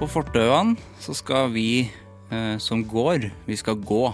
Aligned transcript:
På 0.00 0.06
fortauene 0.08 0.80
så 0.96 1.12
skal 1.12 1.50
vi 1.52 1.84
eh, 1.84 2.56
som 2.56 2.80
går, 2.88 3.26
vi 3.44 3.56
skal 3.60 3.76
gå. 3.84 4.06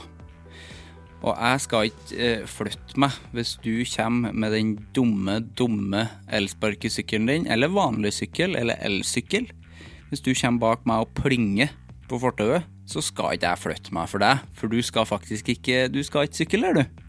Og 1.23 1.31
jeg 1.31 1.61
skal 1.63 1.93
ikke 1.93 2.17
eh, 2.19 2.43
flytte 2.51 2.99
meg 2.99 3.15
hvis 3.31 3.53
du 3.63 3.85
kommer 3.93 4.35
med 4.35 4.57
den 4.57 4.73
dumme, 4.97 5.37
dumme 5.55 6.09
elsparkesykkelen 6.27 7.31
din, 7.31 7.47
eller 7.47 7.71
vanlig 7.71 8.17
sykkel, 8.19 8.59
eller 8.59 8.83
elsykkel. 8.83 9.47
Hvis 10.11 10.27
du 10.27 10.33
kommer 10.35 10.65
bak 10.65 10.91
meg 10.91 11.07
og 11.07 11.15
plinger 11.23 11.71
på 12.11 12.19
fortauet, 12.19 12.67
så 12.91 12.99
skal 12.99 13.39
ikke 13.39 13.55
jeg 13.55 13.63
flytte 13.63 13.95
meg 13.95 14.11
for 14.11 14.27
deg, 14.27 14.43
for 14.59 14.75
du 14.75 14.83
skal 14.83 15.07
faktisk 15.07 15.55
ikke 15.55 15.87
Du 15.87 16.03
skal 16.03 16.27
ikke 16.27 16.43
sykle 16.43 16.67
der, 16.67 16.83
du. 16.83 17.03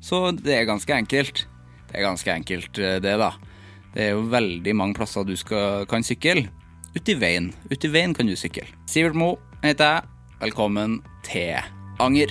Så 0.00 0.30
det 0.40 0.62
er 0.62 0.68
ganske 0.72 0.96
enkelt. 0.96 1.44
Det 1.92 2.00
er 2.00 2.08
ganske 2.08 2.40
enkelt, 2.40 2.80
eh, 2.80 3.02
det, 3.04 3.18
da. 3.20 3.34
Det 3.92 4.08
er 4.08 4.14
jo 4.16 4.28
veldig 4.32 4.80
mange 4.80 4.96
plasser 4.96 5.28
du 5.28 5.36
skal, 5.36 5.84
kan 5.84 6.00
sykle. 6.00 6.48
Uti 6.94 7.16
veien. 7.18 7.48
Uti 7.70 7.88
veien 7.90 8.12
kan 8.14 8.28
du 8.30 8.36
sykle. 8.38 8.68
Sivert 8.86 9.16
Mo 9.18 9.32
heter 9.64 9.96
jeg. 9.96 10.10
Velkommen 10.44 11.00
til 11.26 11.56
Anger. 11.98 12.30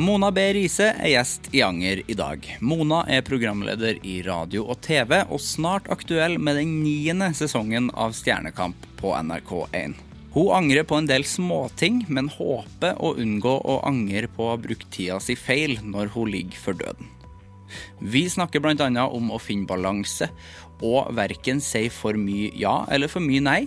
Mona 0.00 0.32
B. 0.32 0.46
Riise 0.56 0.88
er 0.94 1.12
gjest 1.12 1.52
i 1.52 1.60
Anger 1.60 2.00
i 2.08 2.16
dag. 2.16 2.48
Mona 2.64 3.02
er 3.12 3.20
programleder 3.28 4.00
i 4.08 4.22
radio 4.24 4.64
og 4.72 4.80
TV, 4.80 5.18
og 5.28 5.44
snart 5.44 5.92
aktuell 5.92 6.38
med 6.40 6.56
den 6.62 6.78
niende 6.80 7.28
sesongen 7.36 7.92
av 7.92 8.16
Stjernekamp 8.16 8.88
på 9.02 9.12
NRK1. 9.20 10.00
Hun 10.32 10.54
angrer 10.56 10.88
på 10.88 10.96
en 10.96 11.12
del 11.12 11.28
småting, 11.28 12.06
men 12.08 12.32
håper 12.32 12.96
å 12.96 13.12
unngå 13.20 13.58
å 13.68 13.82
angre 13.84 14.32
på 14.32 14.48
å 14.48 14.54
ha 14.54 14.62
brukt 14.64 14.88
tida 14.96 15.20
si 15.20 15.36
feil 15.36 15.76
når 15.84 16.16
hun 16.16 16.32
ligger 16.32 16.64
for 16.70 16.86
døden. 16.86 17.18
Vi 18.00 18.26
snakker 18.30 18.62
bl.a. 18.62 19.06
om 19.06 19.30
å 19.32 19.40
finne 19.42 19.68
balanse, 19.68 20.30
og 20.82 21.12
verken 21.14 21.60
si 21.62 21.86
for 21.92 22.18
mye 22.18 22.50
ja 22.58 22.82
eller 22.90 23.10
for 23.10 23.22
mye 23.22 23.42
nei, 23.44 23.60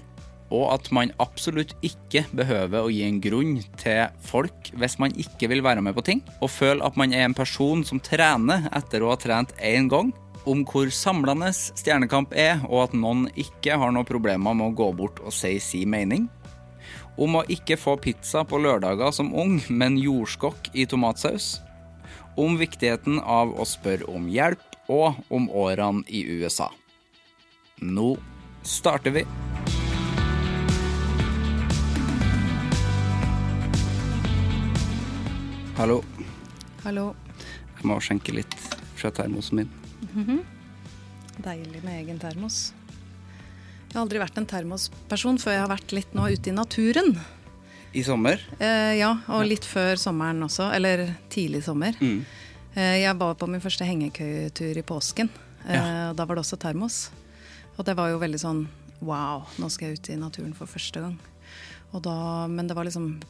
og 0.53 0.67
at 0.75 0.91
man 0.93 1.13
absolutt 1.23 1.73
ikke 1.85 2.25
behøver 2.38 2.85
å 2.85 2.91
gi 2.93 3.01
en 3.07 3.17
grunn 3.23 3.55
til 3.81 4.11
folk 4.27 4.69
hvis 4.77 4.99
man 5.01 5.16
ikke 5.19 5.49
vil 5.49 5.63
være 5.66 5.81
med 5.85 5.95
på 5.97 6.05
ting, 6.05 6.21
og 6.41 6.53
føle 6.53 6.85
at 6.85 6.99
man 6.99 7.16
er 7.16 7.25
en 7.25 7.38
person 7.38 7.83
som 7.88 8.01
trener 8.03 8.69
etter 8.75 9.03
å 9.03 9.13
ha 9.13 9.19
trent 9.19 9.55
én 9.57 9.89
gang, 9.91 10.13
om 10.45 10.61
hvor 10.69 10.91
samlende 10.93 11.49
Stjernekamp 11.55 12.35
er, 12.37 12.59
og 12.69 12.83
at 12.85 12.97
noen 12.97 13.25
ikke 13.33 13.79
har 13.81 13.93
noen 13.93 14.05
problemer 14.05 14.53
med 14.53 14.69
å 14.69 14.77
gå 14.77 14.91
bort 14.97 15.22
og 15.25 15.33
si 15.33 15.55
sin 15.63 15.89
mening. 15.89 16.27
Om 17.17 17.39
å 17.39 17.45
ikke 17.49 17.79
få 17.79 17.95
pizza 17.97 18.43
på 18.45 18.59
lørdager 18.61 19.13
som 19.16 19.33
ung, 19.33 19.57
men 19.69 19.97
jordskokk 19.97 20.69
i 20.75 20.85
tomatsaus. 20.85 21.55
Om 22.35 22.57
viktigheten 22.59 23.22
av 23.23 23.53
å 23.56 23.63
spørre 23.63 24.07
om 24.12 24.28
hjelp, 24.28 24.63
og 24.91 25.16
om 25.34 25.47
årene 25.50 26.03
i 26.12 26.25
USA. 26.28 26.68
Nå 27.81 28.16
starter 28.62 29.13
vi. 29.16 29.23
Hallo. 35.75 36.01
Hallo. 36.84 37.06
Jeg 37.75 37.88
må 37.88 37.97
skjenke 38.03 38.35
litt 38.35 38.53
fra 38.96 39.12
termosen 39.16 39.63
min. 39.63 40.44
Deilig 41.40 41.81
med 41.84 42.02
egen 42.03 42.19
termos. 42.22 42.73
Jeg 43.90 43.97
har 43.97 44.06
aldri 44.06 44.19
vært 44.19 44.38
en 44.40 44.47
termosperson 44.47 45.40
før 45.40 45.56
jeg 45.56 45.63
har 45.63 45.72
vært 45.72 45.96
litt 45.96 46.16
nå 46.16 46.28
ute 46.31 46.52
i 46.52 46.56
naturen. 46.56 47.16
I 47.95 48.03
sommer. 48.03 48.41
Eh, 48.59 48.97
ja, 49.00 49.13
og 49.31 49.45
litt 49.47 49.66
før 49.67 49.95
sommeren 50.00 50.44
også. 50.45 50.67
Eller 50.75 51.06
tidlig 51.31 51.63
sommer. 51.66 51.95
Mm. 52.01 52.25
Eh, 52.75 52.97
jeg 53.06 53.16
var 53.19 53.35
på 53.39 53.47
min 53.47 53.63
første 53.63 53.88
hengekøyetur 53.88 54.78
i 54.81 54.83
påsken. 54.85 55.29
Eh, 55.67 55.75
Ja. 55.75 56.13
Da 56.13 56.25
var 56.25 56.35
det 56.35 56.44
også 56.44 56.59
termos. 56.59 57.09
Og 57.78 57.85
det 57.88 57.95
var 57.97 58.09
jo 58.11 58.19
veldig 58.22 58.39
sånn 58.39 58.66
wow, 59.01 59.45
nå 59.59 59.69
skal 59.72 59.89
jeg 59.89 60.00
ut 60.00 60.09
i 60.09 60.16
naturen 60.19 60.53
for 60.55 60.66
første 60.67 61.01
gang. 61.03 61.17
Da, 61.95 62.47
men 62.51 62.67
det 62.67 62.75
var 62.75 62.84
liksom 62.88 63.22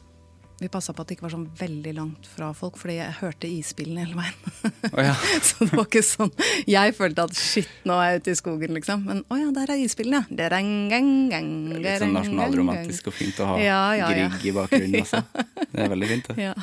Vi 0.55 0.69
passa 0.71 0.93
på 0.95 1.03
at 1.03 1.09
det 1.09 1.17
ikke 1.17 1.25
var 1.25 1.33
sånn 1.33 1.49
veldig 1.59 1.91
langt 1.97 2.27
fra 2.31 2.53
folk, 2.55 2.77
fordi 2.79 2.93
jeg 2.95 3.15
hørte 3.17 3.49
isbilene 3.51 4.05
hele 4.05 4.15
veien. 4.15 4.77
Oh, 4.93 5.01
ja. 5.03 5.11
Så 5.47 5.65
det 5.67 5.75
var 5.75 5.83
ikke 5.83 6.03
sånn 6.05 6.31
Jeg 6.71 6.93
følte 6.95 7.25
at 7.27 7.35
shit, 7.35 7.67
nå 7.83 7.97
er 7.99 8.13
jeg 8.13 8.21
ute 8.21 8.31
i 8.31 8.37
skogen, 8.39 8.75
liksom. 8.77 9.03
Men 9.09 9.19
å 9.27 9.39
ja, 9.41 9.49
der 9.55 9.73
er 9.75 9.83
isbilene. 9.83 10.23
ja. 10.31 10.47
Litt 10.55 11.99
sånn 12.05 12.15
nasjonalromantisk 12.15 13.11
og 13.11 13.17
fint 13.17 13.41
å 13.43 13.49
ha 13.51 13.59
Ja, 13.59 13.81
ja, 13.99 14.07
ja. 14.15 14.29
Grieg 14.31 14.47
i 14.47 14.55
bakgrunnen 14.55 15.03
også. 15.03 15.21
Det 15.75 15.83
er 15.83 15.91
veldig 15.91 16.11
fint, 16.13 16.31
det. 16.31 16.47
Ja. 16.47 16.55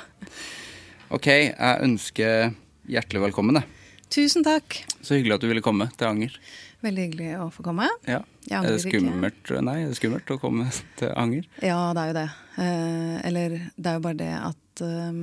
Ok, 1.12 1.28
jeg 1.28 1.84
ønsker 1.84 2.54
hjertelig 2.88 3.26
velkommen. 3.28 3.60
jeg. 3.60 3.68
Tusen 4.12 4.44
takk. 4.44 4.78
Så 5.04 5.18
hyggelig 5.18 5.36
at 5.36 5.44
du 5.44 5.50
ville 5.52 5.64
komme 5.64 5.90
til 6.00 6.08
Anger. 6.08 6.38
Veldig 6.82 7.02
hyggelig 7.06 7.30
å 7.38 7.46
få 7.54 7.62
komme. 7.62 7.86
Ja. 8.08 8.20
Jeg 8.48 8.58
Er 8.58 8.72
det 8.74 8.80
skummelt, 8.82 9.50
nei, 9.62 9.76
er 9.84 9.92
det 9.92 9.98
skummelt 10.00 10.30
å 10.34 10.38
komme 10.42 10.66
til 10.98 11.12
Anger? 11.14 11.46
Ja, 11.62 11.78
det 11.94 12.02
er 12.02 12.10
jo 12.10 12.16
det. 12.18 12.28
Eh, 12.64 13.16
eller 13.28 13.54
det 13.76 13.92
er 13.92 13.98
jo 14.00 14.04
bare 14.08 14.18
det 14.18 14.32
at 14.38 14.82
eh, 14.82 15.20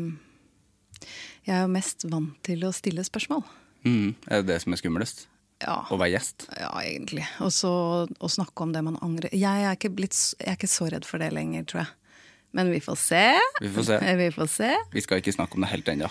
jeg 1.50 1.56
er 1.58 1.66
jo 1.66 1.74
mest 1.74 2.06
vant 2.12 2.38
til 2.46 2.64
å 2.68 2.72
stille 2.76 3.04
spørsmål. 3.08 3.44
Mm. 3.88 4.16
Er 4.28 4.42
det 4.42 4.48
det 4.54 4.60
som 4.64 4.76
er 4.76 4.82
skumlest? 4.82 5.26
Ja, 5.60 5.82
Å 5.92 5.98
være 6.00 6.14
gjest? 6.14 6.46
ja 6.56 6.70
egentlig. 6.88 7.26
Og 7.44 7.52
så 7.52 7.70
å 8.08 8.28
snakke 8.32 8.64
om 8.64 8.72
det 8.72 8.80
man 8.86 8.96
angrer 9.04 9.34
Jeg 9.36 9.66
er 9.68 9.76
ikke, 9.76 9.90
blitt, 9.92 10.16
jeg 10.40 10.48
er 10.54 10.56
ikke 10.56 10.70
så 10.72 10.88
redd 10.88 11.04
for 11.08 11.20
det 11.20 11.34
lenger, 11.36 11.66
tror 11.68 11.82
jeg. 11.84 11.92
Men 12.56 12.72
vi 12.72 12.80
får 12.82 12.96
se. 12.98 13.24
Vi 13.60 13.72
får 13.76 13.88
se. 13.90 13.98
Eh, 14.00 14.16
Vi 14.24 14.30
får 14.34 14.48
se. 14.56 14.70
Vi 14.96 15.04
skal 15.04 15.20
ikke 15.20 15.36
snakke 15.36 15.60
om 15.60 15.66
det 15.68 15.74
helt 15.74 15.92
ennå. 15.92 16.08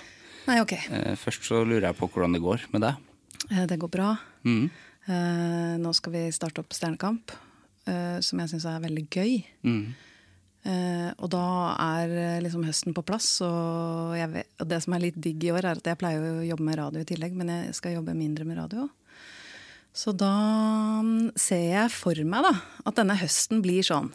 Nei, 0.51 0.59
ok. 0.61 0.75
Eh, 0.93 1.15
Først 1.21 1.49
så 1.49 1.63
lurer 1.65 1.89
jeg 1.89 1.97
på 1.99 2.11
hvordan 2.13 2.37
det 2.37 2.43
går 2.45 2.69
med 2.77 2.85
deg. 2.85 3.01
Eh, 3.49 3.65
Det 3.73 3.79
går 3.81 3.91
bra. 3.97 4.11
Mm. 4.45 4.69
Eh, 5.09 5.75
nå 5.81 5.95
skal 5.97 6.15
vi 6.15 6.27
starte 6.37 6.61
opp 6.61 6.75
Stjernekamp, 6.77 7.33
eh, 7.89 8.19
som 8.21 8.43
jeg 8.43 8.53
syns 8.53 8.67
er 8.69 8.85
veldig 8.85 9.07
gøy. 9.09 9.39
Mm. 9.65 9.83
Eh, 10.69 11.11
og 11.17 11.31
da 11.33 11.45
er 11.81 12.43
liksom 12.45 12.67
høsten 12.67 12.97
på 12.97 13.05
plass, 13.09 13.31
og, 13.47 14.19
vet, 14.35 14.51
og 14.61 14.69
det 14.69 14.83
som 14.85 14.97
er 14.97 15.07
litt 15.07 15.21
digg 15.25 15.49
i 15.49 15.53
år, 15.55 15.65
er 15.65 15.81
at 15.81 15.89
jeg 15.89 16.01
pleier 16.01 16.21
å 16.21 16.45
jobbe 16.45 16.67
med 16.67 16.81
radio 16.81 17.05
i 17.05 17.09
tillegg, 17.09 17.39
men 17.39 17.55
jeg 17.55 17.79
skal 17.79 17.97
jobbe 17.97 18.17
mindre 18.19 18.45
med 18.49 18.61
radio. 18.61 18.89
Så 19.97 20.13
da 20.13 20.35
mm, 21.03 21.33
ser 21.39 21.65
jeg 21.65 21.95
for 21.95 22.21
meg 22.29 22.45
da, 22.45 22.53
at 22.85 23.01
denne 23.01 23.17
høsten 23.19 23.65
blir 23.65 23.87
sånn 23.87 24.13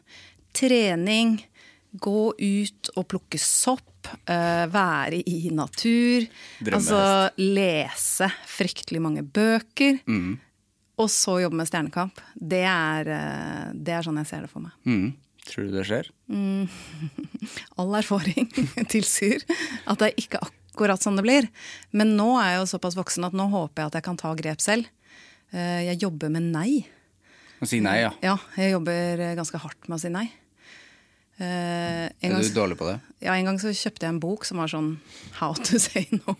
trening, 0.53 1.39
gå 1.93 2.33
ut 2.37 2.93
og 2.93 3.05
plukke 3.09 3.39
sopp, 3.41 4.07
uh, 4.29 4.65
være 4.69 5.21
i 5.29 5.49
natur. 5.53 6.25
Altså 6.69 7.01
lese 7.41 8.29
fryktelig 8.49 9.01
mange 9.03 9.25
bøker. 9.25 9.99
Mm. 10.09 10.37
Og 11.03 11.09
så 11.11 11.35
jobbe 11.43 11.59
med 11.59 11.67
Stjernekamp. 11.69 12.21
Det 12.39 12.63
er, 12.63 13.09
eh, 13.11 13.69
det 13.75 13.97
er 13.97 14.05
sånn 14.07 14.19
jeg 14.21 14.29
ser 14.29 14.45
det 14.47 14.51
for 14.53 14.63
meg. 14.63 14.73
Mm. 14.87 15.09
Tror 15.43 15.67
du 15.67 15.73
det 15.75 15.83
skjer? 15.89 16.07
All 17.79 17.95
erfaring 17.99 18.47
tilsier 18.93 19.43
at 19.89 19.99
det 19.99 20.11
er 20.13 20.21
ikke 20.21 20.39
akkurat 20.45 21.03
sånn 21.03 21.19
det 21.19 21.25
blir. 21.27 21.49
Men 21.91 22.15
nå 22.17 22.29
er 22.39 22.53
jeg 22.53 22.61
jo 22.63 22.69
såpass 22.77 22.95
voksen 22.97 23.27
at 23.27 23.35
nå 23.37 23.49
håper 23.51 23.83
jeg 23.83 23.91
at 23.91 23.97
jeg 23.99 24.07
kan 24.07 24.19
ta 24.21 24.31
grep 24.39 24.63
selv. 24.63 24.87
Eh, 25.53 25.83
Jeg 25.91 25.99
jobber 26.05 26.31
med 26.33 26.47
nei. 26.53 26.85
Å 27.61 27.67
si 27.69 27.77
nei, 27.83 27.99
ja. 28.01 28.13
Ja, 28.25 28.37
jeg 28.59 28.73
jobber 28.73 29.21
eh, 29.21 29.35
ganske 29.37 29.59
hardt 29.61 29.85
med 29.89 29.99
å 29.99 30.01
si 30.01 30.09
nei. 30.13 30.25
Eh, 31.41 32.05
en, 32.05 32.11
Er 32.21 32.29
gang, 32.35 32.43
du 32.45 32.53
dårlig 32.53 32.75
på 32.77 32.85
det? 32.85 32.99
ja, 33.25 33.33
en 33.33 33.47
gang 33.47 33.57
så 33.57 33.71
kjøpte 33.73 34.05
jeg 34.05 34.13
en 34.13 34.19
bok 34.21 34.43
som 34.45 34.59
var 34.61 34.69
sånn 34.69 34.91
How 35.39 35.55
to 35.57 35.79
say 35.81 36.05
no. 36.13 36.35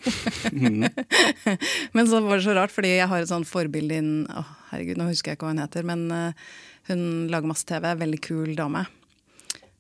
Mm. 0.54 0.86
men 1.98 2.10
så 2.10 2.20
var 2.22 2.38
det 2.38 2.46
så 2.46 2.54
rart, 2.54 2.74
fordi 2.74 2.92
jeg 2.94 3.10
har 3.10 3.24
et 3.24 3.32
sånt 3.32 3.50
forbilde 3.50 3.98
innen 3.98 4.28
oh, 4.30 4.52
herregud, 4.70 5.00
nå 5.02 5.10
husker 5.10 5.34
jeg 5.34 5.40
ikke 5.40 5.50
hva 5.50 5.56
hun 5.56 5.64
heter, 5.64 5.88
men 5.90 6.06
uh, 6.14 6.54
hun 6.92 7.02
lager 7.34 7.50
masse 7.50 7.66
TV. 7.66 7.90
Veldig 8.04 8.20
kul 8.22 8.54
dame. 8.60 8.86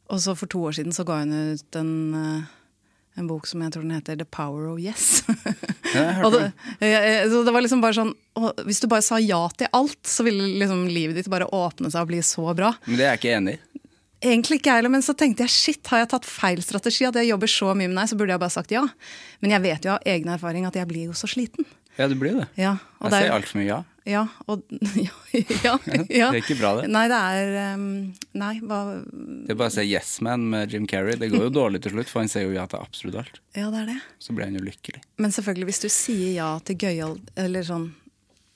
Og 0.09 0.19
så 0.23 0.33
for 0.39 0.49
to 0.49 0.63
år 0.65 0.79
siden 0.79 0.95
så 0.95 1.05
ga 1.07 1.19
hun 1.21 1.33
ut 1.53 1.77
en, 1.77 1.93
uh, 2.17 2.49
en 3.19 3.29
bok 3.29 3.45
som 3.49 3.61
jeg 3.61 3.75
tror 3.75 3.85
den 3.85 3.93
heter 3.93 4.17
The 4.17 4.25
Power 4.25 4.71
of 4.71 4.81
Yes. 4.81 5.21
Ja, 5.93 6.25
det, 6.33 6.47
så 7.29 7.43
det 7.45 7.51
var 7.53 7.61
liksom 7.61 7.83
bare 7.83 7.93
sånn 7.93 8.15
og 8.39 8.63
Hvis 8.65 8.79
du 8.81 8.87
bare 8.89 9.05
sa 9.05 9.19
ja 9.21 9.43
til 9.53 9.69
alt, 9.77 9.99
så 10.09 10.25
ville 10.25 10.47
liksom 10.57 10.87
livet 10.89 11.19
ditt 11.19 11.29
bare 11.29 11.45
åpne 11.53 11.91
seg 11.93 12.01
og 12.01 12.09
bli 12.09 12.21
så 12.25 12.47
bra. 12.57 12.71
Men 12.87 12.97
det 12.97 13.05
er 13.05 13.11
jeg 13.13 13.21
ikke 13.21 13.35
enig 13.37 13.53
i. 13.59 13.82
Egentlig 14.23 14.59
ikke 14.61 14.71
jeg 14.71 14.79
heller, 14.81 14.93
men 14.93 15.03
så 15.03 15.13
tenkte 15.19 15.43
jeg 15.43 15.51
shit, 15.51 15.87
har 15.91 16.03
jeg 16.05 16.11
tatt 16.15 16.25
feil 16.29 16.61
strategi? 16.63 17.03
At 17.09 17.17
jeg 17.19 17.27
jobber 17.33 17.51
så 17.51 17.73
mye 17.75 17.89
med 17.91 17.97
deg, 17.99 18.09
så 18.13 18.17
burde 18.19 18.31
jeg 18.35 18.39
bare 18.43 18.55
sagt 18.55 18.71
ja. 18.71 18.83
Men 19.43 19.51
jeg 19.57 19.61
vet 19.65 19.87
jo 19.87 19.95
av 19.97 20.05
egen 20.07 20.31
erfaring 20.31 20.65
at 20.69 20.77
jeg 20.79 20.87
blir 20.87 21.09
jo 21.11 21.15
så 21.17 21.27
sliten. 21.27 21.67
Ja, 21.97 22.07
du 22.09 22.15
blir 22.17 22.33
det. 22.39 22.47
Ja, 22.57 22.77
og 23.03 23.11
Jeg 23.11 23.11
der, 23.11 23.19
sier 23.19 23.29
er, 23.29 23.35
altfor 23.37 23.59
mye 23.59 23.67
ja. 23.67 23.75
ja, 24.09 24.21
og, 24.49 24.63
ja, 24.97 25.11
ja, 25.67 25.75
ja. 26.09 26.29
Det 26.33 26.39
er 26.39 26.39
ikke 26.39 26.55
bra, 26.57 26.71
det. 26.79 26.87
Nei, 26.89 27.03
det 27.11 27.19
er 27.19 27.75
um, 27.75 27.83
Nei, 28.41 28.53
hva 28.65 28.79
Det 29.03 29.53
er 29.53 29.59
bare 29.59 29.69
å 29.69 29.75
si 29.75 29.85
Yes 29.91 30.15
Man 30.25 30.47
med 30.49 30.73
Jim 30.73 30.87
Carrey. 30.89 31.19
Det 31.21 31.29
går 31.35 31.45
jo 31.49 31.51
dårlig 31.53 31.83
til 31.85 31.93
slutt, 31.93 32.09
for 32.09 32.23
han 32.23 32.31
sier 32.33 32.47
jo 32.47 32.55
ja 32.55 32.63
til 32.71 32.81
absolutt 32.81 33.19
alt. 33.21 33.37
Ja, 33.53 33.67
det 33.75 33.83
er 33.83 33.91
det. 33.91 33.99
Så 34.23 34.33
blir 34.33 34.47
han 34.49 34.57
jo 34.57 34.63
lykkelig. 34.65 35.03
Men 35.21 35.35
selvfølgelig, 35.35 35.69
hvis 35.69 35.83
du 35.85 35.89
sier 35.93 36.31
ja 36.39 36.49
til 36.65 36.79
gøyal 36.81 37.19
Eller 37.45 37.67
sånn 37.67 37.91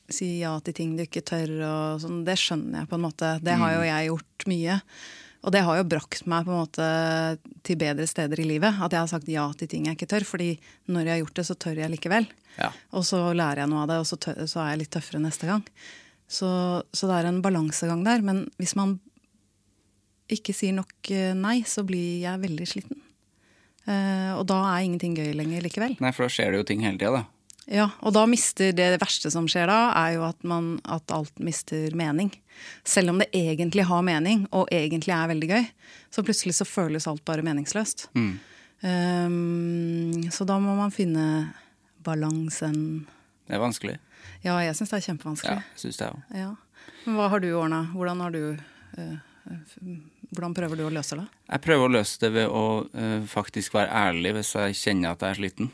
Sier 0.09 0.37
ja 0.39 0.55
til 0.63 0.71
ting 0.73 0.93
du 0.95 1.03
ikke 1.03 1.19
tør 1.27 1.49
og 1.67 2.01
sånn, 2.01 2.21
det 2.23 2.37
skjønner 2.39 2.85
jeg 2.85 2.87
på 2.87 2.95
en 2.95 3.01
måte. 3.03 3.31
Det 3.43 3.57
har 3.59 3.73
jo 3.75 3.81
Mm. 3.83 3.87
jeg 3.91 4.07
gjort 4.07 4.45
mye. 4.47 4.75
Og 5.47 5.53
det 5.55 5.61
har 5.63 5.77
jo 5.79 5.87
brakt 5.87 6.25
meg 6.27 6.43
på 6.43 6.51
en 6.51 6.59
måte 6.59 6.87
til 7.63 7.79
bedre 7.79 8.03
steder 8.09 8.41
i 8.43 8.47
livet. 8.49 8.81
At 8.83 8.91
jeg 8.91 8.99
har 8.99 9.07
sagt 9.07 9.29
ja 9.31 9.45
til 9.55 9.69
ting 9.71 9.87
jeg 9.87 9.95
ikke 9.95 10.09
tør. 10.11 10.25
Fordi 10.27 10.49
når 10.91 11.07
jeg 11.07 11.13
har 11.13 11.21
gjort 11.21 11.39
det, 11.39 11.45
så 11.47 11.55
tør 11.55 11.79
jeg 11.79 11.93
likevel. 11.93 12.27
Ja. 12.57 12.73
Og 12.91 13.05
så 13.07 13.21
lærer 13.31 13.63
jeg 13.63 13.71
noe 13.71 13.85
av 13.85 13.93
det, 13.93 14.01
og 14.03 14.09
så, 14.09 14.19
tør, 14.19 14.41
så 14.43 14.59
er 14.65 14.73
jeg 14.73 14.81
litt 14.83 14.91
tøffere 14.97 15.23
neste 15.23 15.47
gang. 15.47 15.63
Så, 16.27 16.49
så 16.91 17.07
det 17.07 17.21
er 17.21 17.29
en 17.29 17.39
balansegang 17.45 18.03
der. 18.03 18.25
Men 18.27 18.43
hvis 18.59 18.75
man 18.75 18.97
ikke 20.35 20.51
sier 20.51 20.75
nok 20.75 21.13
eh, 21.15 21.31
nei, 21.37 21.61
så 21.63 21.85
blir 21.87 22.19
jeg 22.25 22.43
veldig 22.43 22.67
sliten. 22.67 22.99
Eh, 23.87 24.33
og 24.35 24.43
da 24.51 24.59
er 24.73 24.83
ingenting 24.83 25.15
gøy 25.15 25.31
lenger 25.31 25.63
likevel. 25.63 25.95
Nei, 26.03 26.11
for 26.11 26.27
da 26.27 26.33
skjer 26.33 26.51
det 26.51 26.59
jo 26.59 26.67
ting 26.67 26.83
hele 26.83 26.99
tida, 26.99 27.21
da. 27.21 27.36
Ja, 27.67 27.89
og 27.99 28.13
da 28.15 28.23
mister 28.29 28.71
det 28.71 29.01
verste 29.01 29.27
som 29.33 29.47
skjer 29.51 29.67
da, 29.67 29.91
er 29.99 30.13
jo 30.15 30.23
at, 30.29 30.39
man, 30.47 30.77
at 30.87 31.11
alt 31.11 31.35
mister 31.43 31.91
mening. 31.99 32.31
Selv 32.87 33.11
om 33.11 33.19
det 33.19 33.27
egentlig 33.35 33.83
har 33.89 34.05
mening, 34.07 34.45
og 34.55 34.71
egentlig 34.71 35.11
er 35.11 35.27
veldig 35.33 35.49
gøy, 35.51 35.65
så 36.15 36.23
plutselig 36.23 36.55
så 36.55 36.67
føles 36.67 37.09
alt 37.11 37.25
bare 37.27 37.43
meningsløst. 37.45 38.07
Um, 38.15 38.39
så 40.31 40.47
da 40.47 40.55
må 40.63 40.77
man 40.77 40.95
finne 40.95 41.25
balansen. 42.07 42.77
Det 43.47 43.57
er 43.57 43.63
vanskelig. 43.63 43.97
Ja, 44.45 44.55
jeg 44.63 44.77
syns 44.77 44.93
det 44.93 45.01
er 45.01 45.07
kjempevanskelig. 45.09 45.59
Ja, 45.59 45.79
synes 45.81 45.99
det 45.99 46.11
også. 46.13 46.39
Ja. 46.39 46.51
Men 47.03 47.19
hva 47.19 47.27
har 47.33 47.43
du 47.43 47.49
ordna? 47.51 47.81
Hvordan 47.95 48.23
har 48.23 48.35
du 48.35 48.43
uh, 48.55 49.17
Hvordan 50.27 50.55
prøver 50.55 50.79
du 50.79 50.83
å 50.83 50.91
løse 50.91 51.15
det? 51.15 51.23
Jeg 51.47 51.63
prøver 51.63 51.87
å 51.87 51.91
løse 51.93 52.19
det 52.19 52.29
ved 52.35 52.51
å 52.51 52.63
uh, 52.83 53.27
faktisk 53.31 53.77
være 53.77 53.91
ærlig 54.07 54.33
hvis 54.39 54.55
jeg 54.55 54.79
kjenner 54.79 55.15
at 55.15 55.23
jeg 55.23 55.35
er 55.35 55.39
sliten, 55.39 55.69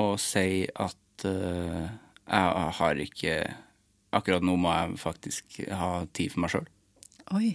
og 0.00 0.14
si 0.20 0.64
at 0.80 0.99
eh, 1.28 1.88
jeg 2.30 2.74
har 2.80 2.94
ikke 3.06 3.34
Akkurat 4.12 4.42
nå 4.42 4.56
må 4.58 4.70
jeg 4.74 4.96
faktisk 4.98 5.58
ha 5.70 6.04
tid 6.12 6.32
for 6.32 6.42
meg 6.42 6.50
sjøl. 6.50 6.64
Oi. 7.38 7.50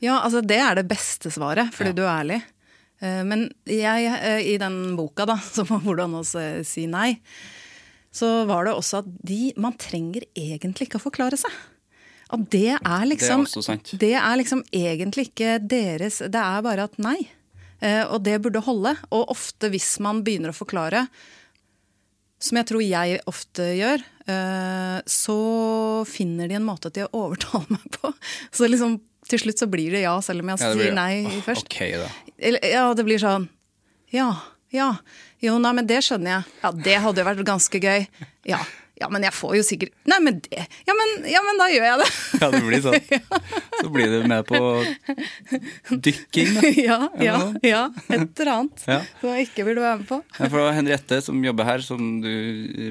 Ja, 0.00 0.14
altså 0.24 0.40
det 0.40 0.56
er 0.64 0.78
det 0.78 0.86
beste 0.88 1.28
svaret, 1.28 1.74
fordi 1.76 1.90
Ja. 1.90 1.92
du 1.98 2.02
er 2.06 2.22
ærlig. 2.22 2.38
Eh, 3.02 3.22
Men 3.24 3.50
jeg, 3.66 4.06
eh, 4.06 4.54
i 4.54 4.56
den 4.56 4.96
boka, 4.96 5.26
da, 5.26 5.36
som 5.54 5.66
var 5.66 5.80
'Hvordan 5.80 6.14
å 6.16 6.64
si 6.64 6.86
nei', 6.86 7.20
så 8.10 8.46
var 8.46 8.64
det 8.64 8.72
også 8.74 8.98
at 9.04 9.04
de 9.22 9.52
Man 9.56 9.74
trenger 9.74 10.22
egentlig 10.34 10.88
ikke 10.88 10.98
å 10.98 11.10
forklare 11.10 11.36
seg. 11.36 11.52
At 12.30 12.48
det 12.50 12.78
er 12.80 13.04
liksom 13.04 13.44
også 13.44 13.62
sant. 13.62 13.92
Det 13.98 14.14
er 14.14 14.36
liksom 14.36 14.62
egentlig 14.72 15.28
ikke 15.32 15.58
deres 15.68 16.18
Det 16.18 16.34
er 16.40 16.62
bare 16.62 16.84
at 16.84 16.98
nei. 16.98 17.28
Og 17.80 18.22
det 18.24 18.42
burde 18.42 18.60
holde. 18.64 18.96
Og 19.12 19.28
ofte 19.28 19.70
hvis 19.70 20.00
man 20.00 20.24
begynner 20.24 20.50
å 20.50 20.56
forklare, 20.66 21.08
som 22.38 22.58
jeg 22.60 22.68
tror 22.70 22.82
jeg 22.84 23.20
ofte 23.30 23.64
gjør, 23.78 24.02
eh, 24.30 24.98
så 25.10 25.38
finner 26.08 26.48
de 26.50 26.58
en 26.58 26.66
måte 26.66 26.90
til 26.94 27.08
å 27.08 27.24
overtale 27.26 27.66
meg 27.74 27.86
på. 27.98 28.12
Så 28.54 28.68
liksom 28.70 29.00
til 29.28 29.42
slutt 29.42 29.60
så 29.60 29.66
blir 29.68 29.92
det 29.92 30.04
ja, 30.06 30.14
selv 30.24 30.40
om 30.44 30.48
jeg 30.54 30.62
Ja, 30.62 30.68
blir- 30.72 30.86
sier 30.88 30.94
nei 30.96 31.26
oh, 31.26 31.40
først. 31.44 31.66
Okay. 31.68 31.98
Eller, 32.38 32.64
ja, 32.64 32.86
det 32.96 33.04
blir 33.04 33.20
sånn 33.20 33.48
Ja, 34.14 34.30
ja. 34.72 34.92
Jo, 35.42 35.58
nei, 35.62 35.72
men 35.76 35.86
det 35.86 35.98
skjønner 36.06 36.32
jeg. 36.38 36.44
Ja, 36.62 36.70
det 36.72 36.94
hadde 37.04 37.20
jo 37.22 37.26
vært 37.28 37.42
ganske 37.46 37.78
gøy. 37.82 38.06
Ja, 38.48 38.58
ja 39.00 39.08
men 39.12 39.22
jeg 39.26 39.32
får 39.36 39.56
jo 39.58 39.62
sikkert 39.66 39.92
Nei, 40.10 40.18
men 40.24 40.40
det 40.44 40.64
Ja, 40.88 40.94
men, 40.98 41.12
ja, 41.30 41.40
men 41.46 41.58
da 41.60 41.66
gjør 41.70 41.86
jeg 41.88 41.98
det. 42.02 42.08
Ja, 42.42 42.50
det 42.54 42.62
blir 42.66 42.82
sånn. 42.82 43.20
Så 43.82 43.90
blir 43.94 44.10
du 44.10 44.26
med 44.28 44.46
på 44.48 44.58
dykking, 45.90 46.54
da. 46.56 46.62
ja, 46.88 46.98
ja, 47.22 47.36
ja. 47.62 47.82
Et 48.08 48.40
eller 48.40 48.52
annet 48.52 48.84
Ja. 48.88 49.00
som 49.20 49.30
jeg 49.34 49.48
ikke 49.48 49.64
burde 49.68 49.84
være 49.84 50.00
med 50.02 50.08
på. 50.10 50.18
Ja, 50.38 50.48
for 50.48 50.56
det 50.58 50.64
var 50.66 50.76
Henriette 50.78 51.20
som 51.24 51.42
jobber 51.44 51.68
her, 51.68 51.84
som 51.84 52.02
du 52.24 52.30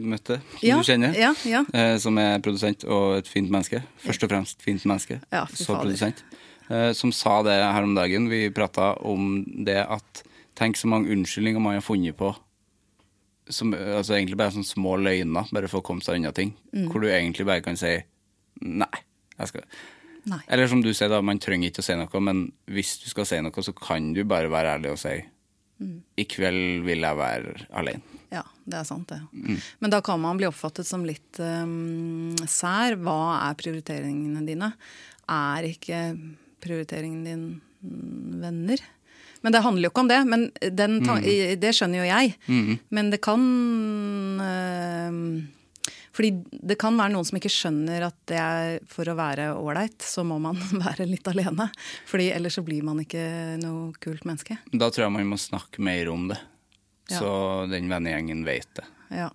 møtte, 0.07 0.39
som 0.57 0.65
Ja, 0.68 0.77
du 0.80 0.88
kjenner. 0.88 1.15
ja, 1.18 1.33
ja. 1.48 1.63
Eh, 1.74 1.98
som 2.01 2.18
er 2.21 2.39
produsent 2.44 2.86
og 2.88 3.18
et 3.19 3.27
fint 3.31 3.51
menneske. 3.53 3.83
Først 4.03 4.24
og 4.27 4.31
fremst 4.33 4.63
fint 4.63 4.83
menneske. 4.88 5.19
Ja, 5.33 5.45
så 5.51 5.74
fader. 5.74 5.83
produsent. 5.88 6.24
Eh, 6.69 6.92
som 6.98 7.12
sa 7.15 7.42
det 7.48 7.56
her 7.62 7.83
om 7.88 7.95
dagen. 7.95 8.30
Vi 8.31 8.48
prata 8.51 8.94
om 9.06 9.44
det 9.65 9.81
at 9.88 10.24
Tenk 10.57 10.74
så 10.74 10.88
mange 10.89 11.12
unnskyldninger 11.13 11.62
man 11.62 11.75
har 11.77 11.83
funnet 11.86 12.15
på. 12.18 12.31
Som, 13.50 13.72
altså 13.74 14.18
egentlig 14.18 14.38
bare 14.40 14.52
sånne 14.56 14.68
små 14.68 14.98
løgner, 15.00 15.48
bare 15.56 15.70
for 15.72 15.80
å 15.80 15.86
komme 15.88 16.04
seg 16.04 16.20
unna 16.20 16.34
ting. 16.36 16.52
Mm. 16.76 16.89
Hvor 16.92 17.04
du 17.04 17.08
egentlig 17.12 17.46
bare 17.48 17.63
kan 17.66 17.77
si 17.80 17.94
nei. 18.66 19.04
Jeg 19.38 19.51
skal. 19.54 19.66
Nei. 20.27 20.42
Eller 20.51 20.68
som 20.68 20.82
du 20.84 20.89
sier, 20.92 21.08
da, 21.13 21.22
man 21.24 21.39
trenger 21.39 21.70
ikke 21.72 21.84
å 21.84 21.88
si 21.88 21.96
noe, 21.96 22.22
men 22.25 22.48
hvis 22.68 22.98
du 23.04 23.08
skal 23.12 23.27
si 23.30 23.39
noe, 23.46 23.63
så 23.63 23.72
kan 23.77 24.10
du 24.18 24.24
bare 24.27 24.51
være 24.51 24.75
ærlig 24.77 24.92
og 24.98 25.01
si 25.01 25.16
Mm. 25.77 26.00
i 26.18 26.24
kveld 26.25 26.86
vil 26.88 27.04
jeg 27.06 27.18
være 27.20 27.51
alene. 27.77 28.01
Ja, 28.34 28.42
det 28.66 28.80
er 28.80 28.86
sant, 28.89 29.12
det. 29.12 29.20
Mm. 29.30 29.60
Men 29.80 29.92
da 29.94 30.00
kan 30.01 30.20
man 30.20 30.39
bli 30.39 30.48
oppfattet 30.50 30.88
som 30.89 31.04
litt 31.06 31.38
um, 31.38 32.34
sær. 32.50 32.98
Hva 32.98 33.44
er 33.46 33.60
prioriteringene 33.60 34.42
dine? 34.48 34.72
Er 35.30 35.68
ikke 35.70 36.00
prioriteringen 36.66 37.22
din 37.27 37.46
venner? 38.42 38.82
Men 39.44 39.53
det 39.53 39.62
handler 39.65 39.88
jo 39.88 39.91
ikke 39.94 40.03
om 40.06 40.08
det. 40.12 40.22
Men 40.27 40.48
den 40.75 41.00
Mm. 41.03 41.60
det 41.62 41.74
skjønner 41.75 42.01
jo 42.01 42.08
jeg. 42.10 42.36
Men 42.89 43.10
det 43.13 43.20
kan 43.22 43.44
øh, 44.41 45.44
fordi 46.17 46.32
det 46.65 46.77
kan 46.82 46.98
være 46.98 47.13
noen 47.13 47.25
som 47.27 47.38
ikke 47.38 47.51
skjønner 47.53 48.08
at 48.08 48.15
det 48.29 48.38
er 48.41 48.79
for 48.89 49.06
å 49.06 49.13
være 49.17 49.51
ålreit, 49.53 50.01
så 50.01 50.24
må 50.25 50.39
man 50.41 50.58
være 50.86 51.06
litt 51.06 51.27
alene. 51.29 51.67
Fordi 52.10 52.32
ellers 52.34 52.58
så 52.58 52.63
blir 52.65 52.82
man 52.88 53.03
ikke 53.03 53.22
noe 53.62 53.91
kult 54.01 54.25
menneske. 54.25 54.58
Da 54.74 54.89
tror 54.89 55.06
jeg 55.08 55.13
man 55.20 55.29
må 55.29 55.38
snakke 55.41 55.84
mer 55.86 56.10
om 56.13 56.27
det, 56.32 56.39
Ja. 57.10 57.20
så 57.22 57.29
den 57.72 57.86
vennegjengen 57.88 58.41
vet 58.44 58.67
det. 58.75 58.84
Ja. 59.15 59.29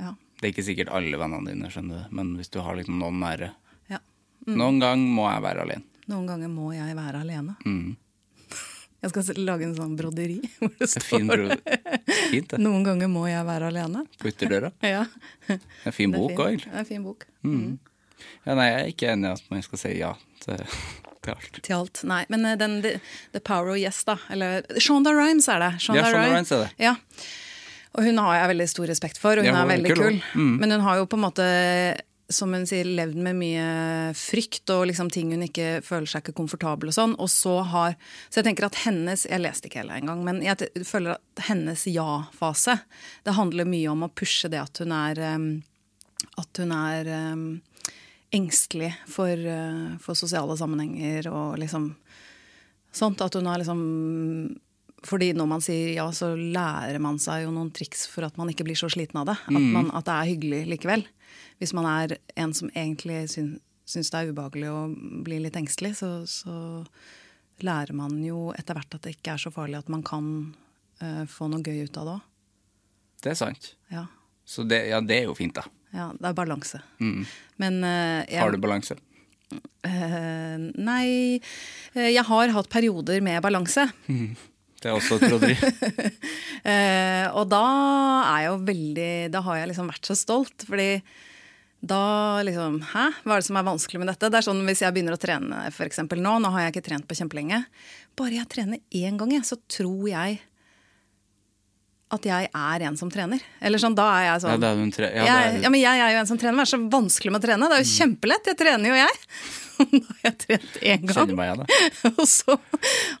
Ja. 0.00 0.14
Det 0.40 0.46
er 0.48 0.52
ikke 0.54 0.64
sikkert 0.64 0.92
alle 0.94 1.18
vennene 1.20 1.50
dine 1.50 1.68
skjønner 1.74 2.04
det, 2.04 2.12
men 2.16 2.36
hvis 2.38 2.48
du 2.54 2.60
har 2.64 2.78
liksom 2.78 2.96
noen 3.02 3.18
nære 3.20 3.50
ja. 3.90 3.98
Noen 4.46 4.78
gang 4.80 5.02
må 5.12 5.26
jeg 5.28 5.42
være 5.44 5.66
alene. 5.66 5.84
Noen 6.08 6.26
ganger 6.30 6.48
må 6.50 6.70
jeg 6.74 6.96
være 6.96 7.20
alene. 7.26 7.52
Mm. 7.66 7.96
Jeg 9.02 9.10
skal 9.10 9.38
lage 9.42 9.66
en 9.66 9.74
sånn 9.74 9.94
broderi 9.98 10.36
hvor 10.60 10.70
det 10.78 10.88
fin 11.02 11.26
står 11.26 11.30
bro. 11.32 11.56
Fint, 12.30 12.52
det. 12.52 12.58
Noen 12.62 12.84
ganger 12.86 13.08
må 13.10 13.24
jeg 13.26 13.42
være 13.48 13.70
alene. 13.72 14.04
På 14.22 14.30
ytterdøra. 14.30 14.70
Ja. 14.94 15.04
Det 15.48 15.56
er 15.58 15.90
en 15.90 15.96
fin 15.96 16.12
bok 16.14 16.30
fin- 16.36 16.44
òg. 16.46 16.66
Det 16.66 16.72
er 16.76 16.82
en 16.84 16.90
fin 16.92 17.02
bok. 17.06 17.26
Ja, 18.46 18.54
nei, 18.54 18.66
jeg 18.70 18.78
er 18.84 18.90
ikke 18.92 19.08
enig 19.16 19.26
i 19.28 19.32
at 19.34 19.48
man 19.50 19.62
skal 19.66 19.80
si 19.82 19.92
ja 19.98 20.12
til, 20.44 20.62
til 21.26 21.34
alt. 21.34 21.58
Til 21.66 21.76
alt. 21.80 22.02
Nei, 22.06 22.20
men 22.30 22.46
eh, 22.46 22.56
den 22.60 22.78
The, 22.84 22.92
the 23.34 23.42
Power 23.42 23.72
of 23.74 23.80
Yes, 23.82 24.04
da. 24.06 24.16
Eller 24.30 24.62
Shonda 24.82 25.10
Rhimes 25.18 25.48
er 25.50 25.62
det. 25.66 25.72
Ja, 25.74 25.82
Shonda 25.88 26.12
Rhimes 26.14 26.54
er 26.54 26.64
det. 26.68 26.70
Ja. 26.82 26.94
Og 27.92 28.06
hun 28.06 28.22
har 28.22 28.38
jeg 28.38 28.52
veldig 28.54 28.68
stor 28.70 28.86
respekt 28.88 29.18
for, 29.20 29.36
og 29.36 29.44
hun 29.44 29.50
Ja, 29.50 29.58
hun 29.58 29.66
er 29.66 29.74
veldig 29.74 29.90
kul, 29.92 30.04
kul. 30.06 30.22
Mm. 30.38 30.54
Men 30.62 30.76
hun 30.78 30.86
har 30.86 31.02
jo 31.02 31.10
på 31.10 31.18
en 31.18 31.24
måte 31.26 31.48
som 32.34 32.52
hun 32.54 32.66
sier, 32.68 32.88
levd 32.88 33.18
med 33.22 33.38
mye 33.38 33.66
frykt 34.18 34.70
og 34.74 34.86
liksom 34.90 35.10
ting 35.12 35.32
hun 35.34 35.44
ikke 35.46 35.80
føler 35.86 36.10
seg 36.10 36.24
ikke 36.24 36.36
komfortabel 36.40 36.92
og 36.92 36.96
sånn. 36.96 37.16
Og 37.22 37.30
så 37.32 37.58
har 37.72 37.96
Så 38.28 38.40
jeg 38.40 38.50
tenker 38.50 38.66
at 38.66 38.80
hennes 38.84 39.26
Jeg 39.28 39.42
leste 39.42 39.68
ikke 39.68 39.82
hele 39.82 39.98
engang, 40.00 40.24
men 40.24 40.42
jeg 40.44 40.70
føler 40.88 41.18
at 41.18 41.44
hennes 41.48 41.86
ja-fase, 41.90 42.78
det 43.24 43.36
handler 43.36 43.68
mye 43.68 43.92
om 43.92 44.06
å 44.06 44.12
pushe 44.12 44.50
det 44.52 44.60
at 44.62 44.82
hun 44.82 44.92
er 44.96 45.22
At 46.38 46.62
hun 46.62 46.72
er 46.76 47.12
engstelig 48.32 48.94
for, 49.12 49.36
uh, 49.36 49.96
for 50.00 50.16
sosiale 50.16 50.56
sammenhenger 50.56 51.28
og 51.28 51.58
liksom 51.60 51.90
sånt. 52.92 53.20
At 53.20 53.34
hun 53.36 53.48
har 53.50 53.60
liksom 53.60 53.80
fordi 55.02 55.32
når 55.34 55.48
man 55.50 55.62
sier 55.64 55.96
ja, 55.96 56.06
så 56.14 56.32
lærer 56.36 57.00
man 57.02 57.18
seg 57.22 57.46
jo 57.46 57.54
noen 57.54 57.72
triks 57.74 58.04
for 58.10 58.26
at 58.26 58.36
man 58.38 58.52
ikke 58.52 58.66
blir 58.68 58.78
så 58.78 58.90
sliten 58.92 59.18
av 59.18 59.32
det. 59.32 59.38
At, 59.50 59.64
man, 59.74 59.90
at 59.90 60.06
det 60.06 60.14
er 60.14 60.30
hyggelig 60.30 60.60
likevel. 60.70 61.02
Hvis 61.62 61.74
man 61.76 61.86
er 61.86 62.16
en 62.42 62.52
som 62.56 62.72
egentlig 62.74 63.28
syn, 63.30 63.52
syns 63.86 64.10
det 64.10 64.18
er 64.18 64.32
ubehagelig 64.32 64.70
å 64.72 64.80
bli 65.22 65.38
litt 65.44 65.58
engstelig, 65.58 65.94
så, 66.00 66.10
så 66.26 66.56
lærer 67.62 67.94
man 67.94 68.16
jo 68.24 68.50
etter 68.58 68.74
hvert 68.74 68.96
at 68.98 69.06
det 69.06 69.14
ikke 69.14 69.36
er 69.36 69.44
så 69.44 69.52
farlig 69.54 69.78
at 69.78 69.92
man 69.92 70.02
kan 70.06 70.26
uh, 71.02 71.22
få 71.30 71.46
noe 71.52 71.62
gøy 71.62 71.86
ut 71.86 72.02
av 72.02 72.08
det 72.08 72.16
òg. 72.16 72.28
Det 73.22 73.30
er 73.30 73.38
sant. 73.38 73.72
Ja. 73.94 74.08
Så 74.42 74.66
det, 74.66 74.80
ja, 74.90 74.98
det 75.06 75.20
er 75.20 75.28
jo 75.30 75.38
fint, 75.38 75.54
da. 75.54 75.62
ja, 75.94 76.10
det 76.18 76.32
er 76.32 76.34
balanse. 76.34 76.82
Men 76.98 77.82
uh, 77.86 78.26
jeg, 78.26 78.40
Har 78.42 78.50
du 78.50 78.58
balanse? 78.62 78.98
Uh, 79.86 80.70
Nei, 80.74 81.38
jeg 81.94 82.24
har 82.26 82.56
hatt 82.56 82.72
perioder 82.72 83.22
med 83.22 83.38
balanse. 83.44 83.86
Det 84.82 84.90
er 84.90 84.96
også 84.98 85.20
et 85.20 85.28
broderi. 85.30 85.56
Eh, 86.62 87.26
og 87.34 87.48
da 87.50 87.58
er 88.22 88.44
jeg 88.44 88.46
jo 88.46 88.58
veldig 88.68 89.06
Da 89.34 89.40
har 89.42 89.56
jeg 89.58 89.68
liksom 89.72 89.88
vært 89.90 90.06
så 90.06 90.14
stolt, 90.14 90.62
fordi 90.68 91.00
da 91.82 92.38
liksom 92.46 92.78
Hæ, 92.92 93.08
hva 93.24 93.34
er 93.34 93.42
det 93.42 93.48
som 93.48 93.58
er 93.58 93.66
vanskelig 93.66 93.98
med 93.98 94.10
dette? 94.12 94.28
Det 94.30 94.38
er 94.38 94.46
sånn 94.46 94.62
Hvis 94.68 94.84
jeg 94.84 94.94
begynner 94.94 95.16
å 95.16 95.20
trene 95.20 95.64
for 95.74 95.88
eksempel 95.88 96.22
nå, 96.22 96.36
nå 96.42 96.52
har 96.54 96.68
jeg 96.68 96.76
ikke 96.76 96.86
trent 96.92 97.08
på 97.10 97.16
kjempelenge. 97.18 97.64
Bare 98.18 98.38
jeg 98.38 98.50
trener 98.52 98.82
én 98.94 99.18
gang, 99.18 99.34
så 99.42 99.58
tror 99.66 100.06
jeg 100.12 100.38
at 102.12 102.26
jeg 102.28 102.48
er 102.52 102.82
en 102.84 102.96
som 103.00 103.08
trener. 103.08 103.40
Eller 103.64 103.80
sånn, 103.80 103.94
da 103.96 104.04
er 104.18 104.26
jeg 104.26 104.32
Ja, 104.34 104.38
sånn 104.44 104.60
det 104.60 104.68
er. 104.68 105.14
Ja, 105.16 105.24
jeg, 105.24 105.32
er, 105.32 105.60
ja, 105.64 105.70
men 105.72 105.80
jeg 105.80 106.02
er 106.04 106.10
jo 106.12 106.18
en 106.20 106.28
som 106.28 106.38
trener. 106.40 106.58
Hva 106.60 106.66
er 106.66 106.72
så 106.74 106.80
vanskelig 106.92 107.32
med 107.32 107.40
å 107.40 107.46
trene? 107.46 107.70
Det 107.70 107.78
er 107.78 107.84
jo 107.86 107.92
kjempelett. 107.92 108.50
Jeg 108.52 108.58
trener 108.60 108.92
jo, 108.92 108.98
jeg. 109.00 109.20
da 109.92 110.00
har 110.08 110.22
jeg 110.28 110.38
trent 110.46 110.78
én 110.80 111.04
gang. 111.04 111.14
kjenner 111.16 111.38
meg 111.38 111.50
igjen, 111.50 111.62
da. 111.62 111.82
og, 112.12 112.24
så, 112.28 112.56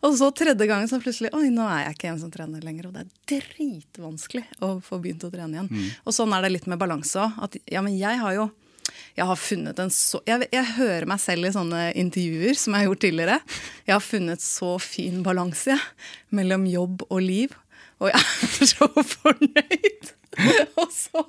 og 0.00 0.16
så 0.20 0.30
tredje 0.42 0.68
gangen 0.70 0.90
så 0.90 1.00
plutselig 1.02 1.32
Oi, 1.36 1.46
nå 1.54 1.66
er 1.66 1.86
jeg 1.86 1.98
ikke 1.98 2.10
en 2.12 2.22
som 2.22 2.32
trener 2.34 2.64
lenger. 2.64 2.88
Og 2.88 2.96
det 2.96 3.04
er 3.04 3.12
dritvanskelig 3.34 4.44
å 4.64 4.74
få 4.84 5.00
begynt 5.02 5.26
å 5.26 5.32
trene 5.32 5.60
igjen. 5.60 5.86
Og 6.06 6.16
sånn 6.16 6.34
er 6.36 6.44
det 6.44 6.54
litt 6.56 6.68
med 6.70 6.80
balanse 6.82 7.22
òg. 7.22 7.60
Ja, 7.70 7.84
men 7.84 7.96
jeg 7.98 8.20
har 8.22 8.36
jo 8.38 8.50
jeg 9.16 9.28
har 9.28 9.38
funnet 9.38 9.78
en 9.82 9.92
så 9.92 10.20
jeg, 10.28 10.48
jeg 10.52 10.74
hører 10.76 11.06
meg 11.08 11.20
selv 11.22 11.46
i 11.48 11.52
sånne 11.54 11.82
intervjuer 12.00 12.56
som 12.58 12.74
jeg 12.74 12.82
har 12.82 12.90
gjort 12.90 13.04
tidligere. 13.04 13.38
Jeg 13.86 13.94
har 13.94 14.04
funnet 14.04 14.44
så 14.44 14.72
fin 14.82 15.20
balanse 15.26 15.76
mellom 16.34 16.66
jobb 16.70 17.06
og 17.10 17.20
liv. 17.24 17.54
Og 18.02 18.10
jeg 18.10 18.18
er 18.18 18.72
så 18.74 18.88
fornøyd! 18.88 20.12
og 20.80 20.88
så 20.94 21.22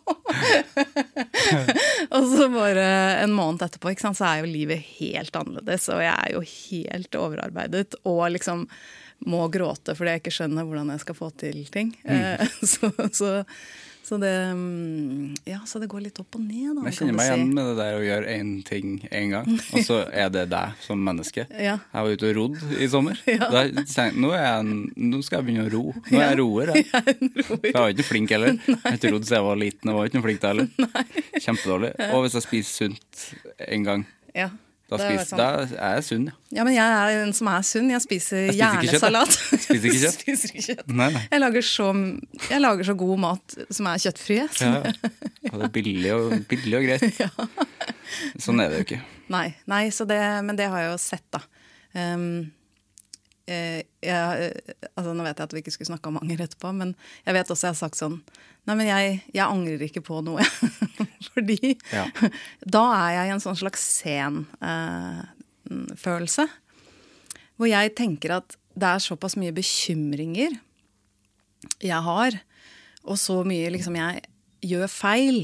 Og 2.15 2.27
så 2.29 2.47
bare 2.53 2.85
en 3.23 3.33
måned 3.35 3.63
etterpå 3.65 3.93
ikke 3.93 4.05
sant, 4.05 4.19
så 4.19 4.29
er 4.29 4.43
jo 4.43 4.51
livet 4.51 4.83
helt 4.99 5.35
annerledes. 5.35 5.89
Og 5.91 6.03
jeg 6.03 6.13
er 6.13 6.35
jo 6.35 6.43
helt 6.43 7.17
overarbeidet 7.19 7.97
og 8.03 8.23
liksom 8.35 8.67
må 9.23 9.45
gråte 9.47 9.95
fordi 9.95 10.15
jeg 10.15 10.23
ikke 10.23 10.35
skjønner 10.35 10.67
hvordan 10.67 10.91
jeg 10.93 11.03
skal 11.03 11.17
få 11.17 11.31
til 11.39 11.63
ting. 11.73 11.93
Mm. 12.03 12.47
Så, 12.73 12.91
så, 13.15 13.29
så, 14.03 14.17
det, 14.19 14.31
mm, 14.53 15.35
ja, 15.47 15.59
så 15.65 15.79
det 15.79 15.87
går 15.91 16.01
litt 16.03 16.19
opp 16.19 16.35
og 16.35 16.41
ned, 16.43 16.73
da. 16.75 16.83
Jeg 16.89 16.97
kjenner 16.97 17.15
meg 17.15 17.27
si. 17.27 17.35
igjen 17.37 17.53
med 17.55 17.69
det 17.69 17.75
der 17.77 17.97
å 17.97 18.01
gjøre 18.03 18.33
én 18.33 18.49
ting 18.67 18.89
én 19.07 19.31
gang, 19.31 19.47
og 19.47 19.85
så 19.87 19.99
er 20.11 20.33
det 20.33 20.43
deg 20.51 20.81
som 20.83 20.99
menneske. 20.99 21.47
Ja. 21.63 21.77
Jeg 21.93 22.03
var 22.05 22.17
ute 22.17 22.27
og 22.27 22.35
rodd 22.35 22.75
i 22.75 22.89
sommer. 22.91 23.19
Da 23.53 23.61
tenkte 23.69 24.07
jeg, 24.09 24.15
nå, 24.19 24.33
er 24.35 24.43
jeg 24.43 25.07
nå 25.13 25.21
skal 25.23 25.39
jeg 25.39 25.47
begynne 25.47 25.67
å 25.69 25.71
ro. 25.71 25.83
Nå 26.09 26.19
er 26.19 26.25
jeg 26.25 26.39
roer. 26.41 26.73
Jeg. 26.83 27.15
Jeg 27.63 27.77
var 27.77 27.93
ikke 27.93 28.05
flink 28.07 28.33
heller. 28.33 28.57
Jeg 28.67 28.79
har 28.83 28.97
ikke 28.97 29.13
rodd 29.13 29.25
siden 29.27 29.37
jeg 29.37 29.45
var 29.47 29.57
liten. 29.61 29.89
Jeg 29.89 29.97
var 29.97 30.09
ikke 30.09 30.19
noe 30.19 30.25
flink 30.25 30.41
da 30.43 30.51
heller. 30.51 30.67
Kjempedårlig. 31.45 31.91
Og 32.09 32.25
hvis 32.25 32.35
jeg 32.37 32.45
spiser 32.47 32.73
sunt 32.73 33.23
en 33.69 33.87
gang, 33.87 34.05
Ja, 34.35 34.49
da, 34.99 35.05
er 35.05 35.11
spiser, 35.11 35.29
sånn. 35.29 35.41
da 35.41 35.79
er 35.87 35.95
jeg 35.97 36.05
sunn, 36.07 36.25
ja. 36.29 36.35
Ja, 36.53 36.65
men 36.67 36.75
jeg 36.75 36.97
er 36.99 37.21
en 37.23 37.33
som 37.35 37.49
er 37.49 37.65
sunn. 37.67 37.89
Jeg 37.93 38.03
spiser 38.03 38.43
Jeg 38.43 38.53
spiser 38.53 38.59
gjerne 38.59 38.81
ikke 38.83 38.93
kjøtt, 38.93 39.03
salat. 39.03 39.37
Spiser 39.65 39.87
ikke 39.89 40.01
kjøtt. 40.03 40.17
spiser 40.19 40.51
ikke 40.53 40.65
kjøtt. 40.67 40.83
Nei, 40.93 41.09
nei. 41.15 41.23
Jeg, 41.31 41.41
lager 41.43 41.65
så, 41.67 41.89
jeg 42.49 42.63
lager 42.63 42.89
så 42.89 42.97
god 43.03 43.23
mat 43.25 43.57
som 43.79 43.89
er 43.91 44.03
kjøttfri. 44.05 44.39
jeg. 44.41 44.49
ja. 44.61 45.51
Og 45.51 45.57
det 45.57 45.69
er 45.69 45.73
billig 45.79 46.13
og, 46.15 46.35
billig 46.51 46.79
og 46.79 46.87
greit. 46.87 47.23
Sånn 48.45 48.61
er 48.61 48.69
det 48.69 48.81
jo 48.81 48.87
ikke. 48.87 49.01
Nei, 49.33 49.47
nei 49.69 49.83
så 49.95 50.05
det, 50.09 50.19
men 50.45 50.59
det 50.59 50.69
har 50.69 50.85
jeg 50.85 50.93
jo 50.93 50.99
sett, 51.01 51.25
da. 51.33 51.41
Um, 51.93 52.27
jeg, 53.47 53.83
eh, 54.07 54.73
altså 54.95 55.13
nå 55.13 55.23
vet 55.25 55.37
jeg 55.41 55.43
at 55.49 55.53
vi 55.55 55.61
ikke 55.63 55.73
skulle 55.75 55.89
snakke 55.91 56.07
om 56.11 56.19
anger 56.21 56.45
etterpå, 56.45 56.71
men 56.77 56.93
jeg 57.25 57.35
vet 57.35 57.49
også 57.51 57.67
jeg 57.67 57.73
har 57.75 57.79
sagt 57.81 57.99
sånn 57.99 58.19
Nei, 58.63 58.77
men 58.79 58.87
jeg, 58.87 59.15
jeg 59.35 59.43
angrer 59.43 59.81
ikke 59.83 59.99
på 60.07 60.21
noe. 60.23 60.39
Fordi 61.33 61.73
Ja. 61.91 62.05
da 62.63 62.83
er 62.95 63.09
jeg 63.17 63.27
i 63.27 63.33
en 63.33 63.41
sånn 63.43 63.57
slags 63.59 63.81
sen 63.99 64.37
eh, 64.63 65.25
følelse. 65.99 66.45
Hvor 67.59 67.67
jeg 67.67 67.91
tenker 67.99 68.37
at 68.37 68.55
det 68.79 68.87
er 68.87 69.03
såpass 69.03 69.35
mye 69.35 69.51
bekymringer 69.51 70.55
jeg 71.83 71.99
har, 72.07 72.39
og 73.03 73.19
så 73.19 73.41
mye 73.47 73.67
liksom 73.75 73.99
jeg 73.99 74.23
gjør 74.71 74.87
feil, 74.91 75.41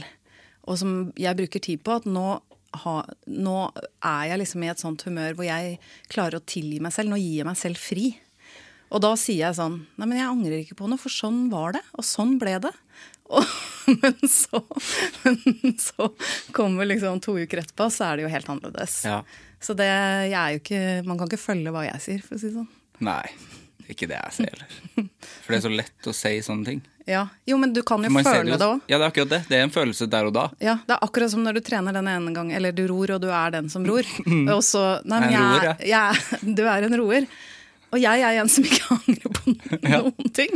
og 0.64 0.80
som 0.80 0.96
jeg 1.20 1.36
bruker 1.40 1.60
tid 1.68 1.84
på, 1.84 2.00
at 2.00 2.08
nå, 2.08 2.38
ha, 2.84 2.96
nå 3.26 3.58
er 4.06 4.24
jeg 4.30 4.42
liksom 4.44 4.64
i 4.66 4.72
et 4.72 4.82
sånt 4.82 5.06
humør 5.08 5.38
hvor 5.38 5.48
jeg 5.48 5.78
klarer 6.12 6.40
å 6.40 6.46
tilgi 6.46 6.82
meg 6.84 6.94
selv. 6.96 7.14
Nå 7.14 7.20
gir 7.22 7.42
jeg 7.42 7.50
meg 7.50 7.60
selv 7.60 7.82
fri. 7.82 8.12
Og 8.90 9.02
da 9.04 9.14
sier 9.20 9.44
jeg 9.44 9.58
sånn 9.60 9.76
Nei, 10.00 10.08
men 10.08 10.18
jeg 10.18 10.30
angrer 10.30 10.62
ikke 10.64 10.80
på 10.80 10.88
noe, 10.90 11.02
for 11.02 11.14
sånn 11.14 11.48
var 11.54 11.78
det. 11.78 11.84
Og 11.98 12.06
sånn 12.08 12.38
ble 12.42 12.56
det. 12.64 12.74
Og, 13.30 13.46
men, 14.02 14.18
så, 14.30 14.64
men 15.26 15.76
så 15.82 16.10
kommer 16.56 16.90
liksom 16.90 17.22
to 17.24 17.38
uker 17.38 17.62
etterpå, 17.62 17.90
så 17.94 18.10
er 18.10 18.18
det 18.18 18.26
jo 18.26 18.34
helt 18.34 18.50
annerledes. 18.50 19.04
Ja. 19.06 19.22
Så 19.62 19.76
det, 19.78 19.90
jeg 19.90 20.38
er 20.40 20.54
jo 20.56 20.62
ikke 20.62 20.84
Man 21.04 21.20
kan 21.20 21.28
ikke 21.28 21.42
følge 21.42 21.74
hva 21.76 21.84
jeg 21.84 22.04
sier, 22.06 22.22
for 22.26 22.38
å 22.38 22.42
si 22.42 22.50
det 22.50 22.58
sånn. 22.58 22.70
Nei, 23.06 23.26
ikke 23.92 24.10
det 24.10 24.18
jeg 24.18 24.38
sier 24.40 24.56
heller. 24.56 25.10
For 25.44 25.54
det 25.54 25.60
er 25.60 25.66
så 25.66 25.74
lett 25.74 26.10
å 26.10 26.16
si 26.16 26.34
sånne 26.46 26.74
ting. 26.74 26.82
Ja. 27.10 27.24
Jo, 27.50 27.58
men 27.58 27.74
du 27.74 27.82
kan 27.84 28.04
jo 28.06 28.12
føle 28.14 28.54
det 28.54 28.66
òg. 28.66 28.82
Ja, 28.88 28.98
det 29.00 29.06
er 29.06 29.10
akkurat 29.10 29.30
det. 29.34 29.40
Det 29.50 29.58
er 29.58 29.64
en 29.66 29.74
følelse 29.74 30.06
der 30.12 30.28
og 30.30 30.34
da. 30.36 30.44
Ja, 30.62 30.76
det 30.86 30.94
er 30.96 31.06
akkurat 31.08 31.32
som 31.34 31.42
når 31.46 31.58
du 31.58 31.62
trener 31.66 31.96
den 31.98 32.08
ene 32.12 32.34
gang, 32.36 32.52
eller 32.54 32.76
du 32.76 32.84
ror, 32.92 33.16
og 33.18 33.24
du 33.24 33.30
er 33.34 33.56
den 33.58 33.70
som 33.74 33.86
ror. 33.88 34.06
Og 34.56 34.62
så 34.66 34.84
Nei, 35.10 35.20
men 35.26 35.34
Jeg 35.34 35.64
jeg, 35.90 35.90
jeg, 35.90 36.54
du 36.60 36.64
er 36.70 36.86
en 36.86 36.98
roer. 37.02 37.26
Og 37.90 37.98
jeg 37.98 38.22
er 38.22 38.38
en 38.38 38.50
som 38.54 38.64
ikke 38.70 38.86
angrer 39.00 39.34
på 39.34 39.56
noen 39.90 40.30
ting. 40.38 40.52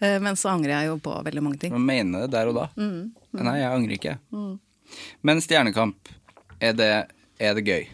Eh, 0.00 0.16
Men 0.24 0.38
så 0.40 0.48
angrer 0.54 0.72
jeg 0.78 0.88
jo 0.88 0.96
på 1.04 1.12
veldig 1.26 1.42
mange 1.44 1.60
ting. 1.60 1.74
Man 1.76 1.84
mener 1.84 2.24
det 2.24 2.30
der 2.32 2.48
og 2.48 2.56
da. 2.56 2.66
Mm, 2.80 3.10
Nei, 3.44 3.58
jeg 3.60 3.68
angrer 3.68 3.98
ikke. 3.98 4.14
Men 5.20 5.42
Stjernekamp, 5.44 6.08
er 6.64 6.72
det, 6.78 6.92
er 7.38 7.58
det 7.58 7.66
gøy? 7.68 7.84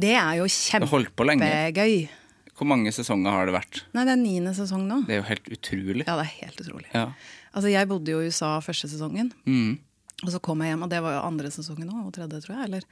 Det 0.00 0.14
er 0.16 0.38
jo 0.40 0.46
kjempegøy. 0.48 2.08
Hvor 2.56 2.68
mange 2.68 2.92
sesonger 2.94 3.34
har 3.34 3.48
det 3.48 3.56
vært? 3.56 3.82
Nei, 3.92 4.06
det 4.08 4.14
er 4.14 4.20
niende 4.20 4.54
sesong 4.56 4.86
nå. 4.88 5.02
Det 5.08 5.16
er 5.16 5.20
jo 5.20 5.26
helt 5.28 5.50
utrolig. 5.52 6.04
Ja, 6.06 6.14
det 6.16 6.24
er 6.24 6.32
helt 6.46 6.62
utrolig. 6.62 6.86
Ja. 6.94 7.08
Altså, 7.52 7.68
jeg 7.72 7.88
bodde 7.90 8.14
jo 8.14 8.22
i 8.24 8.30
USA 8.30 8.54
første 8.64 8.88
sesongen. 8.88 9.32
Mm. 9.44 9.76
Og 10.24 10.30
så 10.32 10.40
kom 10.40 10.62
jeg 10.64 10.72
hjem, 10.72 10.86
og 10.86 10.92
det 10.92 11.02
var 11.04 11.18
jo 11.18 11.26
andre 11.26 11.50
sesongen 11.52 11.90
òg, 11.92 12.06
og 12.08 12.14
tredje, 12.16 12.40
tror 12.46 12.56
jeg. 12.56 12.70
Eller. 12.70 12.86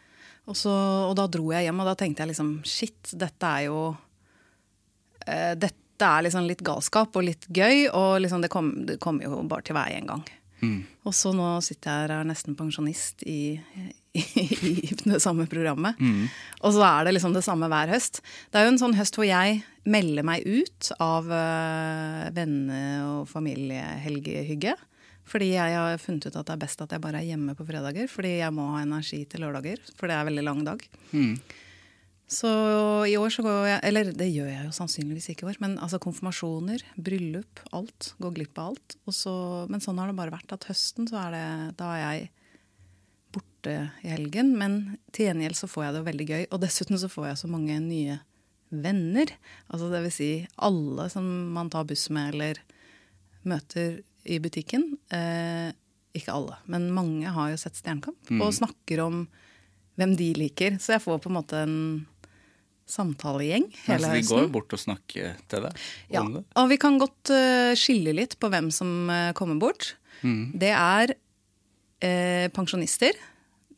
Og, 0.44 0.58
så, 0.60 0.74
og 1.08 1.14
da 1.16 1.24
dro 1.32 1.48
jeg 1.54 1.68
hjem, 1.68 1.80
og 1.80 1.88
da 1.88 1.96
tenkte 1.96 2.24
jeg 2.24 2.34
liksom 2.34 2.52
shit, 2.68 3.14
dette 3.16 3.48
er 3.48 3.70
jo 3.70 3.80
eh, 5.24 5.54
Dette 5.56 5.80
er 6.04 6.24
liksom 6.26 6.48
litt 6.48 6.64
galskap 6.66 7.16
og 7.16 7.24
litt 7.24 7.46
gøy, 7.54 7.86
og 7.94 8.18
liksom 8.20 8.42
det 8.44 8.50
kommer 8.52 8.98
kom 9.00 9.20
jo 9.22 9.38
bare 9.48 9.64
til 9.64 9.76
vei 9.78 9.92
en 9.94 10.08
gang. 10.10 10.24
Og 11.04 11.14
så 11.16 11.32
nå 11.36 11.48
sitter 11.64 11.90
jeg 11.90 12.02
her 12.02 12.14
og 12.16 12.24
er 12.24 12.30
nesten 12.32 12.56
pensjonist 12.58 13.24
i, 13.28 13.56
i, 14.14 14.22
i 14.86 14.94
det 15.04 15.20
samme 15.22 15.46
programmet. 15.50 15.98
Og 16.62 16.74
så 16.76 16.84
er 16.86 17.06
det 17.08 17.16
liksom 17.16 17.34
det 17.34 17.42
samme 17.46 17.68
hver 17.72 17.90
høst. 17.90 18.20
Det 18.52 18.60
er 18.60 18.68
jo 18.68 18.74
en 18.74 18.80
sånn 18.80 18.94
høst 18.98 19.18
hvor 19.18 19.26
jeg 19.26 19.62
melder 19.84 20.24
meg 20.24 20.46
ut 20.46 20.90
av 21.02 21.26
uh, 21.28 22.28
venne- 22.36 23.02
og 23.08 23.28
familiehelgehygge. 23.32 24.76
Fordi 25.24 25.50
jeg 25.54 25.74
har 25.76 25.98
funnet 26.02 26.26
ut 26.28 26.36
at 26.36 26.46
det 26.46 26.54
er 26.54 26.62
best 26.62 26.82
at 26.84 26.92
jeg 26.92 27.00
bare 27.00 27.20
er 27.22 27.30
hjemme 27.32 27.54
på 27.56 27.64
fredager. 27.66 28.08
Fordi 28.12 28.36
jeg 28.42 28.54
må 28.54 28.68
ha 28.74 28.82
energi 28.84 29.22
til 29.28 29.44
lørdager, 29.44 29.80
for 29.96 30.08
det 30.08 30.16
er 30.16 30.24
en 30.24 30.30
veldig 30.30 30.44
lang 30.46 30.64
dag. 30.66 30.84
Så 32.34 32.50
i 33.08 33.16
år 33.20 33.28
så 33.30 33.42
går 33.44 33.66
jeg 33.68 33.80
Eller 33.84 34.08
det 34.16 34.26
gjør 34.32 34.46
jeg 34.48 34.64
jo 34.64 34.72
sannsynligvis 34.72 35.26
ikke 35.30 35.44
i 35.44 35.50
år, 35.52 35.58
men 35.60 35.74
altså 35.84 36.00
konfirmasjoner, 36.02 36.80
bryllup, 36.96 37.60
alt. 37.76 38.14
Går 38.22 38.36
glipp 38.38 38.58
av 38.62 38.72
alt. 38.72 38.96
Og 39.04 39.16
så, 39.16 39.34
men 39.70 39.82
sånn 39.84 40.00
har 40.00 40.10
det 40.10 40.16
bare 40.18 40.32
vært. 40.34 40.54
At 40.56 40.66
høsten 40.70 41.08
så 41.10 41.20
er 41.26 41.36
det 41.36 41.44
Da 41.80 41.90
er 41.96 42.02
jeg 42.04 42.30
borte 43.64 43.90
i 44.02 44.12
helgen. 44.12 44.54
Men 44.58 44.98
til 45.12 45.28
gjengjeld 45.28 45.56
så 45.56 45.68
får 45.68 45.86
jeg 45.86 45.96
det 45.96 46.06
veldig 46.08 46.28
gøy. 46.28 46.42
Og 46.50 46.60
dessuten 46.62 46.98
så 47.00 47.08
får 47.08 47.30
jeg 47.30 47.40
så 47.42 47.50
mange 47.50 47.78
nye 47.80 48.18
venner. 48.70 49.30
Altså 49.70 49.90
det 49.92 50.02
vil 50.04 50.14
si 50.14 50.32
alle 50.56 51.08
som 51.12 51.24
man 51.54 51.70
tar 51.70 51.86
buss 51.88 52.08
med 52.10 52.34
eller 52.34 52.60
møter 53.44 54.02
i 54.24 54.40
butikken. 54.40 54.96
Eh, 55.12 55.70
ikke 56.14 56.32
alle, 56.32 56.56
men 56.70 56.92
mange 56.94 57.26
har 57.26 57.50
jo 57.50 57.58
sett 57.58 57.76
Stjernekamp. 57.76 58.30
Og 58.38 58.54
snakker 58.54 59.02
om 59.04 59.24
hvem 59.98 60.16
de 60.18 60.32
liker. 60.38 60.78
Så 60.78 60.96
jeg 60.96 61.04
får 61.04 61.22
på 61.22 61.30
en 61.30 61.38
måte 61.38 61.62
en 61.64 61.78
samtalegjeng 62.84 63.64
hele 63.86 63.96
Altså, 63.96 64.12
de 64.12 64.28
går 64.28 64.42
jo 64.42 64.48
bort 64.52 64.74
og 64.76 64.80
snakker 64.82 65.38
til 65.48 65.62
deg 65.64 65.84
Ja, 66.12 66.20
om 66.20 66.34
det. 66.34 66.42
og 66.60 66.66
vi 66.68 66.76
kan 66.76 66.98
godt 67.00 67.30
uh, 67.32 67.72
skille 67.80 68.12
litt 68.12 68.34
på 68.36 68.50
hvem 68.52 68.68
som 68.68 69.08
uh, 69.08 69.32
kommer 69.32 69.56
bort. 69.56 69.94
Mm. 70.20 70.52
Det 70.60 70.68
er 70.68 71.14
eh, 72.04 72.50
pensjonister. 72.52 73.16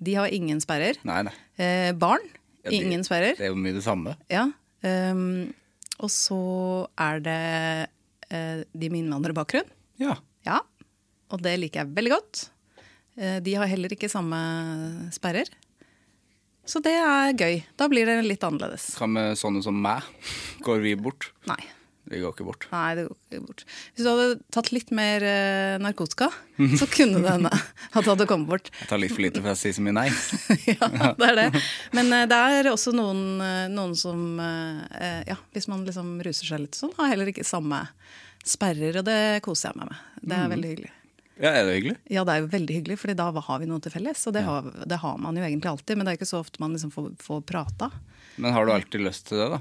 De 0.03 0.15
har 0.19 0.29
ingen 0.35 0.61
sperrer. 0.61 0.99
Nei, 1.09 1.23
nei. 1.29 1.35
Eh, 1.59 1.93
barn. 1.97 2.25
Ja, 2.65 2.71
de- 2.71 2.81
ingen 2.83 3.05
sperrer. 3.07 3.37
Det 3.39 3.47
er 3.49 3.53
jo 3.55 3.61
mye 3.61 3.73
det 3.77 3.85
samme. 3.87 4.17
Ja. 4.33 4.47
Um, 4.83 5.55
og 6.03 6.11
så 6.13 6.39
er 7.01 7.21
det 7.25 7.39
eh, 8.31 8.65
de 8.77 8.91
med 8.93 9.05
innvandrerbakgrunn. 9.05 9.69
Ja. 10.03 10.17
Ja. 10.45 10.61
Og 11.33 11.41
det 11.43 11.57
liker 11.59 11.85
jeg 11.85 11.95
veldig 11.97 12.13
godt. 12.13 12.49
Eh, 13.17 13.39
de 13.41 13.55
har 13.57 13.67
heller 13.71 13.89
ikke 13.97 14.11
samme 14.13 14.37
sperrer. 15.15 15.49
Så 16.67 16.83
det 16.83 16.93
er 16.99 17.33
gøy. 17.39 17.61
Da 17.79 17.87
blir 17.89 18.05
det 18.09 18.19
litt 18.27 18.43
annerledes. 18.45 18.91
Hva 18.99 19.07
med 19.09 19.39
sånne 19.39 19.63
som 19.63 19.77
meg? 19.81 20.03
Går 20.67 20.81
vi 20.83 20.97
bort? 20.99 21.31
Nei. 21.47 21.61
Vi 22.07 22.21
går 22.23 22.35
ikke 22.35 22.47
bort. 22.47 22.67
Nei, 22.71 22.91
det 22.95 23.05
går 23.09 23.17
ikke 23.17 23.41
bort. 23.49 23.63
Hvis 23.67 24.05
du 24.07 24.11
hadde 24.13 24.27
tatt 24.55 24.69
litt 24.75 24.93
mer 24.95 25.25
uh, 25.27 25.79
narkotika, 25.83 26.29
så 26.81 26.87
kunne 26.91 27.23
det 27.25 27.33
hende 27.33 27.51
at 27.51 27.97
det 27.97 28.07
hadde 28.07 28.29
kommet 28.31 28.51
bort. 28.53 28.71
Jeg 28.81 28.91
tar 28.93 29.03
litt 29.03 29.15
for 29.15 29.25
lite 29.27 29.43
for 29.43 29.55
å 29.55 29.59
si 29.59 29.73
så 29.75 29.83
mye 29.83 29.97
nei. 29.97 30.07
ja, 30.71 30.91
det 31.19 31.31
er 31.33 31.41
det. 31.41 31.47
Men 31.97 32.13
uh, 32.15 32.23
det 32.31 32.43
er 32.59 32.71
også 32.71 32.95
noen, 32.95 33.25
eh, 33.43 33.65
noen 33.73 33.97
som 33.99 34.39
Ja, 34.39 35.37
hvis 35.55 35.67
man 35.71 35.85
liksom 35.87 36.17
ruser 36.25 36.49
seg 36.49 36.63
litt 36.63 36.79
sånn, 36.79 36.93
har 36.99 37.11
heller 37.11 37.31
ikke 37.31 37.45
samme 37.47 37.83
sperrer, 38.47 39.01
og 39.01 39.07
det 39.09 39.43
koser 39.45 39.73
jeg 39.73 39.81
meg 39.81 39.91
med. 39.91 40.05
Det 40.23 40.39
er 40.39 40.53
veldig 40.53 40.71
hyggelig. 40.73 40.93
Ja, 41.37 41.51
er 41.51 41.67
det 41.67 41.75
hyggelig? 41.77 41.97
Ja, 42.09 42.25
det 42.25 42.35
er 42.35 42.45
jo 42.45 42.51
veldig 42.53 42.77
hyggelig, 42.79 42.99
fordi 43.03 43.17
da 43.19 43.29
har 43.29 43.59
vi 43.61 43.69
noe 43.69 43.83
til 43.85 43.93
felles. 43.93 44.23
Og 44.29 44.37
det, 44.37 44.45
har, 44.47 44.69
det 44.89 45.01
har 45.03 45.19
man 45.21 45.37
jo 45.37 45.45
egentlig 45.45 45.73
alltid, 45.73 45.99
men 45.99 46.07
det 46.07 46.15
er 46.15 46.21
ikke 46.21 46.31
så 46.31 46.41
ofte 46.41 46.63
man 46.63 46.77
liksom 46.77 46.93
får, 46.95 47.11
får 47.23 47.43
prata. 47.49 47.91
Men 48.41 48.57
har 48.57 48.67
du 48.67 48.73
alltid 48.73 49.05
lyst 49.05 49.29
til 49.29 49.43
det, 49.43 49.51
da? 49.57 49.61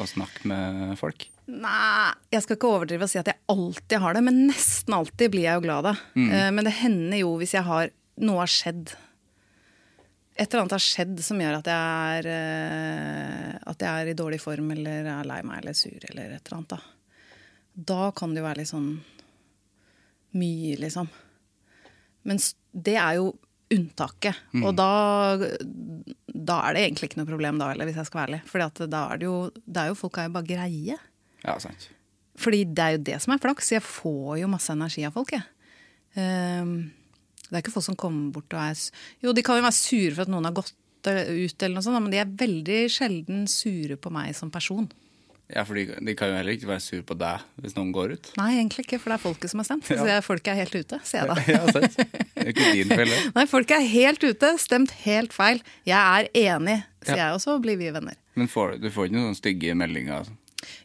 Å 0.00 0.08
snakke 0.10 0.50
med 0.50 0.98
folk? 1.00 1.28
Nei, 1.46 2.12
jeg 2.32 2.40
skal 2.44 2.56
ikke 2.56 2.68
overdrive 2.72 3.04
og 3.04 3.10
si 3.12 3.18
at 3.20 3.28
jeg 3.28 3.36
alltid 3.52 4.00
har 4.00 4.16
det, 4.16 4.22
men 4.24 4.38
nesten 4.48 4.94
alltid 4.96 5.32
blir 5.34 5.44
jeg 5.44 5.58
jo 5.58 5.64
glad 5.66 5.84
av 5.84 5.88
det. 5.90 5.96
Eh, 6.32 6.50
Men 6.56 6.64
det 6.64 6.72
hender 6.80 7.20
jo 7.20 7.34
hvis 7.40 7.52
jeg 7.56 7.66
har 7.66 7.90
Noe 8.24 8.38
har 8.44 8.46
skjedd. 8.46 8.92
Et 10.38 10.46
eller 10.46 10.60
annet 10.62 10.74
har 10.76 10.82
skjedd 10.82 11.18
som 11.26 11.40
gjør 11.42 11.56
at 11.58 11.66
jeg 11.66 12.18
er 12.20 12.28
eh, 12.30 13.58
At 13.70 13.82
jeg 13.82 13.90
er 13.90 14.10
i 14.12 14.14
dårlig 14.18 14.38
form 14.40 14.70
eller 14.70 15.08
er 15.10 15.26
lei 15.26 15.40
meg 15.42 15.60
eller 15.60 15.74
sur 15.74 15.98
eller 16.10 16.36
et 16.36 16.46
eller 16.46 16.60
annet. 16.60 16.70
Da, 16.70 16.78
da 17.92 18.10
kan 18.14 18.32
det 18.32 18.40
jo 18.40 18.46
være 18.46 18.62
litt 18.62 18.70
sånn 18.70 18.88
mye, 20.34 20.76
liksom. 20.80 21.08
Men 22.26 22.38
det 22.72 22.96
er 22.98 23.18
jo 23.20 23.32
unntaket. 23.74 24.38
Og 24.62 24.74
da, 24.78 24.88
da 26.34 26.60
er 26.68 26.74
det 26.76 26.84
egentlig 26.86 27.10
ikke 27.10 27.20
noe 27.20 27.28
problem, 27.30 27.58
da 27.58 27.68
heller, 27.72 27.88
hvis 27.90 27.98
jeg 28.00 28.08
skal 28.08 28.20
være 28.22 28.30
ærlig. 28.32 28.42
For 28.50 28.62
det 28.62 28.88
det 28.88 29.82
er 29.82 29.90
jo 29.90 29.98
folk 29.98 30.18
er 30.18 30.28
jo 30.30 30.34
bare 30.38 30.48
greie. 30.48 30.98
Ja, 31.44 31.58
sant. 31.62 31.88
Fordi 32.40 32.64
det 32.66 32.82
er 32.84 32.96
jo 32.96 33.02
det 33.06 33.18
som 33.22 33.34
er 33.36 33.42
flaks. 33.42 33.70
Jeg 33.76 33.84
får 33.86 34.40
jo 34.40 34.48
masse 34.50 34.72
energi 34.74 35.04
av 35.06 35.14
folk, 35.14 35.30
jeg. 35.36 35.44
Ehm, 36.18 36.74
det 37.48 37.52
er 37.58 37.62
ikke 37.62 37.74
folk 37.74 37.86
som 37.86 37.98
kommer 37.98 38.32
bort 38.34 38.54
og 38.54 38.60
er 38.62 38.78
Jo, 39.22 39.32
de 39.36 39.42
kan 39.46 39.58
jo 39.58 39.64
være 39.66 39.76
sure 39.76 40.14
for 40.16 40.24
at 40.24 40.32
noen 40.32 40.46
har 40.48 40.54
gått 40.56 40.72
eh, 41.10 41.30
ut, 41.44 41.56
eller 41.62 41.76
noe 41.78 41.84
sånt, 41.86 42.00
men 42.02 42.12
de 42.14 42.20
er 42.22 42.30
veldig 42.44 42.82
sjelden 42.90 43.48
sure 43.50 43.96
på 44.00 44.12
meg 44.14 44.34
som 44.38 44.50
person. 44.54 44.88
Ja, 45.52 45.60
for 45.68 45.76
de, 45.76 45.84
de 46.00 46.14
kan 46.16 46.30
jo 46.32 46.38
heller 46.38 46.54
ikke 46.56 46.70
være 46.70 46.80
sur 46.80 47.02
på 47.04 47.14
deg 47.20 47.42
hvis 47.60 47.74
noen 47.76 47.90
går 47.92 48.14
ut. 48.16 48.30
Nei, 48.40 48.54
egentlig 48.56 48.86
ikke, 48.86 48.98
for 49.02 49.12
det 49.12 49.18
er 49.18 49.22
folket 49.26 49.52
som 49.52 49.60
har 49.60 49.66
stemt. 49.68 49.84
Så 49.90 50.06
jeg, 50.08 50.24
folket 50.24 50.54
er 50.54 50.60
helt 50.62 50.74
ute, 50.78 51.00
sier 51.04 51.20
jeg 51.20 51.30
da. 51.30 51.36
Ja, 51.54 51.60
sant. 51.74 51.98
Det 52.34 52.46
er 52.46 52.52
ikke 52.54 52.70
din 52.72 52.94
feil. 52.96 53.12
Nei, 53.36 53.44
folket 53.50 53.76
er 53.76 53.90
helt 53.92 54.24
ute, 54.24 54.54
stemt 54.62 54.94
helt 55.04 55.36
feil. 55.36 55.60
Jeg 55.86 56.00
er 56.00 56.30
enig, 56.56 56.78
sier 57.04 57.18
Ja. 57.20 57.26
jeg, 57.28 57.36
og 57.36 57.44
så 57.44 57.58
blir 57.62 57.76
vi 57.78 57.92
venner. 57.94 58.16
Men 58.40 58.48
får, 58.50 58.78
du 58.82 58.88
får 58.90 59.10
ikke 59.10 59.18
noen 59.20 59.36
stygge 59.38 59.76
meldinger? 59.78 60.32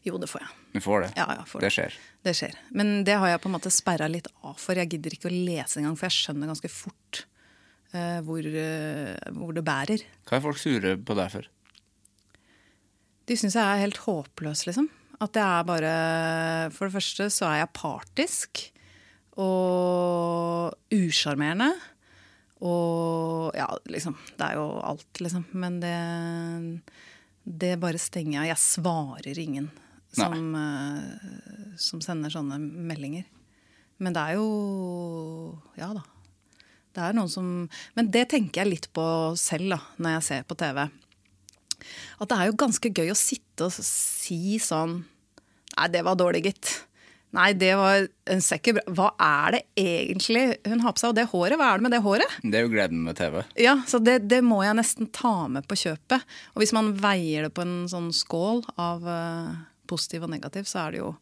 Jo, 0.07 0.17
det 0.21 0.29
får 0.31 0.43
jeg. 0.43 0.55
Du 0.75 0.79
får 0.83 1.05
det? 1.05 1.09
Ja, 1.19 1.25
ja, 1.39 1.45
får 1.47 1.65
det 1.65 1.71
skjer. 1.75 1.97
Det 2.25 2.35
skjer. 2.37 2.55
Men 2.75 3.03
det 3.07 3.17
har 3.21 3.33
jeg 3.33 3.41
på 3.43 3.49
en 3.51 3.55
måte 3.57 3.71
sperra 3.73 4.09
litt 4.11 4.29
av 4.41 4.57
for. 4.61 4.79
Jeg 4.79 4.91
gidder 4.93 5.15
ikke 5.15 5.31
å 5.31 5.35
lese 5.35 5.81
engang, 5.81 5.97
for 5.99 6.09
jeg 6.09 6.17
skjønner 6.17 6.51
ganske 6.51 6.71
fort 6.73 7.23
uh, 7.93 8.19
hvor, 8.27 8.43
uh, 8.43 9.15
hvor 9.37 9.55
det 9.55 9.65
bærer. 9.67 10.05
Hva 10.29 10.39
er 10.39 10.45
folk 10.45 10.61
sure 10.61 10.95
på 10.97 11.17
deg 11.19 11.35
for? 11.35 11.49
De 13.29 13.37
syns 13.37 13.57
jeg 13.57 13.61
er 13.61 13.83
helt 13.83 14.01
håpløs, 14.07 14.65
liksom. 14.65 14.89
At 15.19 15.35
jeg 15.35 15.43
er 15.43 15.65
bare 15.67 15.93
For 16.71 16.87
det 16.87 16.95
første 16.95 17.27
så 17.33 17.49
er 17.49 17.61
jeg 17.61 17.75
partisk. 17.77 18.65
Og 19.39 20.73
usjarmerende. 20.95 21.69
Og 22.65 23.55
ja, 23.55 23.67
liksom. 23.87 24.17
Det 24.35 24.47
er 24.47 24.57
jo 24.59 24.65
alt, 24.83 25.21
liksom. 25.21 25.45
Men 25.53 25.79
det 25.83 25.95
Det 27.43 27.75
bare 27.81 28.01
stenger 28.01 28.41
jeg. 28.41 28.51
Jeg 28.51 28.63
svarer 28.63 29.41
ingen 29.41 29.69
som, 30.15 30.55
uh, 30.55 31.75
som 31.79 32.01
sender 32.03 32.33
sånne 32.33 32.59
meldinger. 32.59 33.27
Men 33.99 34.15
det 34.15 34.23
er 34.23 34.39
jo 34.39 35.59
Ja 35.77 35.91
da. 35.93 36.05
Det 36.95 37.03
er 37.05 37.13
noen 37.13 37.29
som 37.29 37.69
Men 37.95 38.09
det 38.11 38.29
tenker 38.31 38.63
jeg 38.63 38.71
litt 38.71 38.87
på 38.95 39.03
selv, 39.37 39.75
da, 39.75 39.79
når 40.01 40.17
jeg 40.17 40.27
ser 40.29 40.47
på 40.49 40.57
TV 40.59 40.87
at 42.19 42.27
det 42.27 42.37
er 42.37 42.49
jo 42.49 42.59
ganske 42.59 42.91
gøy 42.91 43.11
å 43.13 43.17
sitte 43.17 43.69
og 43.69 43.75
si 43.75 44.59
sånn 44.63 45.01
Nei, 45.79 45.85
det 45.93 46.01
var 46.03 46.17
dårlig, 46.19 46.41
gitt. 46.49 46.71
Nei, 47.35 47.51
det 47.53 47.75
var 47.77 48.07
en 48.33 48.41
sekker 48.41 48.79
bra. 48.79 48.83
Hva 48.97 49.09
er 49.21 49.57
det 49.57 49.61
egentlig 49.77 50.45
hun 50.65 50.81
har 50.81 50.95
på 50.95 51.01
seg? 51.01 51.11
Og 51.11 51.17
det 51.19 51.27
håret, 51.29 51.59
hva 51.59 51.67
er 51.69 51.79
det 51.79 51.85
med 51.85 51.93
det 51.93 52.01
håret? 52.05 52.37
Det 52.41 52.57
er 52.57 52.65
jo 52.65 52.71
gleden 52.73 53.03
med 53.05 53.19
TV. 53.19 53.43
Ja, 53.61 53.75
så 53.89 53.99
det, 54.01 54.23
det 54.31 54.41
må 54.45 54.63
jeg 54.65 54.77
nesten 54.79 55.11
ta 55.13 55.33
med 55.51 55.67
på 55.69 55.77
kjøpet. 55.77 56.25
Og 56.55 56.63
hvis 56.63 56.73
man 56.73 56.95
veier 56.97 57.45
det 57.45 57.53
på 57.53 57.65
en 57.65 57.83
sånn 57.91 58.09
skål 58.15 58.63
av 58.81 59.05
uh, 59.05 59.53
positiv 59.89 60.25
og 60.25 60.33
negativ, 60.33 60.65
så 60.69 60.87
er 60.87 60.97
det 60.97 61.03
jo 61.03 61.13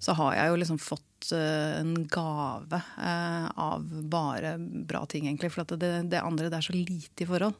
Så 0.00 0.14
har 0.16 0.32
jeg 0.32 0.48
jo 0.48 0.56
liksom 0.56 0.78
fått 0.80 1.32
uh, 1.36 1.76
en 1.76 1.92
gave 2.08 2.80
uh, 2.80 3.48
av 3.52 3.84
bare 4.08 4.54
bra 4.58 5.04
ting, 5.04 5.26
egentlig. 5.28 5.52
For 5.52 5.66
at 5.66 5.76
det, 5.76 5.92
det 6.08 6.24
andre, 6.24 6.48
det 6.48 6.56
er 6.56 6.68
så 6.70 6.76
lite 6.76 7.26
i 7.26 7.28
forhold. 7.28 7.52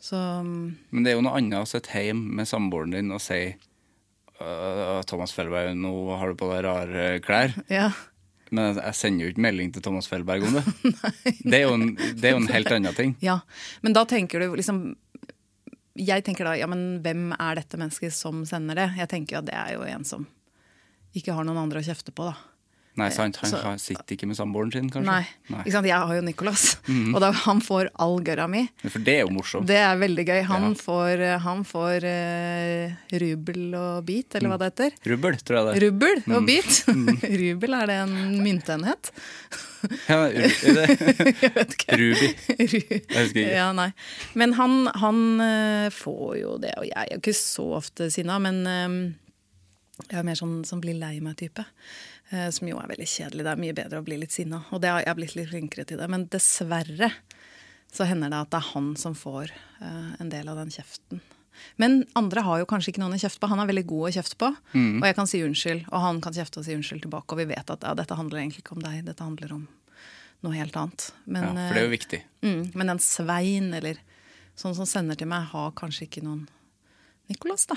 Så 0.00 0.16
Men 0.44 1.04
det 1.04 1.12
er 1.12 1.16
jo 1.16 1.24
noe 1.24 1.40
annet 1.40 1.64
å 1.64 1.68
sitte 1.68 1.96
hjemme 1.96 2.40
med 2.40 2.48
samboeren 2.48 2.92
din 2.92 3.12
og 3.12 3.20
si 3.24 3.40
«Øh, 4.40 5.02
Thomas 5.04 5.34
Fellberg, 5.36 5.74
nå 5.76 5.92
har 6.16 6.30
du 6.30 6.38
på 6.40 6.48
deg 6.52 6.64
rare 6.64 7.10
klær. 7.24 7.56
ja. 7.68 7.90
Men 8.50 8.80
jeg 8.80 8.96
sender 8.98 9.24
jo 9.24 9.30
ikke 9.30 9.42
melding 9.44 9.68
til 9.70 9.82
Thomas 9.84 10.08
Fellberg 10.10 10.42
om 10.48 10.56
det. 10.58 10.64
det, 11.50 11.60
er 11.60 11.68
jo 11.68 11.74
en, 11.76 11.92
det 11.94 12.24
er 12.26 12.34
jo 12.34 12.40
en 12.40 12.50
helt 12.50 12.72
annen 12.74 12.96
ting. 12.96 13.12
Ja, 13.22 13.36
men 13.84 13.94
da 13.94 14.02
tenker 14.10 14.42
du 14.42 14.56
liksom 14.58 14.80
Jeg 15.94 16.24
tenker 16.26 16.48
da, 16.48 16.56
ja, 16.58 16.66
men 16.66 16.98
hvem 17.04 17.28
er 17.36 17.60
dette 17.60 17.78
mennesket 17.78 18.14
som 18.16 18.42
sender 18.48 18.78
det? 18.78 18.88
Jeg 18.98 19.10
tenker 19.12 19.38
at 19.38 19.46
det 19.46 19.54
er 19.54 19.76
jo 19.76 19.86
en 19.86 20.06
som 20.08 20.26
ikke 21.14 21.34
har 21.34 21.46
noen 21.46 21.60
andre 21.62 21.82
å 21.82 21.86
kjefte 21.86 22.14
på, 22.14 22.26
da. 22.26 22.34
Nei, 22.98 23.06
sant, 23.14 23.36
han 23.40 23.48
Så- 23.48 23.60
sitter 23.78 24.16
ikke 24.16 24.26
med 24.26 24.36
samboeren 24.36 24.72
sin, 24.74 24.88
kanskje? 24.90 25.06
Nei. 25.06 25.26
Ikke 25.62 25.72
sant? 25.72 25.86
Jeg 25.86 25.94
har 25.96 26.14
jo 26.16 26.20
Nicolas, 26.26 26.76
og 27.14 27.20
da, 27.22 27.30
han 27.32 27.60
får 27.62 27.88
all 28.02 28.18
gørra 28.26 28.48
mi. 28.50 28.64
For 28.82 28.98
det 28.98 29.14
er 29.14 29.20
jo 29.22 29.30
morsomt. 29.36 29.66
Det 29.70 29.76
er 29.78 29.96
veldig 29.96 30.24
gøy. 30.26 30.42
Han 30.50 30.62
Ja. 30.62 30.74
får, 30.74 31.22
han 31.46 31.62
får 31.64 32.04
uh, 32.04 32.96
rubel 33.22 33.74
og 33.78 34.04
bit, 34.04 34.34
eller 34.34 34.50
hva 34.50 34.58
det 34.58 34.70
heter. 34.72 34.98
Rubel, 35.06 35.38
tror 35.38 35.56
jeg 35.60 35.66
det 35.70 35.82
Rubel 35.86 36.16
Rubbel 36.26 36.36
og 36.36 36.46
bit. 36.46 36.84
rubel, 37.40 37.74
er 37.78 37.86
det 37.86 37.96
en 38.02 38.42
myntenhet? 38.42 39.10
Ja, 40.08 40.18
er 40.26 40.34
det? 40.34 41.40
Jeg 41.40 41.54
vet 41.54 41.74
ikke. 41.78 41.96
Ruby. 42.02 42.28
Jeg 42.58 43.00
husker 43.16 43.40
ikke. 43.40 43.54
Ja, 43.54 43.70
nei. 43.72 43.92
Men 44.34 44.52
han, 44.58 44.76
han 45.00 45.22
uh, 45.40 45.88
får 45.94 46.36
jo 46.42 46.58
det, 46.60 46.74
og 46.76 46.84
jeg 46.90 46.96
er 47.06 47.14
jo 47.14 47.22
ikke 47.22 47.36
så 47.38 47.70
ofte 47.78 48.10
sinna, 48.12 48.36
men 48.42 48.60
um, 48.66 49.00
jeg 50.10 50.18
er 50.20 50.26
mer 50.26 50.38
sånn 50.38 50.60
som 50.68 50.80
blir 50.82 50.98
lei 51.00 51.18
meg-type. 51.24 51.64
Eh, 52.30 52.48
Som 52.54 52.70
jo 52.70 52.78
er 52.80 52.90
veldig 52.90 53.08
kjedelig. 53.08 53.44
Det 53.46 53.52
er 53.52 53.64
mye 53.64 53.76
bedre 53.76 54.00
å 54.00 54.06
bli 54.06 54.20
litt 54.20 54.34
sinna. 54.34 54.62
Og 54.70 54.82
det 54.82 54.92
har 54.92 55.04
jeg 55.04 55.18
blitt 55.18 55.36
litt 55.38 55.50
flinkere 55.50 55.84
til 55.88 56.00
det. 56.00 56.08
Men 56.10 56.28
dessverre 56.32 57.12
så 57.90 58.06
hender 58.06 58.30
det 58.30 58.38
at 58.44 58.50
det 58.52 58.60
er 58.60 58.70
han 58.72 58.94
som 58.96 59.16
får 59.18 59.50
eh, 59.82 60.10
en 60.22 60.30
del 60.32 60.48
av 60.48 60.60
den 60.60 60.70
kjeften. 60.70 61.20
Men 61.76 62.04
andre 62.16 62.40
har 62.46 62.60
jo 62.62 62.68
kanskje 62.70 62.92
ikke 62.92 63.02
noen 63.02 63.16
å 63.16 63.20
kjefte 63.20 63.42
på. 63.42 63.50
Han 63.50 63.60
er 63.60 63.68
veldig 63.68 63.84
god 63.90 64.06
å 64.08 64.12
kjefte 64.14 64.36
på, 64.40 64.48
og 65.02 65.04
jeg 65.04 65.16
kan 65.18 65.28
si 65.28 65.40
unnskyld. 65.44 65.82
Og 65.90 66.00
han 66.00 66.20
kan 66.24 66.32
kjefte 66.32 66.62
og 66.62 66.64
si 66.64 66.72
unnskyld 66.72 67.02
tilbake, 67.04 67.34
og 67.34 67.40
vi 67.42 67.48
vet 67.50 67.72
at 67.74 67.84
ja, 67.84 67.92
dette 67.98 68.16
handler 68.16 68.40
egentlig 68.40 68.62
ikke 68.64 68.78
om 68.78 68.84
deg, 68.84 69.02
dette 69.04 69.26
handler 69.26 69.52
om 69.58 69.66
noe 70.46 70.56
helt 70.56 70.76
annet. 70.80 71.10
Men, 71.26 71.50
Ja, 71.50 71.66
for 71.68 71.76
det 71.76 71.82
er 71.82 71.84
jo 71.84 71.90
eh, 71.90 71.96
viktig. 71.98 72.20
Mm, 72.46 72.62
men 72.80 72.92
den 72.94 73.02
Svein, 73.04 73.68
eller 73.76 74.00
sånn 74.56 74.76
som 74.78 74.88
sender 74.88 75.18
til 75.20 75.28
meg, 75.28 75.50
har 75.52 75.74
kanskje 75.76 76.06
ikke 76.08 76.24
noen 76.24 76.46
Nicolas, 77.30 77.66
da. 77.70 77.76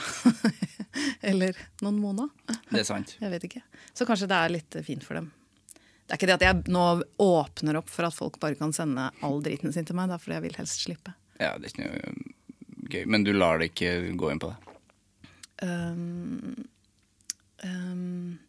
eller 1.22 1.58
noen 1.86 2.02
Mona. 2.02 2.28
Det 2.72 2.82
er 2.82 2.88
sant. 2.88 3.16
Jeg 3.22 3.30
vet 3.36 3.48
ikke. 3.48 3.64
Så 3.94 4.08
kanskje 4.10 4.28
det 4.32 4.40
er 4.40 4.54
litt 4.56 4.78
fint 4.88 5.06
for 5.06 5.20
dem. 5.20 5.30
Det 6.04 6.16
er 6.16 6.20
ikke 6.20 6.30
det 6.32 6.38
at 6.40 6.46
jeg 6.48 6.74
nå 6.74 6.86
åpner 7.22 7.78
opp 7.80 7.92
for 7.94 8.08
at 8.08 8.16
folk 8.18 8.40
bare 8.42 8.58
kan 8.60 8.74
sende 8.76 9.08
all 9.24 9.44
driten 9.46 9.74
sin 9.76 9.86
til 9.88 9.98
meg, 9.98 10.10
da, 10.12 10.18
for 10.20 10.36
jeg 10.36 10.44
vil 10.48 10.58
helst 10.58 10.84
slippe. 10.88 11.14
Ja, 11.38 11.54
det 11.58 11.70
er 11.70 11.72
ikke 11.72 11.86
noe 11.86 12.90
gøy. 12.90 13.04
Men 13.14 13.28
du 13.28 13.32
lar 13.34 13.62
det 13.62 13.72
ikke 13.72 13.94
gå 14.20 14.34
inn 14.34 14.42
på 14.42 14.52
det? 14.52 14.74
Um, 15.64 16.66
um, 17.64 18.40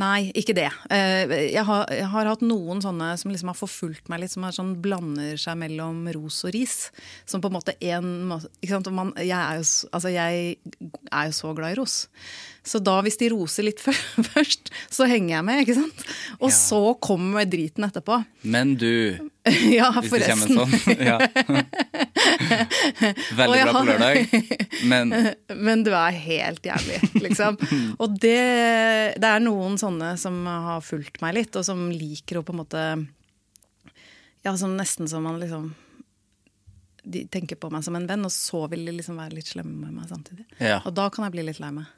Nei, 0.00 0.30
ikke 0.32 0.54
det. 0.56 0.70
Eh, 0.88 1.32
Jeg 1.52 1.64
har, 1.68 1.82
jeg 1.92 2.06
har 2.08 2.28
hatt 2.30 2.40
noen 2.46 2.80
sånne 2.80 3.10
som 3.20 3.32
liksom 3.32 3.50
har 3.52 3.58
forfulgt 3.58 4.08
meg 4.08 4.22
litt, 4.22 4.32
som 4.32 4.46
sånn, 4.48 4.70
blander 4.80 5.36
seg 5.36 5.58
mellom 5.60 6.06
ros 6.16 6.38
og 6.48 6.54
ris. 6.56 6.76
Som 7.28 7.42
på 7.44 7.50
en 7.50 7.58
måte 7.58 7.74
en? 7.84 8.08
Man, 8.30 9.12
jeg, 9.20 9.36
er 9.36 9.60
jo, 9.60 9.66
altså 9.92 10.12
jeg 10.14 10.56
er 11.12 11.28
jo 11.28 11.36
så 11.36 11.52
glad 11.58 11.74
i 11.74 11.80
ros. 11.82 11.98
Så 12.64 12.78
da, 12.78 13.00
hvis 13.02 13.16
de 13.18 13.28
roser 13.32 13.64
litt 13.66 13.80
først, 14.32 14.68
så 14.92 15.06
henger 15.10 15.34
jeg 15.36 15.44
med, 15.48 15.62
ikke 15.64 15.74
sant? 15.80 16.02
Og 16.38 16.50
Ja. 16.50 16.54
så 16.54 16.80
kommer 17.02 17.44
driten 17.50 17.84
etterpå. 17.88 18.20
Men 18.46 18.76
du, 18.78 19.18
Ja, 19.74 19.88
hvis 19.98 20.12
det 20.14 20.28
kommer 20.30 20.46
en 20.46 20.58
sånn. 20.62 20.98
Ja. 21.10 21.18
Veldig 23.34 23.62
bra 23.64 23.72
på 23.74 23.82
lørdag, 23.86 24.16
men 24.88 25.12
Men 25.58 25.82
du 25.86 25.90
er 25.94 26.14
helt 26.14 26.64
jævlig, 26.66 27.00
liksom. 27.22 27.58
Og 27.98 28.14
det, 28.22 28.38
det 29.18 29.28
er 29.32 29.42
noen 29.42 29.78
sånne 29.80 30.14
som 30.20 30.38
har 30.46 30.82
fulgt 30.86 31.20
meg 31.24 31.34
litt, 31.40 31.56
og 31.58 31.66
som 31.66 31.88
liker 31.90 32.40
å 32.40 32.44
på 32.46 32.54
en 32.54 32.60
måte 32.62 32.84
Ja, 34.46 34.54
som 34.58 34.76
nesten 34.78 35.08
som 35.10 35.22
man 35.26 35.40
liksom 35.42 35.72
De 37.04 37.24
tenker 37.30 37.58
på 37.58 37.70
meg 37.74 37.82
som 37.86 37.96
en 37.98 38.06
venn, 38.06 38.22
og 38.26 38.32
så 38.34 38.64
vil 38.70 38.86
de 38.86 38.94
liksom 39.00 39.18
være 39.18 39.34
litt 39.40 39.50
slemme 39.50 39.74
med 39.88 39.96
meg 39.98 40.06
samtidig. 40.10 40.46
Ja. 40.62 40.80
Og 40.86 40.94
da 40.94 41.08
kan 41.10 41.26
jeg 41.26 41.34
bli 41.34 41.48
litt 41.50 41.58
lei 41.62 41.72
meg. 41.74 41.90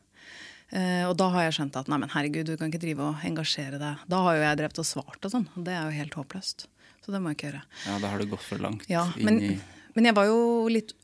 Eh, 0.73 1.05
og 1.09 1.17
da 1.21 1.29
har 1.31 1.45
jeg 1.45 1.53
skjønt 1.59 1.77
at 1.77 1.89
nei, 1.93 1.99
men 1.99 2.09
herregud, 2.15 2.47
du 2.47 2.57
kan 2.57 2.71
ikke 2.73 2.81
drive 2.83 3.01
og 3.11 3.25
engasjere 3.29 3.79
deg. 3.79 3.97
Da 4.11 4.23
har 4.25 4.37
jo 4.39 4.43
jeg 4.47 4.59
drevet 4.63 4.79
og 4.83 4.87
svart 4.89 5.21
og 5.29 5.31
sånn, 5.35 5.49
og 5.57 5.65
det 5.67 5.75
er 5.77 5.85
jo 5.91 5.99
helt 6.01 6.15
håpløst. 6.19 6.67
Så 7.05 7.13
det 7.13 7.21
må 7.21 7.31
jeg 7.31 7.37
ikke 7.39 7.49
gjøre. 7.53 7.63
ja, 7.87 7.99
da 8.01 8.09
har 8.15 8.19
du 8.19 8.27
gått 8.33 8.43
for 8.47 8.59
langt 8.65 8.87
Ja, 8.89 9.05
inn 9.17 9.25
men, 9.29 9.41
i 9.45 9.59
men 9.95 10.05
jeg 10.09 10.15
var 10.17 10.27
jo 10.27 10.39
litt 10.73 10.95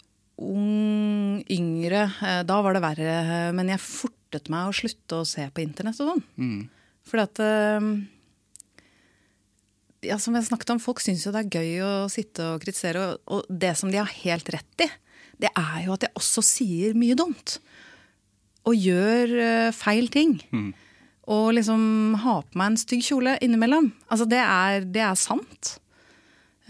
ung, 0.40 1.42
yngre. 1.52 2.06
eh, 2.24 2.42
Da 2.48 2.62
var 2.64 2.72
det 2.74 2.82
verre. 2.82 3.18
eh, 3.20 3.52
Men 3.52 3.68
jeg 3.68 3.78
fortet 3.84 4.48
meg 4.48 4.70
å 4.70 4.72
slutte 4.74 5.20
å 5.20 5.26
se 5.28 5.44
på 5.52 5.60
internett 5.62 6.00
og 6.00 6.14
sånn. 6.14 6.24
Mm. 6.40 6.68
Fordi 7.06 7.22
at 7.28 7.38
ja, 10.02 10.16
Som 10.18 10.34
jeg 10.34 10.46
snakket 10.48 10.70
om, 10.72 10.80
folk 10.80 11.00
syns 11.04 11.26
jo 11.26 11.32
det 11.34 11.42
er 11.44 11.60
gøy 11.60 11.82
å 11.84 12.08
sitte 12.08 12.54
og 12.54 12.62
kritisere. 12.64 13.02
Og, 13.04 13.20
og 13.28 13.46
det 13.52 13.74
som 13.76 13.90
de 13.92 13.98
har 14.00 14.08
helt 14.24 14.48
rett 14.48 14.86
i, 14.86 14.88
det 15.40 15.50
er 15.56 15.84
jo 15.86 15.92
at 15.96 16.06
jeg 16.06 16.14
også 16.16 16.42
sier 16.44 16.96
mye 16.96 17.16
dumt. 17.18 17.58
Og 18.68 18.76
gjør 18.76 19.34
eh, 19.40 19.72
feil 19.72 20.10
ting. 20.12 20.38
Og 21.30 21.52
liksom 21.54 22.16
har 22.24 22.42
på 22.48 22.58
meg 22.58 22.72
en 22.72 22.80
stygg 22.80 23.04
kjole 23.06 23.36
innimellom. 23.44 23.92
Altså, 24.10 24.26
det 24.28 24.40
er, 24.42 24.84
det 24.84 25.04
er 25.06 25.18
sant. 25.18 25.76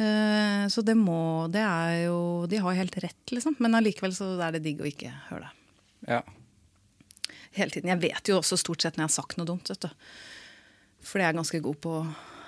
Uh, 0.01 0.65
Så 0.73 0.81
det 0.81 0.95
må 0.97 1.45
Det 1.53 1.61
er 1.61 2.07
jo 2.07 2.47
De 2.49 2.57
har 2.57 2.77
helt 2.79 2.95
rett, 3.03 3.33
liksom. 3.35 3.59
Men 3.61 3.77
allikevel 3.77 4.15
så 4.17 4.31
er 4.41 4.55
det 4.57 4.63
digg 4.65 4.81
å 4.81 4.89
ikke 4.89 5.11
høre 5.29 5.49
det. 5.49 5.53
Ja. 6.09 6.23
Hele 7.59 7.75
tiden. 7.75 7.91
Jeg 7.93 8.01
vet 8.01 8.31
jo 8.31 8.39
også 8.39 8.57
stort 8.57 8.81
sett 8.81 8.97
når 8.97 9.05
jeg 9.05 9.11
har 9.11 9.17
sagt 9.19 9.37
noe 9.37 9.49
dumt, 9.51 9.69
vet 9.69 9.85
du. 9.85 9.91
Fordi 11.05 11.27
jeg 11.27 11.35
er 11.35 11.41
ganske 11.41 11.61
god 11.65 11.81
på 11.85 11.93
å 11.99 12.05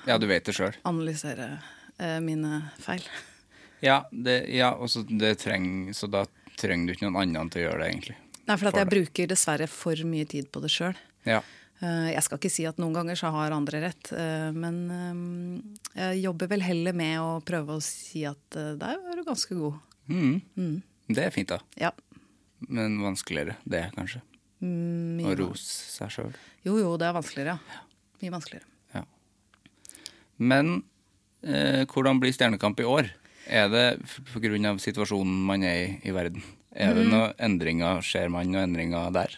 ja, 0.09 0.16
du 0.18 0.26
vet 0.26 0.44
det 0.48 0.55
selv. 0.57 0.78
analysere 0.88 1.48
uh, 2.00 2.18
mine 2.24 2.62
feil. 2.83 3.05
Ja, 3.85 4.02
det, 4.11 4.46
ja 4.50 4.72
og 4.74 4.90
så 4.90 5.05
det 5.07 5.37
treng, 5.42 5.92
så 5.94 6.09
da 6.11 6.24
trenger 6.59 6.88
du 6.88 6.94
ikke 6.96 7.09
noen 7.09 7.20
annen 7.22 7.52
til 7.52 7.62
å 7.62 7.66
gjøre 7.68 7.83
det, 7.83 7.90
egentlig. 7.92 8.16
Nei, 8.48 8.57
for 8.59 8.68
For 8.70 8.78
jeg 8.83 8.88
det. 8.88 8.94
bruker 8.96 9.28
dessverre 9.31 9.68
for 9.70 10.05
mye 10.09 10.26
tid 10.26 10.48
på 10.50 10.62
det 10.64 10.70
sjøl. 10.74 10.96
Ja. 11.28 11.42
Jeg 11.83 12.22
skal 12.22 12.38
ikke 12.38 12.50
si 12.52 12.62
at 12.68 12.76
noen 12.78 12.94
ganger 12.94 13.18
så 13.18 13.33
har 13.35 13.50
andre 13.50 13.81
rett, 13.83 14.12
eh, 14.14 14.52
men 14.55 14.76
eh, 14.94 16.05
jeg 16.12 16.20
jobber 16.28 16.46
vel 16.52 16.62
heller 16.62 16.94
med 16.94 17.16
å 17.18 17.40
prøve 17.42 17.74
å 17.74 17.83
si 17.83 18.22
at 18.28 18.55
eh, 18.59 18.76
der 18.78 19.00
er 19.02 19.18
du 19.18 19.24
ganske 19.26 19.57
god. 19.59 19.81
Mm. 20.07 20.76
Det 21.11 21.24
er 21.24 21.35
fint, 21.35 21.50
da. 21.50 21.59
Ja. 21.81 21.90
Men 22.70 23.00
vanskeligere, 23.02 23.57
det, 23.66 23.88
kanskje. 23.96 24.22
Mm, 24.62 25.24
Å 25.26 25.35
rose 25.40 25.66
seg 25.96 26.14
sjøl. 26.14 26.37
Jo, 26.62 26.76
jo, 26.78 26.92
det 27.02 27.09
er 27.09 27.16
vanskeligere, 27.18 27.57
ja. 27.59 27.83
Mye 28.22 28.35
vanskeligere. 28.37 28.68
Ja. 28.94 29.02
Men 30.38 30.85
eh, 31.42 31.83
hvordan 31.90 32.22
blir 32.22 32.35
Stjernekamp 32.35 32.78
i 32.78 32.87
år? 32.87 33.11
Er 33.50 33.66
det 33.72 33.87
pga. 34.31 34.76
situasjonen 34.78 35.42
man 35.50 35.66
er 35.66 35.81
i 35.83 35.87
i 36.07 36.14
verden? 36.14 36.44
Er 36.74 36.94
Mm. 36.94 36.96
det 36.96 37.06
noen 37.12 37.32
endringer? 37.38 38.02
Ser 38.02 38.28
man 38.30 38.46
noen 38.50 38.64
endringer 38.74 39.12
der? 39.12 39.35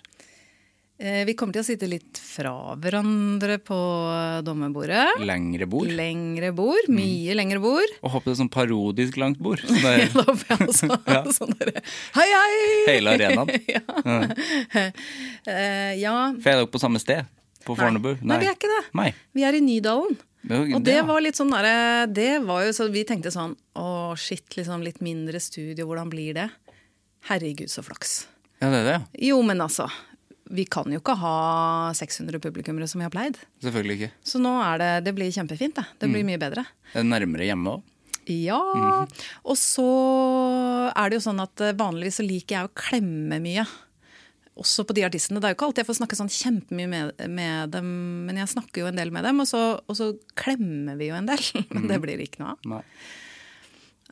Eh, 1.00 1.24
Vi 1.26 1.34
kommer 1.34 1.52
til 1.52 1.62
å 1.62 1.66
sitte 1.66 1.88
litt 1.90 2.16
fra 2.16 2.76
hverandre 2.76 3.58
på 3.58 3.74
dommerbordet. 4.46 5.18
Lengre 5.18 5.66
bord? 5.66 5.88
Lengre 5.90 6.52
bord. 6.54 6.86
Mye 6.88 7.34
lengre 7.34 7.58
bord. 7.60 7.90
Og 8.04 8.12
håper 8.12 8.30
det 8.30 8.38
er 8.38 8.42
sånn 8.44 8.50
parodisk 8.54 9.16
langt 9.18 9.38
bord. 9.42 9.58
Sånn 9.58 9.82
der, 9.82 10.06
Da 10.14 10.22
håper 10.22 10.46
jeg 10.48 10.68
også 10.68 11.32
sånn 11.40 11.58
der, 11.58 11.82
Hei, 12.14 12.28
hei! 12.30 12.94
hele 12.94 13.16
arenaen. 13.16 13.50
ja. 13.74 13.82
Eh, 15.46 15.94
ja. 16.00 16.14
For 16.40 16.50
er 16.54 16.60
dere 16.62 16.70
på 16.70 16.80
samme 16.80 17.00
sted? 17.02 17.26
På 17.64 17.74
Fornebu? 17.76 18.18
Nei, 18.22 18.38
vi 18.42 18.46
er 18.50 18.54
ikke 18.54 18.68
det. 18.70 18.82
Nei. 18.94 19.10
Vi 19.34 19.42
er 19.48 19.56
i 19.56 19.60
Nydalen. 19.64 20.16
Og 20.44 20.82
det 20.84 20.98
ja. 20.98 21.04
var 21.08 21.22
litt 21.24 21.38
sånn 21.38 21.48
derre 21.48 22.04
Det 22.12 22.34
var 22.44 22.66
jo 22.66 22.72
så 22.76 22.84
Vi 22.92 23.00
tenkte 23.08 23.30
sånn 23.32 23.54
Å, 23.80 24.12
shit, 24.20 24.44
liksom 24.58 24.82
litt 24.84 24.98
mindre 25.00 25.40
studio, 25.40 25.86
hvordan 25.88 26.10
blir 26.12 26.34
det? 26.36 26.50
Herregud, 27.28 27.70
så 27.72 27.84
flaks. 27.84 28.24
Ja, 28.60 28.68
det 28.72 28.82
er 28.82 28.90
det. 28.90 28.98
Jo, 29.30 29.40
men 29.46 29.62
altså. 29.64 29.88
Vi 30.54 30.66
kan 30.68 30.92
jo 30.92 31.00
ikke 31.00 31.14
ha 31.16 31.36
600 31.96 32.36
publikummere 32.44 32.86
som 32.90 33.00
vi 33.00 33.06
har 33.06 33.12
pleid. 33.12 33.38
Selvfølgelig 33.64 33.96
ikke. 33.96 34.10
Så 34.28 34.40
nå 34.42 34.52
er 34.60 34.82
det 34.82 34.90
Det 35.06 35.14
blir 35.16 35.32
kjempefint, 35.32 35.78
det. 35.78 35.86
Det 36.02 36.10
blir 36.12 36.26
mye 36.28 36.40
bedre. 36.40 36.66
Det 36.92 37.00
er 37.00 37.08
nærmere 37.08 37.48
hjemme 37.48 37.78
òg. 37.78 37.90
Ja. 38.30 38.60
Og 39.44 39.56
så 39.60 39.86
er 40.92 41.10
det 41.10 41.18
jo 41.18 41.24
sånn 41.26 41.42
at 41.44 41.64
eh, 41.64 41.74
vanligvis 41.76 42.20
så 42.20 42.26
liker 42.26 42.56
jeg 42.56 42.68
å 42.68 42.74
klemme 42.76 43.40
mye. 43.42 43.64
Også 44.60 44.84
på 44.86 44.94
de 44.96 45.04
artistene. 45.04 45.40
Det 45.42 45.48
er 45.48 45.54
jo 45.54 45.58
ikke 45.58 45.68
alltid 45.70 45.82
jeg 45.82 45.90
får 45.90 45.98
snakke 45.98 46.18
sånn 46.20 46.32
kjempemye 46.32 46.88
med, 46.92 47.24
med 47.32 47.74
dem, 47.74 47.88
men 48.28 48.38
jeg 48.38 48.52
snakker 48.52 48.84
jo 48.84 48.90
en 48.92 49.00
del 49.00 49.10
med 49.12 49.26
dem, 49.26 49.42
og 49.42 49.48
så, 49.50 49.64
og 49.82 49.98
så 49.98 50.12
klemmer 50.38 51.00
vi 51.00 51.10
jo 51.10 51.18
en 51.18 51.28
del. 51.28 51.42
Men 51.74 51.88
det 51.90 51.98
blir 52.04 52.22
ikke 52.22 52.44
noe 52.44 52.54
av. 52.54 52.84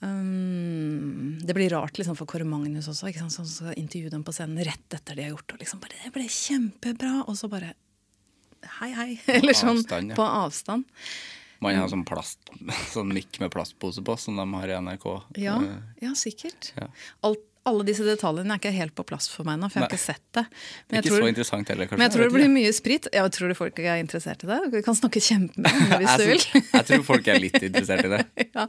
Um, 0.02 1.38
det 1.42 1.54
blir 1.54 1.70
rart 1.70 1.98
liksom, 1.98 2.16
for 2.18 2.26
Kåre 2.26 2.46
Magnus 2.48 2.88
også, 2.90 3.06
ikke 3.12 3.22
sant? 3.22 3.36
som 3.36 3.46
skal 3.46 3.76
intervjue 3.78 4.10
dem 4.10 4.24
på 4.26 4.34
scenen 4.34 4.58
rett 4.66 4.96
etter 4.96 5.18
de 5.18 5.28
har 5.28 5.36
gjort 5.36 5.46
det. 5.46 5.58
Og 5.58 5.62
liksom 5.62 5.82
bare, 5.84 6.00
det 6.02 6.10
ble 6.16 6.26
kjempebra, 6.26 7.12
og 7.22 7.38
så 7.38 7.50
bare 7.52 7.74
hei, 8.80 8.90
hei. 8.96 9.10
Eller 9.38 9.56
sånn 9.58 9.78
avstand, 9.78 10.12
ja. 10.14 10.18
på 10.18 10.26
avstand. 10.26 10.98
Man 11.62 11.78
har 11.78 11.86
sånn 11.92 12.02
plast, 12.06 12.50
sånn 12.94 13.14
mikk 13.14 13.38
med 13.42 13.52
plastpose 13.54 14.02
på, 14.02 14.18
som 14.18 14.38
de 14.40 14.48
har 14.58 14.74
i 14.74 14.80
NRK. 14.82 15.08
Ja, 15.38 15.60
Eh, 15.62 15.78
ja 16.08 16.16
sikkert. 16.18 16.72
Ja. 16.74 16.90
Alt, 17.28 17.46
alle 17.68 17.84
disse 17.86 18.02
detaljene 18.02 18.56
er 18.56 18.58
ikke 18.58 18.72
helt 18.74 18.94
på 18.98 19.04
plass 19.06 19.28
for 19.30 19.46
meg 19.46 19.60
nå, 19.60 19.68
for 19.70 19.78
jeg 19.78 19.84
har 19.84 19.92
Nei. 19.92 19.98
ikke 19.98 20.02
sett 20.02 20.24
det. 20.34 20.42
Men 20.90 20.98
Ikke 20.98 21.10
tror, 21.12 21.22
så 21.22 21.28
interessant 21.30 21.68
heller, 21.70 21.86
kanskje. 21.86 21.98
men 22.00 22.04
jeg 22.08 22.14
tror 22.14 22.24
det 22.24 22.34
blir 22.34 22.50
mye 22.50 22.72
sprit. 22.74 23.08
Jeg 23.14 23.34
tror 23.36 23.54
folk 23.58 23.78
er 23.84 24.00
interessert 24.02 24.42
i 24.42 24.48
det. 24.50 24.58
Vi 24.72 24.82
kan 24.82 24.98
snakke 24.98 25.22
kjempemye 25.22 25.84
om 25.84 25.92
det 25.92 26.00
hvis 26.02 26.16
du 26.18 26.24
vil. 26.32 26.46
jeg 26.78 26.88
tror 26.88 27.04
folk 27.06 27.30
er 27.30 27.38
litt 27.44 27.58
interessert 27.60 28.08
i 28.08 28.12
det. 28.16 28.20
ja. 28.56 28.66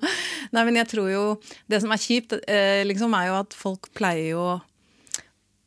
Nei, 0.54 0.66
men 0.70 0.78
jeg 0.78 0.90
tror 0.94 1.10
jo 1.10 1.24
Det 1.70 1.80
som 1.82 1.94
er 1.96 2.02
kjipt, 2.04 2.36
eh, 2.46 2.84
liksom, 2.86 3.16
er 3.18 3.32
jo 3.32 3.38
at 3.42 3.58
folk 3.58 3.90
pleier 3.98 4.36
jo 4.36 4.46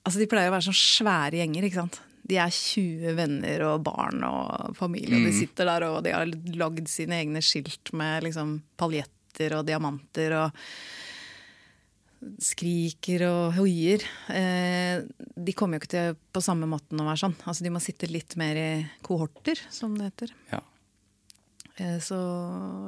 Altså, 0.07 0.21
de 0.23 0.29
pleier 0.31 0.53
å 0.53 0.55
være 0.55 0.69
sånn 0.69 0.77
svære 0.79 1.41
gjenger, 1.41 1.65
ikke 1.67 1.81
sant. 1.81 1.97
De 2.31 2.37
er 2.39 2.53
20 2.55 3.17
venner 3.19 3.65
og 3.67 3.81
barn 3.89 4.23
og 4.23 4.77
familie, 4.79 5.19
og 5.19 5.27
de 5.27 5.33
sitter 5.35 5.67
der 5.67 5.87
og 5.89 5.97
de 6.07 6.13
har 6.15 6.31
lagd 6.55 6.87
sine 6.91 7.19
egne 7.19 7.43
skilt 7.43 7.91
med 7.91 8.23
liksom 8.23 8.61
paljetter 8.79 9.57
og 9.59 9.67
diamanter 9.67 10.37
og 10.45 10.63
skriker 12.43 13.23
og 13.29 13.55
hoier. 13.59 14.03
Eh, 14.33 15.03
de 15.37 15.53
kommer 15.57 15.77
jo 15.77 15.85
ikke 15.85 15.93
til 15.93 16.17
på 16.35 16.43
samme 16.45 16.69
måten 16.71 17.01
å 17.03 17.07
være 17.07 17.21
sånn. 17.27 17.37
Altså, 17.45 17.63
de 17.67 17.73
må 17.75 17.83
sitte 17.85 18.09
litt 18.11 18.37
mer 18.41 18.57
i 18.61 18.71
kohorter, 19.07 19.61
som 19.71 19.95
det 19.99 20.11
heter. 20.11 20.33
Ja. 20.53 20.61
Eh, 21.77 21.99
Så 22.01 22.17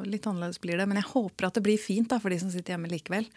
litt 0.09 0.27
annerledes 0.27 0.61
blir 0.61 0.79
det. 0.81 0.87
Men 0.89 0.97
jeg 1.03 1.11
håper 1.13 1.47
at 1.51 1.55
det 1.59 1.63
blir 1.67 1.79
fint 1.79 2.09
da, 2.09 2.19
for 2.19 2.31
de 2.33 2.39
som 2.41 2.51
sitter 2.51 2.75
hjemme 2.77 2.89
likevel. 2.91 3.29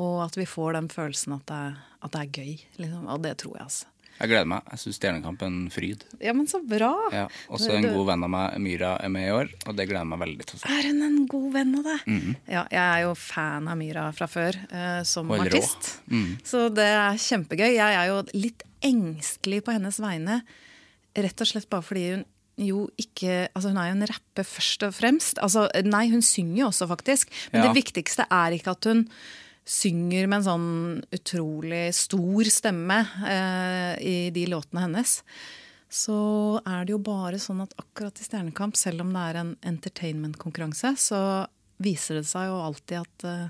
Og 0.00 0.22
at 0.24 0.36
vi 0.38 0.46
får 0.48 0.74
den 0.78 0.88
følelsen 0.88 1.34
at 1.36 1.46
det, 1.46 1.56
er- 1.56 1.78
at 2.02 2.10
det 2.12 2.20
er 2.20 2.34
gøy. 2.42 2.60
Liksom. 2.78 3.06
Og 3.08 3.22
det 3.22 3.36
tror 3.38 3.56
jeg, 3.56 3.62
altså. 3.68 3.86
Jeg 4.20 4.28
gleder 4.28 4.48
meg. 4.52 4.66
Jeg 4.70 4.80
syns 4.82 4.98
Stjernekamp 5.00 5.42
er 5.42 5.48
en 5.48 5.70
fryd. 5.72 6.02
Ja, 6.20 6.34
men 6.36 6.46
så 6.50 6.60
bra! 6.60 6.90
Ja. 7.14 7.26
Også 7.48 7.70
en 7.72 7.86
god 7.88 8.06
venn 8.10 8.24
av 8.26 8.32
meg, 8.34 8.56
Myra, 8.60 8.90
er 9.00 9.12
med 9.12 9.28
i 9.28 9.32
år, 9.32 9.48
og 9.66 9.76
det 9.78 9.86
gleder 9.88 10.02
jeg 10.04 10.10
meg 10.12 10.20
veldig 10.20 10.46
til. 10.50 10.60
Er 10.68 10.88
hun 10.90 11.02
en 11.06 11.20
god 11.32 11.46
venn 11.56 11.74
av 11.80 11.86
deg? 11.88 12.02
Mhm. 12.06 12.34
Ja, 12.52 12.64
jeg 12.70 12.82
er 12.84 13.04
jo 13.06 13.14
fan 13.16 13.68
av 13.72 13.78
Myra 13.80 14.08
fra 14.16 14.28
før, 14.28 14.58
uh, 14.72 15.02
som 15.08 15.30
Hold 15.32 15.46
artist. 15.48 15.94
Mm. 16.12 16.34
Så 16.44 16.66
det 16.76 16.84
er 16.90 17.16
kjempegøy. 17.16 17.70
Jeg 17.78 17.96
er 18.02 18.10
jo 18.12 18.20
litt 18.36 18.62
engstelig 18.84 19.62
på 19.64 19.72
hennes 19.76 20.00
vegne, 20.04 20.42
rett 21.16 21.40
og 21.42 21.48
slett 21.48 21.68
bare 21.72 21.82
fordi 21.82 22.04
hun 22.14 22.24
jo 22.60 22.82
ikke 23.00 23.48
Altså, 23.56 23.70
hun 23.72 23.78
er 23.80 23.86
jo 23.88 23.94
en 23.96 24.06
rapper 24.10 24.44
først 24.44 24.82
og 24.84 24.92
fremst. 24.92 25.38
Altså, 25.40 25.64
nei, 25.88 26.10
hun 26.12 26.20
synger 26.20 26.58
jo 26.60 26.66
også, 26.68 26.86
faktisk. 26.90 27.30
Men 27.54 27.62
Ja. 27.64 27.72
det 27.72 27.82
viktigste 27.84 28.26
er 28.30 28.52
ikke 28.52 28.72
at 28.76 28.84
hun 28.84 29.06
synger 29.70 30.26
med 30.26 30.40
en 30.40 30.46
sånn 30.48 30.68
utrolig 31.14 31.84
stor 31.94 32.48
stemme 32.50 33.00
eh, 33.22 33.94
i 34.02 34.16
de 34.34 34.46
låtene 34.50 34.86
hennes. 34.88 35.20
Så 35.90 36.16
er 36.66 36.84
det 36.86 36.94
jo 36.94 37.00
bare 37.02 37.38
sånn 37.42 37.62
at 37.64 37.74
akkurat 37.78 38.18
i 38.18 38.26
Stjernekamp, 38.26 38.76
selv 38.78 39.02
om 39.04 39.12
det 39.14 39.22
er 39.28 39.38
en 39.40 39.52
entertainment-konkurranse, 39.72 40.94
så 41.02 41.20
viser 41.82 42.20
det 42.20 42.26
seg 42.30 42.50
jo 42.50 42.58
alltid 42.62 42.98
at 43.00 43.26
eh, 43.30 43.46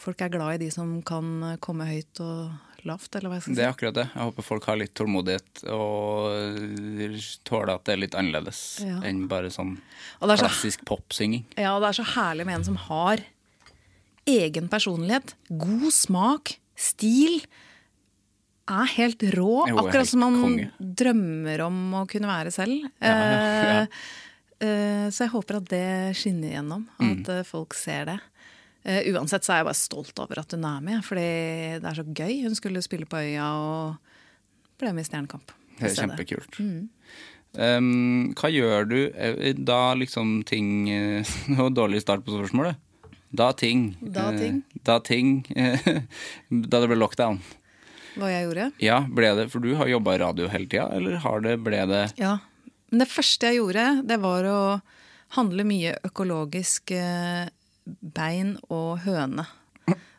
folk 0.00 0.20
er 0.24 0.32
glad 0.32 0.56
i 0.58 0.62
de 0.66 0.70
som 0.74 0.94
kan 1.06 1.56
komme 1.64 1.88
høyt 1.88 2.22
og 2.24 2.86
lavt, 2.88 3.14
eller 3.14 3.30
hva 3.30 3.36
jeg 3.38 3.44
skal 3.44 3.52
si. 3.52 3.58
Det 3.60 3.64
er 3.66 3.72
akkurat 3.72 3.98
det. 4.00 4.06
Jeg 4.10 4.26
håper 4.28 4.46
folk 4.46 4.64
har 4.66 4.80
litt 4.80 4.94
tålmodighet 4.98 5.60
og 5.70 6.64
tåler 7.46 7.76
at 7.76 7.84
det 7.86 7.94
er 7.94 8.00
litt 8.04 8.16
annerledes 8.18 8.62
Ja. 8.84 8.96
enn 9.06 9.28
bare 9.30 9.52
sånn 9.54 9.76
klassisk 10.20 10.82
popsynging. 10.88 11.44
Ja, 11.56 11.76
og 11.76 11.84
det 11.84 11.92
er 11.92 12.00
så 12.02 12.08
herlig 12.16 12.48
med 12.48 12.58
en 12.60 12.64
som 12.72 12.80
har 12.88 13.22
egen 14.28 14.68
personlighet, 14.72 15.34
god 15.48 15.90
smak, 15.94 16.56
stil. 16.78 17.40
Er 18.70 18.90
helt 18.94 19.22
rå, 19.34 19.66
Jo, 19.68 19.78
akkurat 19.82 20.04
helt 20.04 20.12
som 20.12 20.22
man 20.22 20.40
konge. 20.40 20.68
drømmer 20.78 21.64
om 21.66 21.78
å 21.98 22.04
kunne 22.08 22.30
være 22.30 22.52
selv. 22.54 22.84
Ja, 23.02 23.14
ja. 23.14 23.80
Eh, 23.82 23.86
eh, 24.62 25.06
så 25.10 25.26
jeg 25.26 25.34
håper 25.34 25.58
at 25.58 25.70
det 25.72 25.86
skinner 26.16 26.54
gjennom, 26.54 26.86
at 27.02 27.26
mm. 27.26 27.42
folk 27.48 27.74
ser 27.74 28.06
det. 28.12 28.20
Eh, 28.84 29.12
uansett 29.14 29.46
så 29.46 29.54
er 29.54 29.60
jeg 29.60 29.68
bare 29.68 29.78
stolt 29.78 30.22
over 30.22 30.40
at 30.42 30.54
hun 30.54 30.64
er 30.66 30.80
med, 30.82 31.02
fordi 31.06 31.26
det 31.82 31.90
er 31.90 31.98
så 31.98 32.06
gøy. 32.06 32.32
Hun 32.46 32.56
skulle 32.58 32.82
spille 32.82 33.06
på 33.06 33.20
Øya 33.20 33.50
og 33.58 34.80
ble 34.80 34.94
med 34.94 35.06
i 35.06 35.10
Stjernekamp. 35.10 35.54
Det 35.78 35.90
er 35.90 35.98
kjempekult. 36.00 36.58
Mm. 36.58 36.88
Um, 37.52 38.32
hva 38.38 38.48
gjør 38.48 38.86
du 38.88 38.96
eh, 39.12 39.52
da 39.52 39.92
liksom 39.92 40.38
ting 40.48 40.86
eh, 40.88 41.20
Det 41.50 41.58
var 41.58 41.74
dårlig 41.76 42.00
start 42.00 42.24
på 42.24 42.32
spørsmålet. 42.32 42.80
Da 43.32 43.52
ting. 43.56 43.96
Da 44.00 44.28
eh, 44.32 44.38
ting. 44.38 44.62
Da 44.84 45.00
ting. 45.00 45.34
Da 46.72 46.80
det 46.82 46.88
ble 46.90 46.98
lockdown. 47.00 47.40
Hva 48.12 48.28
jeg 48.28 48.44
gjorde? 48.44 48.66
Ja, 48.84 48.98
ble 49.08 49.30
det 49.38 49.46
For 49.48 49.64
du 49.64 49.72
har 49.78 49.88
jobba 49.88 50.16
i 50.16 50.20
radio 50.20 50.48
hele 50.52 50.68
tida, 50.68 50.90
eller 50.92 51.16
har 51.24 51.44
det, 51.44 51.56
ble 51.64 51.84
det 51.88 52.02
Ja. 52.20 52.36
Men 52.92 53.06
det 53.06 53.08
første 53.08 53.48
jeg 53.48 53.56
gjorde, 53.56 53.86
det 54.04 54.18
var 54.20 54.44
å 54.44 54.60
handle 55.38 55.64
mye 55.64 55.94
økologisk 56.04 56.92
eh, 56.92 57.48
bein 57.84 58.58
og 58.68 59.06
høne. 59.06 59.46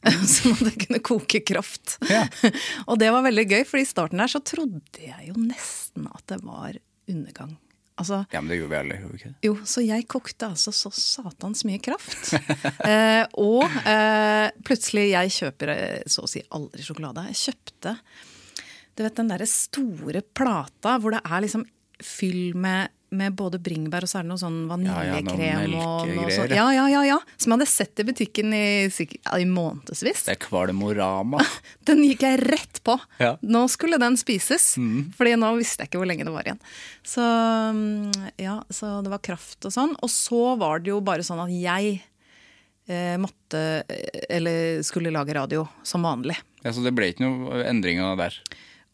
Sånn 0.04 0.56
at 0.58 0.64
det 0.66 0.74
kunne 0.82 1.02
koke 1.06 1.44
kraft. 1.46 2.00
Ja. 2.10 2.26
og 2.90 2.98
det 3.00 3.12
var 3.14 3.28
veldig 3.28 3.46
gøy, 3.46 3.62
for 3.70 3.78
i 3.80 3.86
starten 3.88 4.24
der 4.24 4.32
så 4.34 4.42
trodde 4.42 5.06
jeg 5.06 5.30
jo 5.30 5.38
nesten 5.38 6.10
at 6.10 6.26
det 6.34 6.42
var 6.42 6.82
undergang. 7.06 7.54
Altså, 8.02 8.24
Ja, 8.34 8.42
men 8.42 8.50
det 8.50 8.58
gjorde 8.58 8.74
vi 8.74 8.80
alle, 8.80 9.00
gjorde 9.02 9.14
vi 9.14 9.20
ikke 9.22 9.32
det? 9.32 9.48
jo, 9.48 9.56
så 9.70 9.84
jeg 9.86 10.08
kokte 10.10 10.48
altså 10.50 10.74
så 10.74 10.90
satans 10.98 11.62
mye 11.68 11.82
kraft. 11.84 12.34
eh, 12.90 13.22
og 13.38 13.64
eh, 13.86 14.50
plutselig, 14.66 15.12
jeg 15.12 15.34
kjøper 15.36 15.74
eh, 15.76 16.00
så 16.10 16.26
å 16.26 16.30
si 16.32 16.42
aldri 16.58 16.86
sjokolade. 16.86 17.28
Jeg 17.30 17.42
kjøpte 17.52 17.98
du 18.94 19.02
vet 19.02 19.18
den 19.18 19.30
derre 19.32 19.48
store 19.50 20.22
plata 20.38 20.98
hvor 21.02 21.16
det 21.16 21.24
er 21.26 21.46
liksom 21.46 21.64
fyll 22.04 22.54
med, 22.60 22.92
med 23.14 23.36
både 23.38 23.60
bringebær 23.64 24.06
og 24.08 24.10
så 24.12 24.20
er 24.20 24.26
det 24.26 24.32
noe 24.34 24.42
sånn 24.42 24.60
Ja, 24.86 24.98
ja, 25.06 25.20
og 25.22 26.10
noe 26.10 26.32
sånt. 26.34 26.54
ja. 26.54 26.68
Ja, 26.74 26.86
ja, 26.92 27.02
ja. 27.08 27.18
Som 27.38 27.54
jeg 27.54 27.60
hadde 27.60 27.70
sett 27.72 28.02
i 28.02 28.06
butikken 28.08 28.54
i, 28.58 28.64
i 28.90 29.46
månedsvis. 29.50 30.26
Det 30.28 30.36
er 30.36 30.42
Kvalmorama. 30.44 31.42
Den 31.88 32.04
gikk 32.08 32.26
jeg 32.26 32.42
rett 32.44 32.82
på. 32.86 32.98
Ja. 33.22 33.36
Nå 33.42 33.66
skulle 33.72 34.00
den 34.02 34.18
spises. 34.20 34.74
Fordi 35.18 35.36
nå 35.40 35.54
visste 35.60 35.84
jeg 35.86 35.92
ikke 35.92 36.02
hvor 36.04 36.10
lenge 36.10 36.26
det 36.28 36.34
var 36.36 36.48
igjen. 36.50 36.62
Så, 37.06 37.22
mm, 37.24 38.32
ja, 38.42 38.58
så 38.74 38.98
det 39.06 39.12
var 39.14 39.22
kraft 39.26 39.68
og 39.70 39.76
sånn. 39.76 39.94
Og 40.04 40.12
så 40.12 40.44
var 40.60 40.84
det 40.84 40.94
jo 40.94 41.00
bare 41.06 41.26
sånn 41.26 41.42
at 41.46 41.54
jeg 41.54 42.00
eh, 42.90 43.16
måtte 43.22 43.62
eh, 43.88 44.20
Eller 44.38 44.82
skulle 44.86 45.14
lage 45.14 45.36
radio 45.38 45.68
som 45.88 46.04
vanlig. 46.08 46.38
Ja, 46.64 46.72
så 46.74 46.84
det 46.86 46.94
ble 46.96 47.12
ikke 47.12 47.26
noe 47.28 47.64
endringer 47.68 48.16
der. 48.20 48.38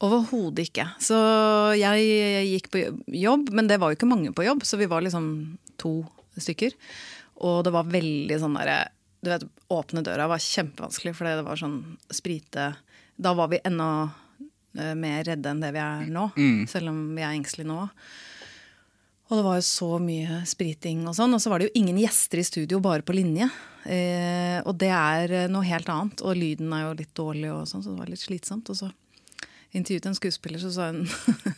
Overhodet 0.06 0.70
ikke. 0.70 0.86
Så 1.04 1.18
jeg 1.76 2.46
gikk 2.48 2.70
på 2.72 2.84
jobb, 3.20 3.50
men 3.56 3.68
det 3.68 3.80
var 3.82 3.92
jo 3.92 4.00
ikke 4.00 4.08
mange 4.08 4.32
på 4.36 4.46
jobb, 4.46 4.64
så 4.64 4.80
vi 4.80 4.88
var 4.88 5.04
liksom 5.04 5.26
to 5.82 5.98
stykker. 6.40 6.76
Og 7.44 7.64
det 7.68 7.74
var 7.76 7.92
veldig 7.92 8.40
sånn 8.40 8.58
derre 8.60 8.80
Du 9.20 9.28
vet, 9.32 9.44
åpne 9.72 10.04
døra 10.04 10.30
var 10.32 10.40
kjempevanskelig, 10.40 11.12
for 11.16 11.28
det 11.28 11.44
var 11.44 11.60
sånn 11.60 11.78
sprite 12.16 12.70
Da 13.20 13.34
var 13.36 13.50
vi 13.52 13.60
enda 13.68 14.10
eh, 14.78 14.96
mer 14.96 15.26
redde 15.28 15.52
enn 15.52 15.60
det 15.64 15.74
vi 15.76 15.82
er 15.84 16.06
nå, 16.08 16.30
selv 16.72 16.94
om 16.94 17.02
vi 17.18 17.26
er 17.26 17.36
engstelige 17.36 17.68
nå. 17.68 17.82
Og 19.30 19.36
det 19.38 19.44
var 19.46 19.58
jo 19.60 19.66
så 19.68 19.90
mye 20.02 20.40
spriting 20.48 21.04
og 21.08 21.14
sånn. 21.18 21.36
Og 21.36 21.44
så 21.44 21.52
var 21.52 21.60
det 21.60 21.68
jo 21.68 21.82
ingen 21.84 22.00
gjester 22.02 22.40
i 22.42 22.48
studio, 22.48 22.80
bare 22.82 23.04
på 23.06 23.14
linje. 23.14 23.46
Eh, 23.84 24.58
og 24.64 24.80
det 24.82 24.90
er 24.96 25.52
noe 25.52 25.68
helt 25.68 25.92
annet. 25.92 26.24
Og 26.24 26.40
lyden 26.40 26.72
er 26.74 26.88
jo 26.88 26.96
litt 26.98 27.12
dårlig, 27.14 27.52
og 27.54 27.68
sånn, 27.70 27.84
så 27.84 27.94
det 27.94 28.02
var 28.02 28.10
litt 28.10 28.24
slitsomt. 28.24 28.72
Og 28.74 28.80
så 28.80 28.90
intervjuet 29.76 30.08
en 30.10 30.18
skuespiller, 30.18 30.62
så 30.62 30.72
sa 30.74 30.90
hun 30.92 31.04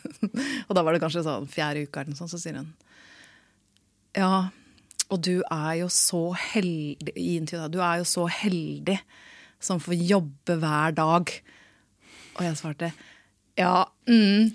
Og 0.67 0.75
da 0.75 0.83
var 0.83 0.95
det 0.95 1.01
kanskje 1.03 1.23
sånn 1.25 1.47
fjerde 1.51 1.85
uke, 1.85 2.01
eller 2.01 2.13
noe 2.13 2.19
sånt, 2.19 2.33
så 2.33 2.39
sier 2.41 2.59
hun 2.59 2.71
Ja, 4.17 4.49
og 5.11 5.23
du 5.23 5.41
er 5.43 5.73
jo 5.81 5.87
så 5.91 6.23
heldig 6.53 7.15
i 7.15 7.35
intervjuet, 7.39 7.73
du 7.73 7.81
er 7.83 8.01
jo 8.01 8.07
så 8.07 8.27
heldig 8.31 8.97
som 9.61 9.81
får 9.83 9.99
jobbe 9.99 10.55
hver 10.57 10.95
dag. 10.97 11.31
Og 12.37 12.45
jeg 12.47 12.57
svarte 12.57 12.91
ja, 13.59 13.83
mm, 14.07 14.51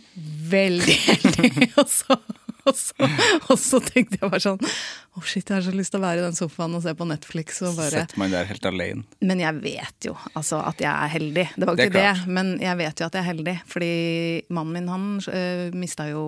veldig 0.50 0.96
heldig. 1.04 1.50
og, 1.80 1.88
så, 1.90 2.16
og, 2.70 2.74
så, 2.76 3.08
og 3.50 3.58
så 3.60 3.80
tenkte 3.84 4.18
jeg 4.20 4.30
bare 4.30 4.40
sånn 4.42 4.58
Å, 5.16 5.22
shit, 5.24 5.48
jeg 5.48 5.54
har 5.56 5.62
så 5.64 5.72
lyst 5.72 5.94
til 5.94 6.00
å 6.00 6.04
være 6.04 6.20
i 6.20 6.24
den 6.26 6.34
sofaen 6.36 6.74
og 6.76 6.82
se 6.84 6.92
på 6.98 7.06
Netflix. 7.08 7.62
Og 7.64 7.76
bare, 7.78 8.02
Sitter 8.04 8.18
meg 8.20 8.34
der 8.34 8.48
helt 8.50 8.66
alene. 8.68 9.04
men 9.24 9.40
jeg 9.40 9.60
vet 9.64 10.08
jo 10.10 10.12
altså, 10.36 10.58
at 10.60 10.82
jeg 10.84 10.90
er 10.92 11.12
heldig. 11.14 11.46
Det 11.56 11.64
var 11.64 11.72
jo 11.72 11.76
Det 11.80 11.86
ikke 11.88 11.96
det, 11.96 12.10
klart. 12.10 12.26
men 12.36 12.50
jeg 12.60 12.76
vet 12.82 13.00
jo 13.00 13.06
at 13.08 13.16
jeg 13.16 13.22
er 13.22 13.28
heldig. 13.30 13.54
Fordi 13.72 13.92
mannen 14.52 14.74
min 14.76 14.90
han 14.92 15.06
øh, 15.32 15.62
mista 15.78 16.08
jo 16.10 16.26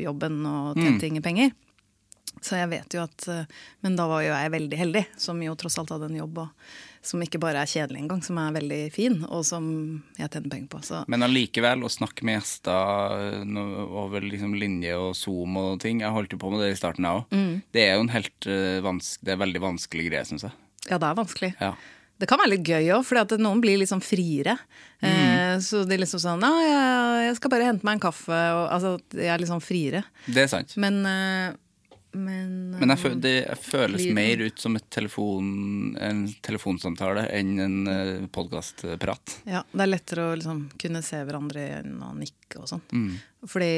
jobben 0.00 0.40
og 0.46 0.74
Mm. 0.76 0.98
ingen 1.06 1.22
penger. 1.22 1.54
Så 2.44 2.58
jeg 2.58 2.68
vet 2.70 2.94
jo 2.94 3.00
at 3.02 3.24
øh, 3.32 3.46
Men 3.84 3.96
da 3.98 4.06
var 4.10 4.22
jo 4.22 4.34
jeg 4.34 4.52
veldig 4.52 4.78
heldig, 4.78 5.04
som 5.16 5.40
jo 5.42 5.54
tross 5.58 5.78
alt 5.80 5.94
hadde 5.94 6.10
en 6.10 6.18
jobb 6.20 6.42
og, 6.44 6.68
som 7.06 7.22
ikke 7.22 7.38
bare 7.38 7.62
er 7.62 7.70
kjedelig 7.70 8.00
engang, 8.02 8.22
som 8.26 8.38
er 8.42 8.54
veldig 8.56 8.80
fin, 8.90 9.20
og 9.30 9.44
som 9.46 9.66
jeg 10.18 10.26
tjener 10.26 10.50
penger 10.50 10.70
på. 10.72 10.80
Så 10.82 11.02
Men 11.12 11.22
allikevel, 11.22 11.84
å 11.86 11.90
snakke 11.92 12.26
med 12.26 12.40
gjester 12.40 13.44
over 13.86 14.26
liksom 14.26 14.56
linje 14.58 14.96
og 14.98 15.12
Zoom 15.14 15.54
og 15.60 15.76
ting 15.84 16.02
Jeg 16.02 16.14
holdt 16.14 16.34
jo 16.34 16.40
på 16.42 16.50
med 16.50 16.64
det 16.64 16.72
i 16.74 16.78
starten, 16.78 17.06
jeg 17.06 17.20
òg. 17.22 17.36
Mm. 17.36 17.52
Det 17.72 17.84
er 17.84 17.94
jo 17.94 18.06
en 18.06 18.14
helt 18.14 18.48
eh, 18.50 18.90
Det 19.22 19.36
er 19.36 19.44
veldig 19.44 19.62
vanskelig 19.68 20.08
greie, 20.10 20.24
syns 20.28 20.48
jeg. 20.48 20.58
ja, 20.90 20.98
det 20.98 21.06
er 21.06 21.20
vanskelig. 21.22 21.54
Ja. 21.60 21.74
Det 22.16 22.28
kan 22.30 22.40
være 22.40 22.54
litt 22.54 22.64
gøy 22.64 22.90
òg, 22.96 23.04
for 23.04 23.36
noen 23.42 23.60
blir 23.60 23.76
liksom 23.82 24.00
friere. 24.00 24.56
Mm. 25.04 25.08
Eh, 25.08 25.54
så 25.60 25.82
de 25.84 25.98
liksom 26.00 26.22
sånn 26.22 26.44
Ja, 26.44 26.52
jeg, 26.64 27.26
jeg 27.28 27.36
skal 27.38 27.52
bare 27.52 27.68
hente 27.68 27.84
meg 27.86 27.98
en 27.98 28.04
kaffe. 28.06 28.32
Og, 28.32 28.64
altså, 28.72 28.96
jeg 29.12 29.30
er 29.34 29.42
liksom 29.42 29.60
friere. 29.64 30.02
Det 30.24 30.46
er 30.46 30.50
sant. 30.52 30.72
Men, 30.80 31.02
eh, 31.06 31.54
men, 32.16 32.50
Men 32.80 32.92
jeg, 32.92 32.98
fø 33.02 33.10
det 33.22 33.32
jeg 33.36 33.58
føles 33.62 34.02
Lyden. 34.02 34.14
mer 34.18 34.42
ut 34.46 34.62
som 34.62 34.76
et 34.78 34.86
telefon, 34.92 35.50
en 36.02 36.22
telefonsamtale 36.46 37.26
enn 37.36 37.52
en 37.62 37.76
uh, 37.88 38.26
podkastprat. 38.34 39.36
Ja, 39.48 39.62
Det 39.72 39.84
er 39.86 39.90
lettere 39.92 40.26
å 40.30 40.34
liksom 40.38 40.64
kunne 40.80 41.02
se 41.06 41.20
hverandre 41.28 41.62
i 41.62 41.74
øynene 41.80 42.10
og 42.10 42.18
nikke 42.20 42.60
og 42.62 42.68
sånn. 42.72 42.82
Mm. 42.92 43.12
Fordi 43.46 43.70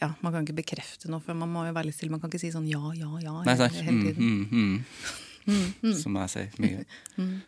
ja, 0.00 0.10
man 0.22 0.32
kan 0.36 0.44
ikke 0.46 0.58
bekrefte 0.62 1.10
noe, 1.10 1.20
for 1.24 1.34
man 1.38 1.50
må 1.52 1.64
jo 1.66 1.74
være 1.76 1.88
litt 1.90 1.96
stille. 1.98 2.12
Man 2.14 2.22
kan 2.22 2.30
ikke 2.32 2.44
si 2.44 2.52
sånn 2.54 2.68
ja, 2.70 2.82
ja, 2.98 3.10
ja 3.24 3.36
Nei, 3.46 3.56
hele, 3.56 3.70
hele 3.80 3.96
Mm, 3.96 4.06
tiden. 4.06 4.84
mm, 5.46 5.66
mm. 5.82 5.96
Som 6.02 6.16
jeg 6.22 6.32
sier 6.36 6.62
mye. 6.62 6.86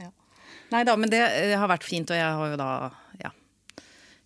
Ja. 0.00 0.08
Nei 0.72 0.84
da, 0.86 0.94
men 0.96 1.10
det 1.12 1.18
eh, 1.20 1.56
har 1.58 1.68
vært 1.68 1.84
fint, 1.84 2.08
og 2.12 2.16
jeg 2.16 2.34
har 2.40 2.52
jo 2.52 2.56
da 2.60 2.68
ja, 3.20 3.30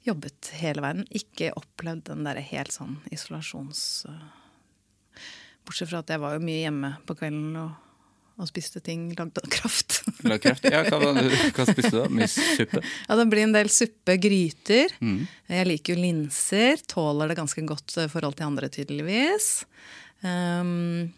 jobbet 0.07 0.51
hele 0.61 0.83
veien. 0.85 1.05
Ikke 1.17 1.49
opplevd 1.57 2.05
den 2.11 2.27
derre 2.27 2.43
helt 2.45 2.75
sånn 2.75 2.99
isolasjons... 3.15 4.05
eh, 5.65 5.67
Bortsett 5.67 5.91
fra 5.91 6.03
at 6.05 6.13
jeg 6.13 6.21
var 6.23 6.37
jo 6.37 6.45
mye 6.45 6.61
hjemme 6.67 6.91
på 7.09 7.17
kvelden 7.17 7.57
og, 7.63 7.73
og 8.35 8.49
spiste 8.51 8.83
ting 8.85 9.07
lagd 9.17 9.39
av 9.41 9.49
kraft. 9.53 10.03
Lagd 10.29 10.43
kraft? 10.45 10.65
Ja, 10.69 10.83
hva, 10.91 11.13
hva 11.15 11.67
spiste 11.69 11.93
du 11.95 11.99
da? 12.03 12.07
Mye 12.13 12.29
suppe? 12.29 12.83
Ja, 13.09 13.17
det 13.21 13.27
blir 13.33 13.45
en 13.47 13.55
del 13.57 13.71
suppe, 13.73 14.17
gryter. 14.21 14.93
Mm. 15.01 15.21
Jeg 15.55 15.69
liker 15.71 15.95
jo 15.95 16.03
linser. 16.05 16.83
Tåler 16.91 17.31
det 17.33 17.39
ganske 17.41 17.65
godt 17.69 17.95
i 18.05 18.09
forhold 18.13 18.37
til 18.41 18.49
andre, 18.49 18.69
tydeligvis. 18.75 19.53
Um, 20.25 21.13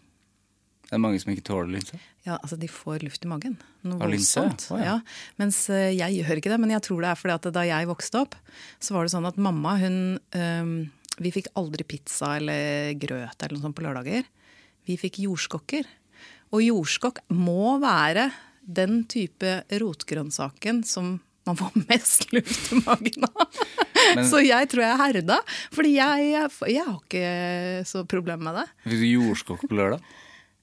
Det 0.87 0.95
er 0.95 1.01
mange 1.03 1.19
som 1.19 1.31
ikke 1.33 1.47
tåler 1.49 1.73
linse. 1.77 1.97
ja, 2.27 2.35
altså 2.43 2.57
de 2.59 2.67
får 2.71 3.03
luft 3.07 3.23
i 3.23 3.29
magen. 3.31 3.55
Noe 3.87 4.03
Av 4.03 4.11
linse? 4.11 4.41
Oh, 4.43 4.77
ja. 4.79 4.83
ja. 4.83 4.95
Mens 5.39 5.61
eh, 5.71 5.93
jeg 5.95 6.19
gjør 6.21 6.39
ikke 6.41 6.51
det, 6.51 6.59
men 6.59 6.73
jeg 6.75 6.83
tror 6.83 7.01
det 7.03 7.09
er 7.13 7.19
fordi 7.19 7.35
at 7.37 7.47
da 7.55 7.63
jeg 7.67 7.87
vokste 7.87 8.19
opp, 8.25 8.35
så 8.83 8.95
var 8.95 9.07
det 9.07 9.13
sånn 9.15 9.27
at 9.29 9.39
mamma, 9.39 9.77
hun 9.79 9.97
um, 10.35 10.73
Vi 11.21 11.31
fikk 11.33 11.47
aldri 11.57 11.83
pizza 11.87 12.35
eller 12.37 12.93
grøt 13.01 13.41
eller 13.41 13.55
noe 13.57 13.63
sånt 13.65 13.77
på 13.77 13.85
lørdager. 13.85 14.27
Vi 14.87 14.97
fikk 15.01 15.19
jordskokker. 15.25 15.87
Og 16.53 16.61
jordskokk 16.63 17.23
må 17.35 17.77
være 17.83 18.29
den 18.67 19.01
type 19.09 19.61
rotgrønnsaken 19.81 20.83
som 20.87 21.17
man 21.47 21.55
får 21.59 21.75
mest 21.89 22.27
luft 22.35 22.71
i 22.75 22.81
magen 22.83 23.27
av. 23.27 23.59
Men- 24.15 24.27
så 24.29 24.39
jeg 24.43 24.69
tror 24.71 24.83
jeg 24.85 24.93
er 24.93 25.01
herda. 25.01 25.39
Fordi 25.75 25.95
jeg, 25.97 26.29
jeg, 26.33 26.53
jeg 26.75 26.85
har 26.85 27.01
ikke 27.01 27.25
så 27.89 28.03
problem 28.07 28.45
med 28.47 28.61
det. 28.61 28.67
Fikk 28.85 29.01
du 29.03 29.07
jordskokk 29.11 29.67
på 29.71 29.79
lørdag? 29.79 30.03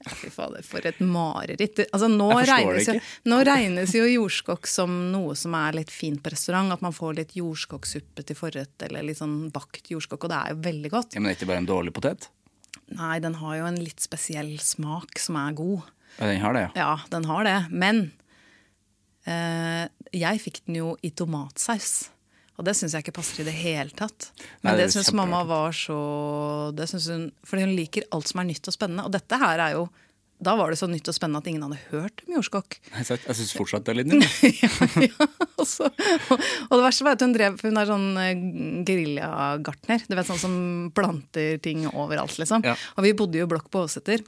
Fy 0.05 0.31
fader, 0.33 0.65
for 0.67 0.85
et 0.85 0.99
mareritt. 1.01 1.81
Altså, 1.87 2.09
nå, 2.13 2.29
regnes 2.45 2.89
jo, 2.91 2.97
nå 3.31 3.41
regnes 3.47 3.95
jo 3.97 4.05
jordskokk 4.05 4.69
som 4.69 4.93
noe 5.13 5.37
som 5.39 5.57
er 5.59 5.79
litt 5.81 5.93
fint 5.95 6.21
på 6.23 6.33
restaurant. 6.35 6.73
At 6.75 6.85
man 6.85 6.95
får 6.97 7.19
litt 7.21 7.35
jordskokksuppe 7.39 8.27
til 8.29 8.39
forrett, 8.39 8.75
eller 8.85 9.07
litt 9.07 9.21
sånn 9.21 9.49
bakt 9.55 9.91
jordskokk. 9.93 10.27
Og 10.27 10.35
det 10.35 10.41
er 10.41 10.55
jo 10.55 10.63
veldig 10.69 10.93
godt. 10.93 11.17
Ja, 11.17 11.23
men 11.25 11.33
er 11.33 11.39
ikke 11.39 11.51
bare 11.53 11.63
en 11.65 11.71
dårlig 11.71 11.95
potet? 11.97 12.29
Nei, 12.95 13.17
den 13.25 13.39
har 13.41 13.59
jo 13.59 13.69
en 13.71 13.81
litt 13.81 14.03
spesiell 14.05 14.57
smak 14.61 15.19
som 15.23 15.39
er 15.41 15.57
god. 15.57 15.89
Ja, 16.19 16.29
den 16.29 16.43
har 16.45 16.57
det, 16.57 16.65
ja. 16.67 16.73
Ja, 16.85 16.95
den 17.11 17.29
har 17.31 17.47
det. 17.49 17.59
Men 17.73 18.03
eh, 19.27 19.87
jeg 20.15 20.43
fikk 20.45 20.61
den 20.67 20.83
jo 20.83 20.95
i 21.03 21.11
tomatsaus. 21.17 22.11
Og 22.55 22.67
det 22.67 22.77
syns 22.79 22.95
jeg 22.95 23.03
ikke 23.03 23.17
passer 23.17 23.43
i 23.43 23.49
det 23.49 23.57
hele 23.57 23.91
tatt. 23.97 24.31
Nei, 24.39 24.47
Men 24.63 24.77
det 24.79 24.85
det, 24.85 24.87
er 24.87 24.97
syns 25.01 25.13
mamma 25.17 25.43
var 25.49 25.75
så 25.75 25.99
det 26.77 26.87
synes 26.91 27.11
hun, 27.11 27.29
Fordi 27.49 27.67
hun 27.67 27.75
liker 27.75 28.07
alt 28.15 28.31
som 28.31 28.43
er 28.43 28.51
nytt 28.53 28.71
og 28.71 28.77
spennende. 28.77 29.07
Og 29.09 29.15
dette 29.15 29.39
her 29.41 29.63
er 29.65 29.75
jo 29.75 29.89
Da 30.45 30.55
var 30.59 30.71
det 30.71 30.79
så 30.79 30.87
nytt 30.91 31.09
og 31.09 31.17
spennende 31.17 31.41
at 31.43 31.49
ingen 31.51 31.63
hadde 31.65 31.81
hørt 31.91 32.23
om 32.27 32.35
jordskokk. 32.37 32.77
Jeg 32.99 33.19
jeg 33.25 33.39
syns 33.39 33.55
fortsatt 33.57 33.87
det 33.87 33.95
er 33.95 33.99
litt 34.03 34.13
nytt. 34.13 34.39
ja, 34.63 34.71
ja, 35.09 35.29
og, 35.57 35.67
så, 35.67 35.89
og 35.89 36.75
det 36.75 36.83
verste 36.85 37.07
var 37.07 37.17
at 37.17 37.25
hun 37.25 37.35
drev 37.35 37.59
Hun 37.63 37.81
er 37.81 37.91
sånn 37.91 38.09
eh, 38.23 38.45
geriljagartner. 38.87 40.05
Du 40.07 40.15
vet 40.19 40.31
sånn 40.31 40.43
som 40.43 40.57
planter 40.95 41.59
ting 41.65 41.89
overalt, 41.91 42.37
liksom. 42.39 42.67
Ja. 42.67 42.77
Og 42.99 43.09
vi 43.09 43.17
bodde 43.19 43.41
jo 43.41 43.51
blokk 43.51 43.71
på 43.73 43.87
Åseter. 43.89 44.23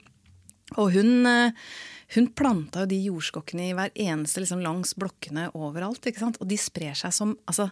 Og 0.81 0.91
hun, 0.97 1.27
eh, 1.31 1.69
hun 2.17 2.27
planta 2.35 2.83
jo 2.83 2.91
de 2.91 2.99
jordskokkene 3.07 3.69
i 3.69 3.77
hver 3.77 3.95
eneste 3.95 4.43
liksom, 4.43 4.65
langs 4.67 4.97
blokkene 4.99 5.51
overalt. 5.55 6.07
ikke 6.07 6.25
sant? 6.25 6.41
Og 6.43 6.51
de 6.51 6.59
sprer 6.59 6.99
seg 6.99 7.15
som 7.15 7.37
Altså, 7.47 7.71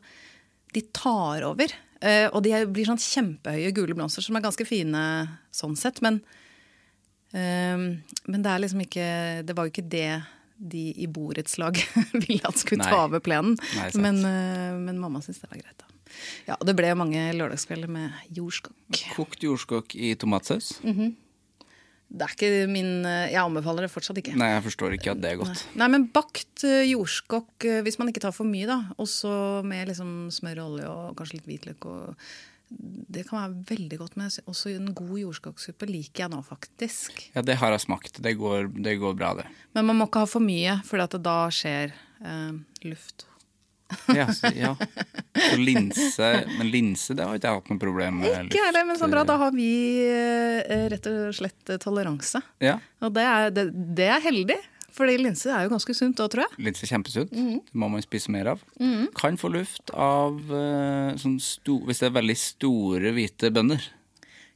de 0.74 0.82
tar 0.94 1.44
over. 1.46 1.72
Eh, 2.04 2.26
og 2.34 2.42
de 2.44 2.52
blir 2.68 2.88
sånn 2.88 3.00
kjempehøye 3.00 3.72
gule 3.76 3.96
blomster 3.96 4.24
som 4.24 4.37
er 4.37 4.44
ganske 4.44 4.66
fine 4.68 5.02
sånn 5.54 5.76
sett. 5.78 6.02
Men, 6.04 6.20
eh, 7.32 7.76
men 8.26 8.44
det 8.44 8.50
er 8.50 8.64
liksom 8.64 8.82
ikke 8.84 9.08
Det 9.46 9.56
var 9.56 9.66
jo 9.68 9.74
ikke 9.74 9.88
det 9.88 10.08
de 10.64 10.84
i 11.02 11.06
borettslag 11.10 11.80
ville 12.26 12.44
at 12.46 12.60
skulle 12.60 12.84
Nei. 12.84 12.90
ta 12.92 13.04
over 13.08 13.22
plenen. 13.24 13.56
Nei, 13.74 13.88
men, 13.98 14.20
eh, 14.22 14.76
men 14.78 15.00
mamma 15.02 15.22
syntes 15.24 15.42
det 15.42 15.50
var 15.50 15.62
greit, 15.62 15.78
da. 15.82 15.90
Ja, 16.46 16.56
det 16.62 16.76
ble 16.78 16.92
mange 16.94 17.24
lørdagskvelder 17.34 17.90
med 17.90 18.12
jordskokk. 18.37 19.00
Kokt 19.16 19.42
jordskokk 19.42 19.96
i 19.98 20.12
tomatsaus? 20.14 20.76
Det 22.09 22.27
er 22.27 22.35
ikke 22.35 22.71
min 22.71 23.05
Jeg 23.05 23.40
anbefaler 23.40 23.87
det 23.87 23.93
fortsatt 23.93 24.19
ikke. 24.21 24.37
Nei, 24.38 24.53
jeg 24.53 24.64
forstår 24.69 24.97
ikke 24.97 25.14
at 25.14 25.23
det 25.23 25.33
er 25.33 25.38
godt. 25.40 25.64
Nei, 25.81 25.88
men 25.90 26.09
bakt 26.14 26.64
eh, 26.69 26.85
jordskokk, 26.90 27.67
eh, 27.67 27.83
hvis 27.87 27.99
man 28.01 28.11
ikke 28.12 28.23
tar 28.23 28.35
for 28.37 28.49
mye, 28.49 28.69
da. 28.71 28.81
Også 29.03 29.62
med 29.67 29.90
liksom 29.90 30.29
smør 30.35 30.62
og 30.62 30.75
olje 30.75 30.90
og 30.93 31.17
kanskje 31.19 31.40
litt 31.40 31.49
hvitløk. 31.51 31.88
Og 31.90 32.29
det 33.14 33.27
kan 33.29 33.40
være 33.40 33.67
veldig 33.73 34.01
godt 34.01 34.17
med. 34.21 34.38
Også 34.51 34.73
en 34.75 34.95
god 34.97 35.19
jordskokksuppe 35.25 35.88
liker 35.90 36.27
jeg 36.27 36.35
nå, 36.35 36.40
faktisk. 36.47 37.27
Ja, 37.35 37.45
det 37.47 37.59
har 37.61 37.75
jeg 37.75 37.85
smakt. 37.87 38.23
Det 38.25 38.37
går, 38.40 38.71
det 38.85 38.97
går 39.03 39.19
bra, 39.19 39.35
det. 39.40 39.47
Men 39.77 39.90
man 39.90 40.01
må 40.01 40.09
ikke 40.09 40.25
ha 40.25 40.31
for 40.31 40.45
mye, 40.45 40.81
for 40.87 41.03
da 41.03 41.38
skjer 41.55 41.95
eh, 42.25 42.53
luft. 42.87 43.27
Ja, 44.16 44.27
så, 44.33 44.49
ja. 44.57 44.73
Så 45.51 45.57
linse 45.61 46.29
Men 46.59 46.70
linse, 46.73 47.14
det 47.14 47.25
har 47.27 47.37
ikke 47.37 47.51
jeg 47.51 47.61
hatt 47.61 47.73
noe 47.73 47.81
problem 47.83 48.20
med. 48.23 48.49
Ikke 48.49 48.62
heller, 48.66 48.87
men 48.88 48.99
så 48.99 49.09
bra. 49.12 49.25
Da 49.29 49.37
har 49.40 49.53
vi 49.55 49.70
eh, 50.09 50.87
rett 50.92 51.09
og 51.11 51.35
slett 51.37 51.73
eh, 51.75 51.81
toleranse. 51.83 52.40
Ja. 52.64 52.79
Og 53.05 53.12
det 53.16 53.25
er, 53.29 53.51
det, 53.55 53.66
det 53.99 54.09
er 54.16 54.23
heldig, 54.25 54.57
fordi 54.94 55.16
linse 55.20 55.51
er 55.53 55.66
jo 55.66 55.75
ganske 55.75 55.97
sunt 55.97 56.23
òg, 56.23 56.31
tror 56.33 56.47
jeg. 56.47 56.62
Linse 56.68 56.87
er 56.87 56.92
kjempesunt. 56.94 57.35
Mhm. 57.35 57.61
Det 57.70 57.83
må 57.83 57.90
man 57.92 58.05
spise 58.05 58.33
mer 58.35 58.55
av. 58.55 58.64
Kan 59.18 59.38
få 59.40 59.53
luft 59.53 59.92
av 59.94 60.38
eh, 60.55 61.12
sånn 61.20 61.37
sto, 61.42 61.81
Hvis 61.88 62.03
det 62.03 62.09
er 62.11 62.16
veldig 62.20 62.38
store, 62.40 63.14
hvite 63.16 63.53
bønder. 63.55 63.85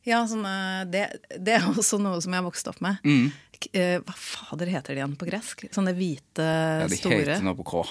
Ja, 0.09 0.23
sånn, 0.31 0.47
eh, 0.49 0.83
det, 0.88 1.05
det 1.37 1.59
er 1.59 1.69
også 1.75 2.01
noe 2.03 2.23
som 2.25 2.33
jeg 2.33 2.41
har 2.41 2.49
vokst 2.49 2.73
opp 2.73 2.81
med. 2.85 3.05
Mm. 3.05 3.29
Hva 3.59 4.14
fader 4.14 4.69
heter 4.71 4.95
de 4.95 5.01
igjen 5.03 5.17
på 5.19 5.27
gresk? 5.27 5.64
Sånne 5.75 5.91
hvite, 5.99 6.45
store 6.45 6.85
Ja, 6.85 6.91
de 6.93 6.99
store 7.01 7.25
heter 7.27 7.43
noe 7.49 7.59
på 7.59 7.67
K. 7.67 7.83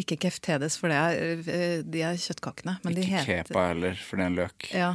Ikke 0.00 0.16
keftedes, 0.18 0.76
for 0.80 0.90
det 0.90 0.96
er, 0.98 1.42
eh, 1.54 1.82
de 1.86 2.00
er 2.02 2.16
kjøttkakene. 2.18 2.78
Men 2.82 2.94
de 2.96 3.02
Ikke 3.04 3.20
heter 3.22 3.44
kepa 3.46 3.66
heller, 3.68 3.94
for 3.94 4.16
det 4.18 4.24
er 4.24 4.26
en 4.32 4.38
løk. 4.40 4.68
Ja. 4.74 4.92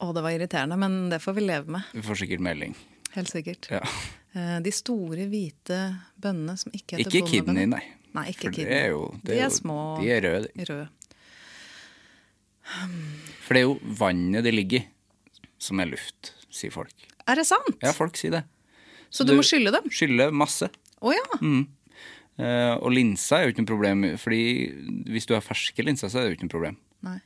Å, 0.00 0.12
det 0.16 0.22
var 0.24 0.30
irriterende, 0.36 0.76
men 0.80 0.96
det 1.12 1.18
får 1.24 1.34
vi 1.36 1.44
leve 1.44 1.68
med. 1.76 1.82
Vi 1.92 2.02
får 2.04 2.22
sikkert 2.22 2.40
melding. 2.44 2.74
Helt 3.16 3.28
sikkert. 3.32 3.68
Ja. 3.72 3.80
Eh, 4.36 4.58
De 4.60 4.70
store, 4.72 5.26
hvite 5.32 5.78
bønnene 6.20 6.56
som 6.60 6.72
ikke 6.76 6.98
heter 6.98 7.12
Ikke 7.12 7.30
kidney, 7.30 7.66
nei. 7.68 7.82
Nei, 8.16 8.26
ikke 8.32 8.48
For 8.48 8.50
det 8.50 8.56
kidney. 8.56 8.76
er 8.80 8.88
jo 8.94 9.02
det 9.22 9.34
De 9.34 9.38
er 9.40 9.48
jo- 9.50 9.56
små. 9.60 9.78
De 10.00 10.10
er 10.10 10.20
røde. 10.24 10.48
de. 10.56 10.64
Røde. 10.64 10.88
For 13.44 13.54
det 13.54 13.60
er 13.62 13.66
jo 13.68 13.76
vannet 14.00 14.44
de 14.44 14.52
ligger 14.54 14.80
i, 14.82 14.88
som 15.62 15.80
er 15.80 15.86
luft, 15.92 16.32
sier 16.50 16.72
folk. 16.74 16.92
Er 17.28 17.38
det 17.40 17.46
sant? 17.46 17.76
Ja, 17.82 17.92
folk 17.96 18.16
sier 18.18 18.30
det. 18.38 18.44
Så 19.10 19.24
du 19.26 19.34
må 19.38 19.44
skylle 19.46 19.70
dem? 19.72 19.86
Skylle 19.92 20.30
masse. 20.34 20.68
Å 21.00 21.12
ja. 21.14 21.24
Eh, 21.40 21.64
og 22.36 22.90
linser 22.92 23.38
er 23.38 23.46
jo 23.46 23.54
ikke 23.54 23.62
noe 23.64 23.70
problem, 23.70 24.02
fordi 24.20 24.40
hvis 25.08 25.24
du 25.28 25.32
har 25.32 25.44
ferske 25.44 25.84
linser, 25.86 26.10
så 26.12 26.20
er 26.20 26.26
det 26.26 26.34
jo 26.34 26.38
ikke 26.38 26.48
noe 26.48 26.56
problem. 26.58 26.76
Nei. 27.06 27.18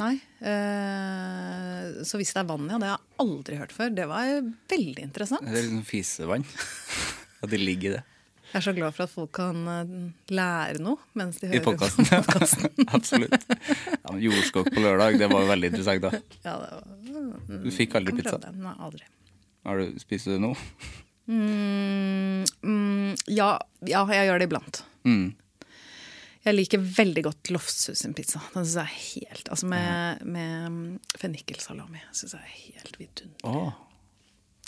Nei. 0.00 0.14
Eh, 0.40 2.00
så 2.06 2.18
hvis 2.20 2.32
det 2.34 2.40
er 2.42 2.48
vann, 2.48 2.68
ja. 2.70 2.78
Det 2.80 2.88
har 2.88 2.96
jeg 2.96 3.20
aldri 3.24 3.58
hørt 3.60 3.74
før. 3.76 3.92
Det 3.94 4.06
var 4.10 4.30
veldig 4.72 5.04
interessant. 5.04 5.44
Det 5.46 5.60
er 5.60 5.66
liksom 5.68 5.84
fisevann. 5.86 6.46
At 7.42 7.52
det 7.52 7.60
ligger 7.60 7.90
i 7.90 7.94
det. 7.98 8.02
Jeg 8.52 8.58
er 8.60 8.64
så 8.66 8.72
glad 8.76 8.92
for 8.92 9.06
at 9.06 9.12
folk 9.14 9.30
kan 9.32 9.60
eh, 9.72 9.92
lære 10.36 10.82
noe 10.84 11.00
mens 11.16 11.38
de 11.40 11.48
I 11.48 11.54
hører 11.54 11.62
podkasten. 11.70 12.04
på 12.04 12.18
podcasten. 12.26 12.66
Absolutt. 12.98 13.46
Ja, 13.94 14.16
jordskokk 14.26 14.68
på 14.74 14.82
lørdag, 14.84 15.16
det 15.22 15.30
var 15.32 15.46
jo 15.46 15.48
veldig 15.48 15.70
interessant, 15.72 16.04
da. 16.04 16.20
Ja, 16.44 16.58
det 16.60 17.14
var, 17.14 17.62
Du 17.64 17.70
fikk 17.72 17.96
aldri 17.96 18.18
pizza. 18.18 18.36
Nei, 18.52 18.74
aldri. 18.76 19.08
Har 19.64 19.80
du, 19.80 19.96
spiser 20.02 20.36
du 20.36 20.44
nå? 20.44 20.52
Mm, 21.30 22.42
mm, 22.62 23.14
ja, 23.30 23.54
ja, 23.86 24.02
jeg 24.10 24.28
gjør 24.28 24.42
det 24.42 24.48
iblant. 24.48 24.82
Mm. 25.06 25.30
Jeg 26.42 26.56
liker 26.56 26.82
veldig 26.82 27.22
godt 27.28 27.52
Lofshus 27.54 28.02
sin 28.02 28.14
pizza. 28.18 28.40
Den 28.54 28.66
syns 28.66 28.74
jeg 28.80 28.82
er 28.82 29.02
helt 29.06 29.50
Altså 29.54 29.68
med, 29.70 30.24
med 30.26 31.14
fennikelsalami. 31.20 32.02
Syns 32.10 32.34
jeg 32.34 32.42
er 32.42 32.56
helt 32.56 32.98
vidunderlig. 32.98 33.46
Oh, 33.46 33.70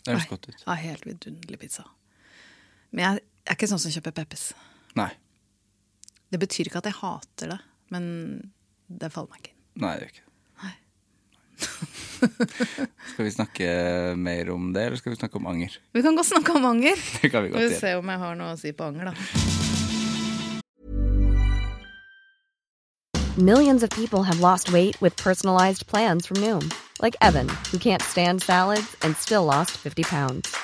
det 0.04 0.14
høres 0.14 0.30
godt 0.30 0.48
ut. 0.52 0.62
Ja, 0.62 0.76
helt 0.78 1.06
vidunderlig 1.08 1.58
pizza. 1.64 1.88
Men 2.94 3.08
jeg, 3.08 3.24
jeg 3.42 3.50
er 3.50 3.58
ikke 3.58 3.70
sånn 3.72 3.82
som 3.82 3.94
kjøper 3.96 4.14
Peppes. 4.20 4.52
Nei. 4.94 5.10
Det 6.30 6.38
betyr 6.42 6.70
ikke 6.70 6.82
at 6.84 6.90
jeg 6.90 6.98
hater 7.00 7.50
det, 7.56 7.58
men 7.94 8.06
det 8.86 9.10
faller 9.14 9.34
meg 9.34 9.42
ikke 9.42 9.54
inn. 9.54 9.60
Nei, 9.82 9.90
det 9.96 10.06
gjør 10.06 10.14
ikke. 10.14 10.23
Skal 13.14 13.24
vi 13.26 13.30
snakke 13.30 13.66
mer 14.16 14.50
om 14.54 14.72
det, 14.72 14.82
eller 14.86 14.96
skal 14.96 15.12
vi 15.12 15.18
snakke 15.18 15.36
om 15.36 15.46
anger? 15.46 15.76
Vi 15.92 16.02
kan 16.02 16.16
godt 16.16 16.26
snakke 16.26 16.52
om 16.56 16.64
anger. 16.64 16.96
Det 17.22 17.30
kan 17.30 17.42
vi 17.44 17.48
Vi 17.48 17.52
godt 17.54 17.62
får 17.62 17.70
gjøre. 17.70 17.80
se 17.80 17.94
om 18.00 18.08
jeg 18.14 18.18
har 18.18 18.34
noe 18.38 18.54
å 18.54 18.58
si 18.60 18.72
på 18.72 18.84
anger, 18.88 19.10
da. 19.10 19.14
Millions 23.36 23.82
of 23.82 23.90
people 23.90 24.22
have 24.22 24.38
lost 24.40 24.72
weight 24.72 25.00
with 25.00 25.16
personalized 25.16 25.86
plans 25.88 26.24
from 26.26 26.36
Noom, 26.36 26.72
like 27.02 27.16
Evan, 27.20 27.48
who 27.72 27.78
can't 27.78 28.00
stand 28.02 28.42
salads 28.42 28.96
and 29.02 29.16
still 29.16 29.44
lost 29.44 29.72
50 29.72 30.04
pounds. 30.04 30.54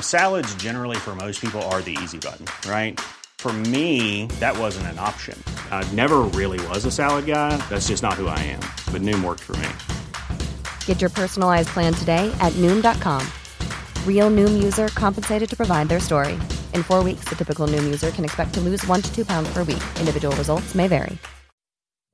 Salads, 0.00 0.54
generally, 0.54 0.96
for 0.96 1.14
most 1.16 1.40
people, 1.40 1.60
are 1.62 1.82
the 1.82 1.96
easy 2.02 2.18
button, 2.18 2.46
right? 2.70 2.98
For 3.38 3.52
me, 3.52 4.26
that 4.38 4.56
wasn't 4.56 4.86
an 4.86 5.00
option. 5.00 5.36
I 5.72 5.82
never 5.94 6.18
really 6.20 6.64
was 6.68 6.84
a 6.84 6.92
salad 6.92 7.26
guy. 7.26 7.56
That's 7.68 7.88
just 7.88 8.02
not 8.04 8.14
who 8.14 8.28
I 8.28 8.38
am. 8.38 8.60
But 8.92 9.02
Noom 9.02 9.24
worked 9.24 9.40
for 9.40 9.56
me. 9.56 9.68
Get 10.86 11.00
your 11.00 11.10
personalized 11.10 11.70
plan 11.70 11.92
today 11.92 12.32
at 12.40 12.52
Noom.com. 12.52 13.26
Real 14.06 14.30
Noom 14.30 14.62
user 14.62 14.88
compensated 14.88 15.50
to 15.50 15.56
provide 15.56 15.88
their 15.88 15.98
story. 15.98 16.34
In 16.72 16.84
four 16.84 17.02
weeks, 17.02 17.24
the 17.28 17.34
typical 17.34 17.66
Noom 17.66 17.84
user 17.84 18.12
can 18.12 18.24
expect 18.24 18.54
to 18.54 18.60
lose 18.60 18.86
one 18.86 19.02
to 19.02 19.12
two 19.12 19.24
pounds 19.24 19.52
per 19.52 19.64
week. 19.64 19.82
Individual 19.98 20.36
results 20.36 20.76
may 20.76 20.86
vary. 20.86 21.18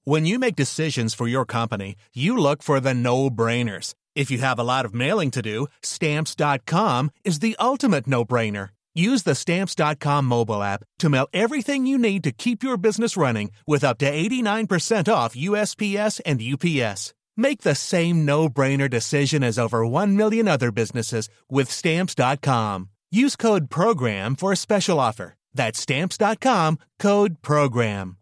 When 0.05 0.25
you 0.25 0.39
make 0.39 0.57
decisions 0.57 1.13
for 1.13 1.29
your 1.29 1.45
company, 1.45 1.95
you 2.15 2.39
look 2.39 2.63
for 2.63 2.81
the 2.81 2.95
no 2.95 3.29
brainers. 3.29 3.93
If 4.15 4.31
you 4.31 4.39
have 4.39 4.59
a 4.59 4.65
lot 4.65 4.87
of 4.87 4.95
mailing 4.95 5.31
to 5.33 5.43
do, 5.43 5.67
stamps.com 5.83 7.11
is 7.25 7.41
the 7.41 7.55
ultimate 7.61 8.07
no 8.07 8.25
brainer. 8.25 8.71
Use 8.95 9.25
the 9.25 9.35
stamps.com 9.35 10.25
mobile 10.25 10.63
app 10.63 10.83
to 11.01 11.11
mail 11.11 11.29
everything 11.35 11.87
you 11.87 11.99
need 11.99 12.25
to 12.25 12.33
keep 12.33 12.63
your 12.63 12.79
business 12.79 13.19
running 13.19 13.51
with 13.67 13.85
up 13.85 13.99
to 13.99 14.11
89% 14.11 15.13
off 15.13 15.37
USPS 15.37 16.21
and 16.25 16.41
UPS. 16.41 17.13
Make 17.39 17.63
the 17.63 17.77
same 17.77 18.25
no 18.25 18.49
brainer 18.49 18.91
decision 18.91 19.45
as 19.45 19.59
over 19.61 19.87
1 19.87 20.17
million 20.17 20.49
other 20.49 20.73
businesses 20.73 21.29
with 21.49 21.71
stamps.com. 21.71 22.89
Use 23.13 23.37
code 23.37 23.71
PROGRAM 23.71 24.35
for 24.35 24.53
a 24.53 24.57
special 24.57 24.99
offer. 24.99 25.35
That's 25.55 25.79
stamps.com 25.79 26.79
code 26.99 27.41
PROGRAM. 27.41 28.17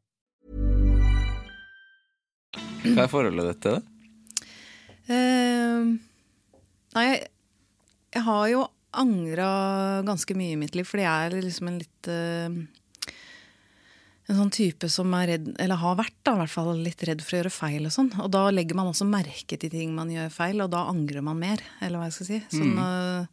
Hva 2.84 3.06
er 3.06 3.10
forholdet 3.10 3.48
ditt 3.48 3.62
til 3.64 3.78
det? 3.78 3.82
Uh, 5.08 5.96
nei, 6.94 7.04
jeg, 7.08 7.26
jeg 8.14 8.24
har 8.28 8.46
jo 8.52 8.62
angra 8.96 9.50
ganske 10.06 10.36
mye 10.36 10.54
i 10.54 10.60
mitt 10.60 10.76
liv, 10.76 10.86
fordi 10.88 11.06
jeg 11.06 11.30
er 11.30 11.40
liksom 11.40 11.70
en 11.70 11.80
litt 11.80 12.10
eh, 12.12 12.60
En 14.26 14.38
sånn 14.40 14.50
type 14.50 14.88
som 14.90 15.12
er 15.14 15.28
redd, 15.30 15.52
eller 15.62 15.78
har 15.78 15.98
vært 16.00 16.16
da, 16.26 16.34
i 16.34 16.40
hvert 16.40 16.50
fall 16.50 16.72
litt 16.82 17.04
redd 17.06 17.20
for 17.22 17.36
å 17.36 17.40
gjøre 17.40 17.52
feil 17.54 17.86
og 17.86 17.92
sånn. 17.94 18.08
Og 18.24 18.30
da 18.34 18.48
legger 18.50 18.78
man 18.78 18.90
også 18.90 19.06
merke 19.06 19.58
til 19.60 19.70
ting 19.70 19.92
man 19.94 20.10
gjør 20.10 20.32
feil, 20.34 20.64
og 20.64 20.72
da 20.72 20.82
angrer 20.90 21.22
man 21.22 21.38
mer, 21.38 21.62
eller 21.78 22.02
hva 22.02 22.08
jeg 22.08 22.16
skal 22.16 22.30
si. 22.32 22.40
Sånn, 22.56 22.72
mm. 22.74 23.28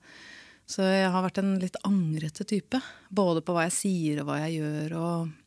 så 0.70 0.86
jeg 0.86 1.08
har 1.16 1.26
vært 1.26 1.42
en 1.42 1.56
litt 1.64 1.80
angrete 1.90 2.46
type. 2.46 2.82
Både 3.10 3.42
på 3.42 3.56
hva 3.58 3.66
jeg 3.66 3.78
sier 3.80 4.22
og 4.22 4.30
hva 4.30 4.44
jeg 4.46 4.60
gjør. 4.60 5.00
og 5.00 5.40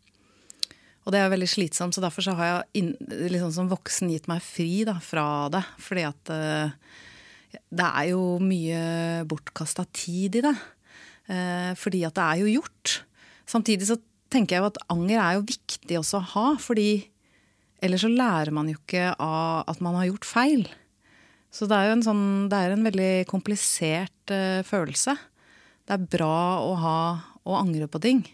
og 1.07 1.14
det 1.14 1.20
er 1.22 1.30
veldig 1.30 1.47
slitsomt, 1.47 1.94
så 1.94 2.03
derfor 2.03 2.24
så 2.26 2.34
har 2.34 2.49
jeg 2.49 2.80
inn, 2.80 2.88
liksom 3.30 3.53
som 3.55 3.68
voksen 3.70 4.11
gitt 4.11 4.24
meg 4.26 4.42
fri 4.42 4.80
da, 4.88 4.97
fra 4.99 5.47
det. 5.55 5.62
Fordi 5.78 6.03
at 6.03 6.32
eh, 6.34 6.72
det 7.70 7.86
er 7.86 8.09
jo 8.11 8.22
mye 8.42 8.80
bortkasta 9.30 9.84
tid 9.94 10.40
i 10.40 10.42
det. 10.49 10.55
Eh, 11.30 11.70
fordi 11.78 12.03
at 12.09 12.18
det 12.18 12.24
er 12.26 12.42
jo 12.42 12.57
gjort. 12.57 12.97
Samtidig 13.47 13.86
så 13.86 14.01
tenker 14.33 14.57
jeg 14.57 14.64
jo 14.64 14.70
at 14.70 14.83
anger 14.93 15.20
er 15.20 15.37
jo 15.37 15.47
viktig 15.49 16.01
også 16.01 16.20
å 16.20 16.29
ha, 16.33 16.47
fordi 16.62 16.91
ellers 17.85 18.05
så 18.07 18.11
lærer 18.11 18.53
man 18.55 18.70
jo 18.70 18.79
ikke 18.79 19.12
av 19.22 19.66
at 19.70 19.83
man 19.85 19.99
har 19.99 20.09
gjort 20.11 20.29
feil. 20.29 20.66
Så 21.53 21.68
det 21.70 21.77
er 21.77 21.89
jo 21.89 21.95
en 21.97 22.05
sånn 22.05 22.24
Det 22.51 22.59
er 22.59 22.74
en 22.74 22.85
veldig 22.85 23.12
komplisert 23.31 24.33
uh, 24.35 24.61
følelse. 24.66 25.14
Det 25.87 25.95
er 25.95 26.09
bra 26.16 26.61
å 26.64 26.74
ha 26.83 26.99
å 27.47 27.57
angre 27.57 27.87
på 27.89 28.01
ting, 28.03 28.24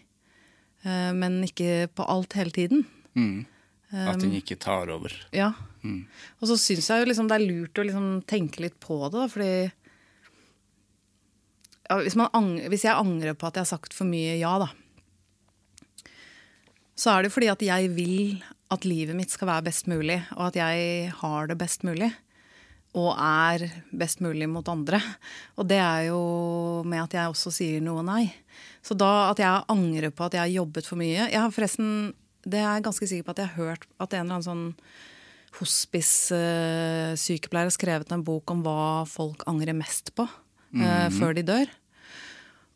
uh, 0.87 1.11
men 1.15 1.43
ikke 1.45 1.87
på 1.93 2.07
alt 2.09 2.35
hele 2.39 2.55
tiden. 2.55 2.87
Mm. 3.13 3.45
At 3.93 4.23
den 4.23 4.33
ikke 4.33 4.57
tar 4.57 4.89
over. 4.89 5.13
Ja. 5.35 5.51
Og 6.41 6.49
så 6.49 6.57
syns 6.57 6.87
jeg 6.89 7.03
jo 7.03 7.09
liksom 7.09 7.27
det 7.29 7.37
er 7.37 7.45
lurt 7.45 7.77
å 7.77 7.85
liksom 7.85 8.07
tenke 8.25 8.63
litt 8.63 8.79
på 8.81 8.97
det, 9.03 9.19
da, 9.19 9.27
fordi 9.29 9.51
ja, 11.83 11.97
hvis, 11.99 12.15
man 12.17 12.31
ang 12.33 12.55
hvis 12.71 12.85
jeg 12.87 12.95
angrer 12.95 13.35
på 13.37 13.49
at 13.49 13.59
jeg 13.59 13.67
har 13.67 13.73
sagt 13.75 13.93
for 13.93 14.07
mye 14.09 14.37
ja, 14.39 14.55
da, 14.63 14.69
så 16.95 17.13
er 17.13 17.25
det 17.25 17.33
fordi 17.33 17.49
at 17.51 17.63
jeg 17.65 17.89
vil 17.95 18.43
at 18.73 18.85
livet 18.87 19.17
mitt 19.17 19.33
skal 19.33 19.49
være 19.49 19.65
best 19.67 19.89
mulig, 19.91 20.19
og 20.37 20.49
at 20.49 20.59
jeg 20.59 21.09
har 21.19 21.49
det 21.49 21.57
best 21.59 21.83
mulig. 21.87 22.11
Og 22.93 23.09
er 23.17 23.65
best 23.89 24.19
mulig 24.21 24.45
mot 24.49 24.67
andre. 24.69 24.99
Og 25.57 25.65
det 25.65 25.79
er 25.81 26.11
jo 26.11 26.19
med 26.85 27.01
at 27.01 27.15
jeg 27.17 27.31
også 27.31 27.49
sier 27.53 27.81
noe 27.81 28.03
nei. 28.05 28.27
Så 28.85 28.93
da 28.93 29.31
at 29.31 29.41
jeg 29.41 29.65
angrer 29.73 30.13
på 30.13 30.27
at 30.27 30.37
jeg 30.37 30.43
har 30.43 30.59
jobbet 30.59 30.85
for 30.85 30.99
mye 30.99 31.31
Jeg 31.31 31.39
har 31.39 31.49
forresten, 31.55 32.13
det 32.45 32.59
er 32.59 32.75
jeg 32.75 32.85
ganske 32.85 33.07
sikker 33.09 33.25
på 33.25 33.33
at 33.33 33.41
jeg 33.41 33.49
har 33.49 33.57
hørt 33.57 33.87
at 33.97 34.13
en 34.13 34.21
eller 34.21 34.37
annen 34.37 34.45
sånn 34.45 34.65
hospice-sykepleier 35.57 37.69
har 37.69 37.73
skrevet 37.73 38.11
en 38.13 38.23
bok 38.25 38.51
om 38.53 38.61
hva 38.65 39.05
folk 39.09 39.41
angrer 39.49 39.73
mest 39.77 40.13
på 40.17 40.23
eh, 40.77 41.09
før 41.13 41.33
de 41.37 41.43
dør. 41.45 41.67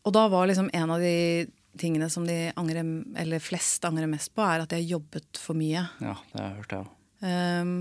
Og 0.06 0.10
da 0.14 0.28
var 0.30 0.46
liksom 0.48 0.70
en 0.74 0.90
av 0.94 1.00
de 1.02 1.46
tingene 1.78 2.08
som 2.10 2.24
de 2.26 2.52
angrer, 2.58 2.86
eller 3.20 3.42
flest 3.42 3.84
angrer 3.84 4.08
mest 4.10 4.32
på, 4.34 4.42
er 4.42 4.64
at 4.64 4.72
de 4.72 4.80
har 4.80 4.90
jobbet 4.96 5.38
for 5.40 5.58
mye. 5.58 5.84
Ja, 6.02 6.14
det 6.32 6.40
har 6.40 6.48
jeg 6.48 6.58
hørt, 6.62 6.74
jeg 6.74 6.84
òg. 6.84 6.94
Um, 7.18 7.72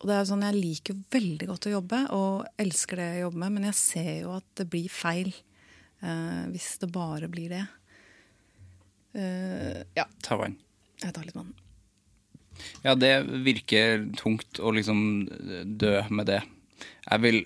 og 0.00 0.08
det 0.08 0.14
er 0.16 0.26
sånn, 0.28 0.42
Jeg 0.44 0.56
liker 0.56 0.96
veldig 1.12 1.46
godt 1.48 1.66
å 1.68 1.74
jobbe, 1.78 2.00
og 2.16 2.46
elsker 2.60 3.00
det 3.00 3.08
jeg 3.12 3.22
jobber 3.24 3.42
med, 3.44 3.54
men 3.56 3.68
jeg 3.70 3.78
ser 3.80 4.12
jo 4.24 4.34
at 4.36 4.46
det 4.60 4.66
blir 4.72 4.88
feil 4.92 5.30
uh, 6.02 6.44
hvis 6.52 6.70
det 6.82 6.90
bare 6.92 7.28
blir 7.32 7.54
det. 7.54 7.64
Uh, 9.14 9.84
ja, 9.96 10.08
Ta 10.26 10.36
vann. 10.40 10.56
jeg 11.02 11.14
tar 11.14 11.24
litt 11.28 11.36
vann. 11.38 11.52
Ja, 12.84 12.94
det 12.94 13.12
virker 13.46 14.04
tungt 14.18 14.60
å 14.62 14.70
liksom 14.74 15.00
dø 15.78 15.96
med 16.10 16.28
det. 16.30 16.40
Jeg 17.04 17.20
vil, 17.20 17.40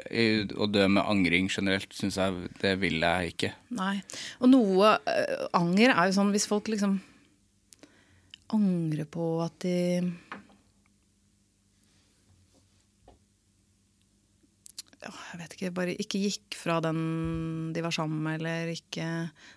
Å 0.54 0.68
dø 0.70 0.86
med 0.86 1.02
angring 1.02 1.48
generelt, 1.50 1.92
syns 1.96 2.18
jeg 2.20 2.50
det 2.62 2.76
vil 2.82 3.00
jeg 3.02 3.34
ikke. 3.34 3.52
Nei. 3.78 3.96
Og 4.38 4.52
noe 4.52 4.96
eh, 5.10 5.46
anger 5.58 5.94
er 5.94 6.08
jo 6.08 6.18
sånn 6.20 6.32
hvis 6.34 6.48
folk 6.50 6.70
liksom 6.70 6.98
angrer 8.54 9.08
på 9.08 9.32
at 9.44 9.58
de 9.64 9.76
jeg 15.08 15.38
vet 15.40 15.54
ikke, 15.54 15.70
bare 15.76 15.94
ikke 16.00 16.20
gikk 16.20 16.56
fra 16.58 16.78
den 16.84 17.70
de 17.74 17.82
var 17.84 17.94
sammen 17.94 18.20
med, 18.24 18.40
eller 18.40 18.72
ikke 18.72 19.06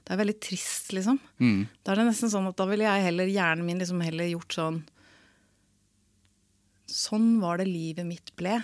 Det 0.06 0.14
er 0.14 0.20
veldig 0.20 0.38
trist, 0.44 0.92
liksom. 0.96 1.18
Da 1.84 1.92
er 1.94 2.02
det 2.02 2.08
nesten 2.12 2.32
sånn 2.32 2.48
at 2.50 2.58
da 2.60 2.68
ville 2.70 2.86
jeg 2.86 3.06
heller, 3.08 3.32
hjernen 3.32 3.66
min 3.68 3.82
liksom 3.82 4.04
heller 4.06 4.30
gjort 4.32 4.58
sånn 4.58 4.82
Sånn 6.92 7.40
var 7.40 7.62
det 7.62 7.70
livet 7.70 8.04
mitt 8.04 8.34
ble. 8.36 8.58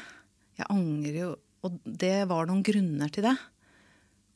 Jeg 0.58 0.68
angrer 0.74 1.20
jo 1.22 1.30
Og 1.68 1.80
det 1.84 2.28
var 2.30 2.46
noen 2.48 2.62
grunner 2.64 3.10
til 3.12 3.26
det. 3.26 3.36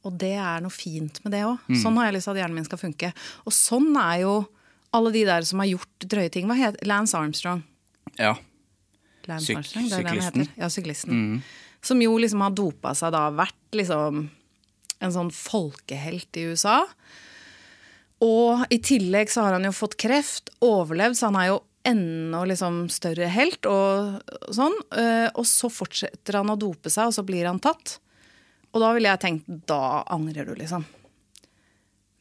Og 0.04 0.16
det 0.20 0.34
er 0.42 0.62
noe 0.66 0.74
fint 0.74 1.20
med 1.24 1.32
det 1.36 1.44
òg. 1.46 1.60
Sånn 1.78 1.96
har 2.00 2.08
jeg 2.10 2.16
lyst 2.18 2.26
til 2.28 2.34
at 2.34 2.40
hjernen 2.42 2.58
min 2.58 2.66
skal 2.66 2.80
funke. 2.82 3.12
Og 3.46 3.54
sånn 3.54 3.92
er 4.02 4.24
jo 4.24 4.32
alle 4.98 5.12
de 5.14 5.22
der 5.30 5.46
som 5.48 5.62
har 5.62 5.70
gjort 5.70 6.08
drøye 6.10 6.32
ting. 6.34 6.48
Hva 6.50 6.58
heter 6.58 6.90
Lance 6.90 7.14
Armstrong? 7.16 7.62
Ja. 8.18 8.34
Lance 9.30 9.46
Syk- 9.54 9.60
Armstrong, 9.62 9.86
er 9.86 10.02
syklisten. 10.02 10.48
Ja, 10.58 10.68
syklisten. 10.74 11.22
Som 11.86 12.02
jo 12.02 12.18
liksom 12.18 12.42
har 12.42 12.52
dopa 12.58 12.96
seg 12.98 13.14
da, 13.14 13.28
vært 13.38 13.78
liksom 13.78 14.24
en 15.02 15.14
sånn 15.16 15.32
folkehelt 15.32 16.42
i 16.42 16.48
USA. 16.52 16.80
Og 18.22 18.66
i 18.74 18.78
tillegg 18.84 19.30
så 19.34 19.46
har 19.46 19.56
han 19.58 19.66
jo 19.70 19.72
fått 19.74 19.96
kreft, 20.02 20.52
overlevd, 20.66 21.18
så 21.18 21.30
han 21.32 21.40
er 21.42 21.48
jo 21.54 21.62
enda 21.88 22.44
liksom 22.46 22.84
større 22.94 23.28
helt 23.34 23.66
og 23.70 24.22
sånn. 24.54 24.76
Eh, 24.94 25.30
Og 25.36 25.46
så 25.50 25.70
fortsetter 25.72 26.38
han 26.40 26.50
å 26.54 26.58
dope 26.60 26.90
seg, 26.94 27.08
og 27.10 27.14
så 27.16 27.24
blir 27.26 27.48
han 27.50 27.60
tatt. 27.60 28.00
Og 28.72 28.82
da 28.84 28.94
ville 28.96 29.10
jeg 29.10 29.20
tenkt, 29.24 29.48
da 29.68 30.04
angrer 30.08 30.46
du, 30.48 30.56
liksom. 30.56 30.86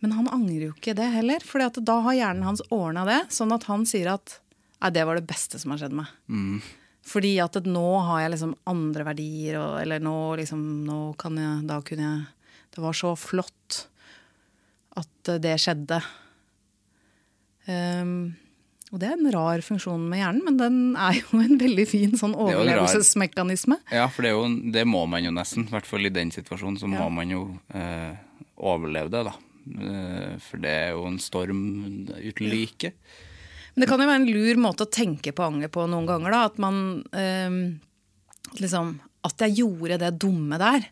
Men 0.00 0.12
han 0.16 0.28
angrer 0.32 0.70
jo 0.70 0.72
ikke 0.74 0.94
det 0.96 1.11
heller, 1.12 1.40
for 1.44 1.61
da 1.61 1.96
har 2.06 2.16
hjernen 2.16 2.46
hans 2.48 2.62
ordna 2.72 3.04
det, 3.04 3.20
sånn 3.30 3.52
at 3.52 3.66
han 3.68 3.84
sier 3.86 4.14
at 4.14 4.38
nei, 4.80 4.90
det 4.96 5.04
var 5.04 5.18
det 5.20 5.28
beste 5.28 5.61
som 5.61 5.74
har 5.74 5.82
skjedd 5.82 5.92
meg. 5.98 6.08
Fordi 7.11 7.34
at 7.44 7.56
nå 7.68 7.84
har 8.06 8.22
jeg 8.24 8.32
liksom 8.32 8.54
andre 8.70 9.04
verdier, 9.04 9.58
og, 9.61 9.76
eller 9.82 10.00
nå 10.00 10.16
liksom 10.40 10.64
nå 10.88 10.98
kan 11.20 11.36
jeg, 11.36 11.66
Da 11.68 11.80
kunne 11.84 12.06
jeg 12.06 12.26
Det 12.74 12.82
var 12.84 12.92
så 12.96 13.12
flott 13.18 13.84
at 14.96 15.30
det 15.40 15.54
skjedde. 15.61 16.00
Ehm, 17.66 18.34
og 18.91 18.99
det 18.99 19.07
er 19.07 19.18
en 19.18 19.30
rar 19.30 19.62
funksjon 19.62 20.03
med 20.11 20.18
hjernen, 20.18 20.43
men 20.49 20.57
den 20.59 20.78
er 20.99 21.20
jo 21.20 21.38
en 21.38 21.59
veldig 21.61 21.84
fin 21.86 22.16
sånn 22.18 22.32
er 22.34 22.57
overlevelsesmekanisme. 22.57 23.76
Ja, 23.95 24.09
for 24.11 24.26
det, 24.26 24.32
er 24.32 24.38
jo, 24.38 24.49
det 24.74 24.82
må 24.91 25.05
man 25.07 25.22
jo 25.26 25.30
nesten. 25.34 25.68
I 25.68 25.74
hvert 25.76 25.86
fall 25.86 26.09
i 26.09 26.12
den 26.14 26.32
situasjonen 26.34 26.78
så 26.80 26.91
må 26.91 27.07
man 27.14 27.30
jo 27.30 27.45
eh, 27.70 28.16
overleve 28.59 29.12
det, 29.14 29.22
da. 29.28 29.34
Eh, 29.70 30.32
for 30.43 30.62
det 30.64 30.72
er 30.74 30.91
jo 30.97 31.05
en 31.07 31.20
storm 31.22 31.61
uten 32.16 32.51
like. 32.51 32.91
Men 33.76 33.84
det 33.84 33.91
kan 33.93 34.03
jo 34.03 34.09
være 34.11 34.22
en 34.24 34.32
lur 34.34 34.59
måte 34.64 34.88
å 34.88 34.91
tenke 34.91 35.30
på 35.36 35.47
anger 35.47 35.70
på 35.70 35.86
noen 35.86 36.09
ganger. 36.09 36.34
da, 36.34 36.41
At 36.51 36.59
man 36.59 36.80
eh, 37.14 37.61
liksom 38.59 38.97
At 39.22 39.47
jeg 39.47 39.61
gjorde 39.61 40.01
det 40.03 40.16
dumme 40.18 40.59
der. 40.59 40.88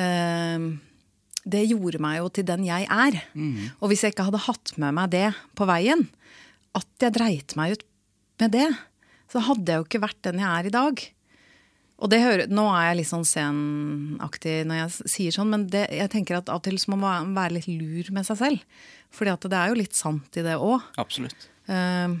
ehm, 0.00 0.66
det 1.44 1.64
gjorde 1.66 1.98
meg 1.98 2.20
jo 2.20 2.28
til 2.30 2.46
den 2.46 2.64
jeg 2.64 2.86
er. 2.86 3.16
Og 3.82 3.90
hvis 3.90 4.04
jeg 4.06 4.14
ikke 4.14 4.28
hadde 4.28 4.44
hatt 4.46 4.72
med 4.78 4.94
meg 4.94 5.10
det 5.10 5.32
på 5.58 5.66
veien, 5.66 6.04
at 6.78 7.04
jeg 7.04 7.14
dreit 7.16 7.56
meg 7.58 7.76
ut 7.76 7.84
med 8.42 8.54
det, 8.54 8.68
så 9.32 9.42
hadde 9.46 9.68
jeg 9.68 9.80
jo 9.80 9.88
ikke 9.88 10.02
vært 10.02 10.22
den 10.26 10.40
jeg 10.42 10.50
er 10.50 10.68
i 10.68 10.74
dag. 10.74 11.02
Og 12.02 12.10
det 12.10 12.18
hører, 12.18 12.50
Nå 12.50 12.64
er 12.74 12.88
jeg 12.88 12.98
litt 12.98 13.10
sånn 13.12 13.26
senaktig 13.28 14.56
når 14.66 14.80
jeg 14.80 15.10
sier 15.12 15.36
sånn, 15.36 15.52
men 15.52 15.68
det, 15.70 15.84
jeg 15.94 16.10
tenker 16.12 16.40
at 16.40 16.50
av 16.50 16.58
og 16.58 16.66
til 16.66 16.80
må 16.90 16.98
man 17.04 17.34
være 17.36 17.60
litt 17.60 17.70
lur 17.70 18.10
med 18.16 18.26
seg 18.26 18.40
selv. 18.40 18.82
Fordi 19.14 19.32
at 19.34 19.46
det 19.52 19.58
er 19.58 19.70
jo 19.70 19.78
litt 19.78 19.96
sant 19.96 20.40
i 20.40 20.44
det 20.44 20.56
òg. 20.58 20.82
Absolutt. 20.98 21.46
Uh, 21.68 22.18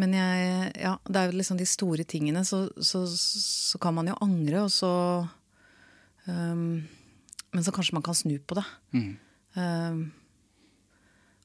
men 0.00 0.14
jeg, 0.14 0.70
ja, 0.78 0.94
det 1.10 1.18
er 1.18 1.28
jo 1.28 1.40
liksom 1.40 1.58
de 1.58 1.66
store 1.66 2.06
tingene, 2.08 2.44
så, 2.46 2.62
så, 2.78 3.02
så 3.10 3.80
kan 3.82 3.96
man 3.96 4.08
jo 4.08 4.16
angre, 4.22 4.62
og 4.62 4.70
så 4.70 4.92
um, 6.30 6.86
Men 7.50 7.66
så 7.66 7.74
kanskje 7.74 7.96
man 7.98 8.06
kan 8.06 8.14
snu 8.14 8.36
på 8.38 8.54
det. 8.54 8.64
Ehm, 9.58 10.12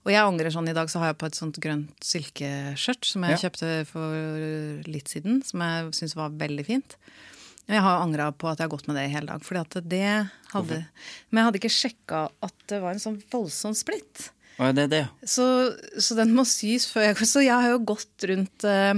og 0.06 0.12
jeg 0.14 0.22
angrer 0.22 0.52
sånn 0.54 0.70
i 0.70 0.76
dag, 0.78 0.88
så 0.92 1.00
har 1.02 1.12
jeg 1.12 1.18
på 1.18 1.26
et 1.28 1.38
sånt 1.38 1.58
grønt 1.64 2.06
silkeskjørt 2.06 3.06
som 3.10 3.24
jeg 3.26 3.32
Ja. 3.36 3.38
kjøpte 3.50 3.72
for 3.90 4.88
litt 4.92 5.08
siden, 5.10 5.44
som 5.44 5.60
jeg 5.66 5.92
syns 5.98 6.16
var 6.16 6.30
veldig 6.30 6.66
fint. 6.68 6.96
Jeg 7.68 7.82
har 7.82 8.04
angra 8.04 8.28
på 8.32 8.46
at 8.52 8.60
jeg 8.60 8.68
har 8.70 8.78
gått 8.78 8.88
med 8.88 8.96
det 9.00 9.08
i 9.10 9.14
hele 9.16 9.26
dag. 9.26 9.42
Fordi 9.42 9.60
at 9.62 9.90
det 9.90 10.30
hadde 10.54 10.86
Men 11.32 11.42
jeg 11.42 11.46
hadde 11.48 11.60
ikke 11.60 11.74
sjekka 11.74 12.20
at 12.46 12.54
det 12.70 12.82
var 12.84 12.92
en 12.94 13.00
sånn 13.02 13.24
voldsom 13.32 13.74
splitt. 13.74 14.30
Ja, 14.60 14.72
det 14.72 14.84
er 14.84 14.88
det. 14.94 15.10
Så, 15.28 15.76
så 16.00 16.16
den 16.16 16.32
må 16.36 16.46
sys 16.46 16.86
før 16.88 17.10
jeg 17.10 17.18
Så 17.28 17.42
jeg 17.44 17.52
har 17.58 17.72
jo 17.74 17.80
gått 17.80 18.24
rundt 18.30 18.64
eh, 18.64 18.94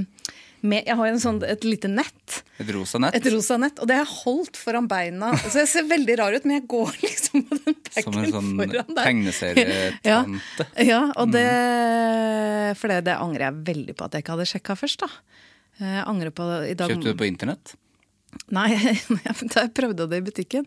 med 0.62 0.88
Jeg 0.88 0.96
har 0.98 1.08
en 1.08 1.20
sånn, 1.22 1.38
et 1.46 1.64
lite 1.68 1.90
nett. 1.92 2.40
Et 2.58 2.70
rosa 2.74 2.98
nett. 3.00 3.16
Et 3.16 3.28
rosa 3.34 3.58
nett. 3.62 3.78
Og 3.80 3.88
det 3.90 3.98
har 4.00 4.06
jeg 4.06 4.14
holdt 4.24 4.58
foran 4.58 4.88
beina. 4.90 5.32
Så 5.46 5.62
jeg 5.62 5.70
ser 5.70 5.88
veldig 5.90 6.18
rar 6.18 6.34
ut, 6.38 6.46
men 6.50 6.58
jeg 6.60 6.68
går 6.72 6.96
liksom 7.06 7.44
med 7.46 7.62
den 7.66 7.78
bagen 7.78 8.06
Som 8.08 8.18
en 8.22 8.32
sånn 8.34 8.52
foran 8.64 8.94
der. 8.96 9.04
tegneserietante. 9.04 10.68
Ja, 10.78 10.84
ja, 10.84 11.02
og 11.18 11.32
det 11.36 11.48
For 12.80 12.92
det, 12.92 13.04
det 13.10 13.18
angrer 13.22 13.50
jeg 13.50 13.60
veldig 13.72 13.98
på 13.98 14.08
at 14.08 14.16
jeg 14.18 14.26
ikke 14.26 14.36
hadde 14.38 14.50
sjekka 14.50 14.78
først, 14.80 15.04
da. 15.06 15.12
Jeg 15.78 16.06
angrer 16.10 16.34
på 16.34 16.46
i 16.66 16.74
dag. 16.78 16.90
Kjøpte 16.90 17.06
du 17.06 17.12
det 17.12 17.20
på 17.20 17.28
internett? 17.30 17.76
Nei, 18.58 18.70
da 19.54 19.64
jeg 19.64 19.72
prøvde 19.78 20.06
det 20.12 20.20
i 20.20 20.26
butikken, 20.26 20.66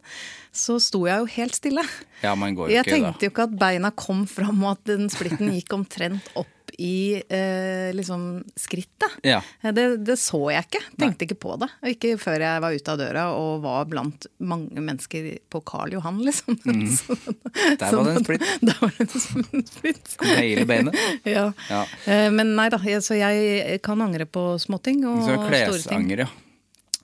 så 0.54 0.78
sto 0.82 1.04
jeg 1.06 1.20
jo 1.22 1.26
helt 1.36 1.54
stille. 1.58 1.82
Ja, 2.24 2.32
man 2.38 2.56
går 2.56 2.70
jo 2.70 2.74
Jeg 2.74 2.86
ikke 2.86 2.96
da. 2.96 3.10
tenkte 3.10 3.26
jo 3.28 3.32
ikke 3.34 3.44
at 3.46 3.58
beina 3.60 3.90
kom 3.94 4.24
fram, 4.30 4.62
og 4.64 4.78
at 4.78 4.88
den 4.90 5.10
splitten 5.12 5.52
gikk 5.54 5.74
omtrent 5.76 6.30
opp 6.40 6.48
i 6.80 7.20
eh, 7.28 7.90
liksom 7.92 8.22
skrittet. 8.56 9.18
Ja. 9.26 9.42
Eh, 9.60 9.72
Det, 9.76 9.84
det 10.06 10.16
så 10.18 10.40
jeg 10.54 10.64
ikke. 10.66 10.80
Tenkte 10.98 11.26
ikke 11.26 11.36
på 11.42 11.56
det. 11.60 11.68
Ikke 11.92 12.14
før 12.20 12.40
jeg 12.40 12.62
var 12.64 12.72
ute 12.78 12.94
av 12.94 12.98
døra 13.02 13.24
og 13.36 13.60
var 13.66 13.84
blant 13.90 14.26
mange 14.40 14.80
mennesker 14.80 15.28
på 15.52 15.60
Karl 15.68 15.92
Johan, 15.98 16.22
liksom. 16.24 16.56
Så- 16.98 17.18
Mm. 17.20 17.76
Der 17.80 17.92
var 17.96 18.04
det 18.06 18.16
en 18.16 18.24
splitt. 18.24 18.44
Der 18.68 18.76
var 18.80 18.92
det 18.96 19.06
en 19.06 19.66
splitt. 19.66 20.14
Hele 20.38 20.64
beinet. 20.70 20.96
Ja. 21.28 21.46
Ja. 21.68 21.82
Eh, 22.06 22.30
Men 22.32 22.54
nei 22.56 22.68
da, 22.72 22.78
så 23.04 23.16
jeg 23.18 23.80
kan 23.84 24.00
angre 24.04 24.24
på 24.26 24.54
småting 24.62 25.04
og 25.08 25.20
store 25.26 25.50
ting. 25.50 25.74
klesanger, 26.08 26.24
ja. 26.24 26.28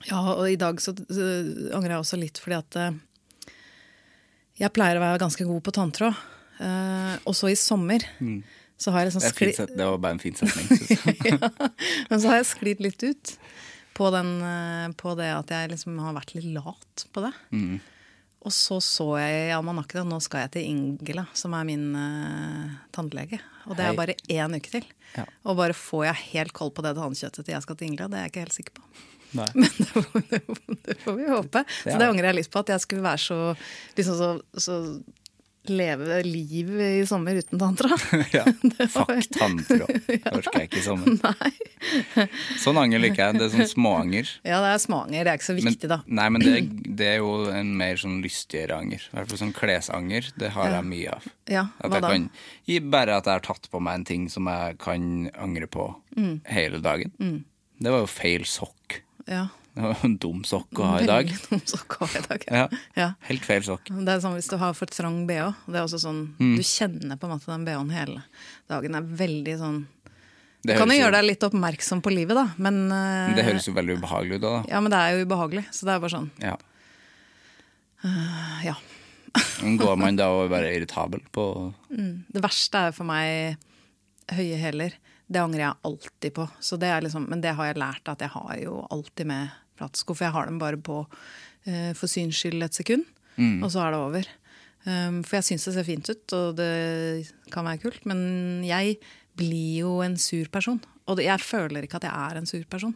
Ja, 0.07 0.19
og 0.37 0.45
i 0.49 0.55
dag 0.55 0.77
så, 0.79 0.93
så 1.09 1.25
angrer 1.75 1.97
jeg 1.97 2.01
også 2.03 2.17
litt 2.21 2.37
fordi 2.39 2.55
at 2.57 2.75
eh, 2.79 2.91
jeg 4.61 4.73
pleier 4.73 4.97
å 4.97 5.03
være 5.03 5.21
ganske 5.21 5.45
god 5.45 5.61
på 5.65 5.73
tanntråd. 5.75 6.17
Eh, 6.57 7.15
også 7.29 7.51
i 7.51 7.57
sommer 7.59 8.01
så 8.77 8.93
har 8.93 9.03
jeg 9.03 9.11
liksom 9.11 9.23
skli... 9.25 9.51
det, 9.57 9.67
det 9.77 9.85
var 9.89 9.97
bare 10.01 10.17
en 10.17 10.21
fin 10.21 10.35
setning. 10.37 10.67
ja. 11.31 11.51
Men 12.11 12.21
så 12.21 12.29
har 12.29 12.41
jeg 12.41 12.49
sklidd 12.51 12.83
litt 12.85 13.03
ut 13.03 13.33
på, 13.97 14.09
den, 14.13 14.33
eh, 14.45 14.89
på 14.99 15.15
det 15.17 15.31
at 15.33 15.53
jeg 15.53 15.71
liksom 15.73 15.97
har 16.03 16.13
vært 16.19 16.35
litt 16.37 16.49
lat 16.53 17.07
på 17.13 17.23
det. 17.25 17.33
Mm. 17.49 17.79
Og 18.47 18.53
så 18.53 18.77
så 18.83 19.07
jeg 19.19 19.47
i 19.49 19.55
almanakken 19.55 20.05
at 20.05 20.11
nå 20.11 20.19
skal 20.23 20.45
jeg 20.45 20.53
til 20.53 20.67
Ingela, 20.69 21.25
som 21.35 21.55
er 21.57 21.65
min 21.67 21.89
uh, 21.97 22.77
tannlege. 22.95 23.41
Og 23.65 23.73
det 23.75 23.83
Hei. 23.83 23.91
er 23.91 23.97
bare 23.97 24.15
én 24.31 24.55
uke 24.55 24.71
til. 24.71 24.85
Ja. 25.17 25.25
Og 25.43 25.57
bare 25.59 25.75
får 25.75 26.05
jeg 26.11 26.21
helt 26.37 26.55
koll 26.55 26.71
på 26.71 26.85
det 26.85 26.93
tannkjøttet 26.95 27.41
til 27.43 27.55
jeg 27.55 27.65
skal 27.65 27.79
til 27.79 27.89
Ingela, 27.89 28.11
det 28.13 28.21
er 28.21 28.27
jeg 28.27 28.35
ikke 28.35 28.45
helt 28.45 28.59
sikker 28.59 28.77
på. 28.77 28.85
Nei. 29.35 29.49
Men 29.57 29.67
det 29.67 29.89
får, 29.89 30.77
det 30.85 30.97
får- 31.01 31.17
vi 31.17 31.27
håpe. 31.33 31.63
Så 31.81 31.97
det 31.97 32.07
angrer 32.07 32.29
jeg 32.29 32.39
litt 32.39 32.51
på, 32.53 32.63
at 32.63 32.71
jeg 32.75 32.85
skulle 32.85 33.03
være 33.03 33.23
så, 33.25 33.39
liksom 33.97 34.21
så, 34.21 34.29
så 34.67 34.77
Leve 35.69 36.21
liv 36.25 36.69
i 36.81 37.05
sommer 37.07 37.35
uten 37.41 37.59
tantra. 37.59 37.89
Ja. 38.33 38.43
Fuck 38.93 39.27
tantra. 39.35 39.87
Det 40.07 40.31
orker 40.31 40.59
jeg 40.61 40.69
ikke 40.69 40.79
i 40.79 40.85
sommer. 40.85 41.17
Nei. 41.21 42.27
Sånn 42.61 42.77
anger 42.81 43.01
liker 43.03 43.23
jeg. 43.27 43.37
Det 43.39 43.45
er 43.47 43.53
sånn 43.55 43.71
småanger. 43.73 44.31
Ja, 44.47 44.59
det 44.63 44.71
er 44.75 44.81
småanger. 44.83 45.23
Det 45.27 45.31
er 45.33 45.39
ikke 45.39 45.47
så 45.49 45.55
Men, 45.57 45.67
viktig, 45.71 45.89
da. 45.91 45.99
nei, 46.07 46.27
men 46.33 46.45
det, 46.45 46.53
det 46.99 47.09
er 47.13 47.17
jo 47.21 47.31
en 47.53 47.73
mer 47.79 47.99
sånn 48.01 48.19
lystigere 48.23 48.77
anger. 48.81 49.05
I 49.11 49.15
hvert 49.17 49.31
fall 49.33 49.41
sånn 49.43 49.53
klesanger. 49.57 50.31
Det 50.39 50.53
har 50.55 50.69
Ja. 50.71 50.79
jeg 50.81 50.89
mye 50.93 51.11
av. 51.17 51.27
Ja, 51.47 51.65
At 51.79 51.91
hva 51.91 52.01
da? 52.03 52.09
kan, 52.13 52.29
bare 52.91 53.17
at 53.17 53.25
jeg 53.29 53.39
har 53.39 53.45
tatt 53.47 53.69
på 53.71 53.79
meg 53.83 54.01
en 54.01 54.07
ting 54.09 54.27
som 54.29 54.47
jeg 54.51 54.77
kan 54.83 55.29
angre 55.37 55.67
på 55.67 55.89
Mm. 56.17 56.41
hele 56.49 56.79
dagen. 56.81 57.11
Det 57.79 57.91
var 57.93 57.99
jo 58.01 58.07
feil 58.09 58.41
sokk. 58.49 59.01
Ja. 59.27 59.47
Dum 60.23 60.43
sokk 60.47 60.79
å 60.81 60.87
ha 60.91 61.01
i 61.03 61.07
dag. 61.09 61.27
Veldig 61.29 61.49
dum 61.51 61.61
sokk 61.69 61.97
å 61.97 62.07
ha 62.07 62.19
i 62.19 62.23
dag. 62.27 62.45
Ja. 62.51 62.63
Ja. 62.97 63.07
Helt 63.29 63.45
feil 63.47 63.63
sokk. 63.67 63.91
Det 63.91 64.13
er 64.15 64.23
sånn 64.23 64.35
hvis 64.37 64.49
du 64.51 64.57
har 64.61 64.73
for 64.77 64.89
trang 64.91 65.21
bh. 65.29 65.51
Det 65.67 65.77
er 65.79 65.85
også 65.85 65.99
sånn, 66.03 66.23
Mm. 66.39 66.55
Du 66.57 66.63
kjenner 66.65 67.17
på 67.19 67.27
en 67.29 67.33
måte 67.35 67.51
den 67.51 67.65
bh-en 67.67 67.93
hele 67.93 68.23
dagen. 68.69 68.91
Det 68.97 68.99
er 69.03 69.13
veldig 69.21 69.55
sånn 69.61 69.79
Det 70.67 70.75
kan 70.79 70.89
jo 70.91 70.97
gjøre 70.99 71.15
deg 71.19 71.27
litt 71.29 71.43
oppmerksom 71.47 72.01
på 72.03 72.11
livet, 72.11 72.35
da, 72.35 72.47
men 72.57 72.79
eh, 72.91 73.35
Det 73.37 73.45
høres 73.47 73.67
jo 73.69 73.73
veldig 73.77 73.99
ubehagelig 74.01 74.39
ut 74.39 74.43
da. 74.43 74.53
Ja, 74.73 74.81
men 74.83 74.91
det 74.91 74.99
er 74.99 75.15
jo 75.15 75.25
ubehagelig. 75.29 75.65
Så 75.71 75.87
det 75.87 75.93
er 75.95 76.01
bare 76.03 76.15
sånn 76.17 76.31
Ja. 76.43 76.55
Ja. 78.65 78.75
Går 79.61 79.97
man 79.99 80.17
da 80.17 80.29
og 80.33 80.49
være 80.51 80.71
irritabel 80.75 81.21
på 81.33 81.43
Det 81.89 82.41
verste 82.43 82.87
er 82.89 82.95
for 82.95 83.07
meg 83.09 83.57
høye 84.33 84.57
hæler. 84.59 84.95
Det 85.27 85.41
angrer 85.41 85.63
jeg 85.65 85.79
alltid 85.89 86.33
på. 86.37 86.45
Så 86.63 86.77
det 86.79 86.89
liksom, 87.03 87.25
men 87.29 87.41
det 87.43 87.53
har 87.57 87.69
jeg 87.69 87.79
lært 87.81 88.07
at 88.11 88.21
jeg 88.23 88.31
har 88.33 88.53
jo 88.61 88.79
alltid 88.91 89.27
med 89.27 89.49
flatsko, 89.77 90.15
for 90.17 90.27
jeg 90.27 90.35
har 90.35 90.49
dem 90.49 90.59
bare 90.61 90.79
på 90.81 91.03
eh, 91.67 91.93
for 91.97 92.11
syns 92.11 92.41
skyld 92.41 92.65
et 92.65 92.77
sekund, 92.77 93.07
og 93.37 93.69
så 93.69 93.85
er 93.85 93.93
det 93.93 94.01
over. 94.01 94.29
Um, 94.87 95.19
for 95.25 95.39
jeg 95.39 95.49
syns 95.49 95.65
det 95.67 95.73
ser 95.75 95.87
fint 95.87 96.09
ut, 96.09 96.33
og 96.37 96.59
det 96.59 97.27
kan 97.51 97.67
være 97.67 97.81
kult, 97.81 98.05
men 98.07 98.63
jeg 98.65 98.95
blir 99.37 99.83
jo 99.83 99.97
en 100.05 100.15
sur 100.21 100.47
person. 100.53 100.79
Og 101.07 101.19
jeg 101.23 101.43
føler 101.43 101.85
ikke 101.85 101.99
at 101.99 102.07
jeg 102.07 102.15
er 102.31 102.39
en 102.39 102.47
sur 102.49 102.63
person. 102.71 102.95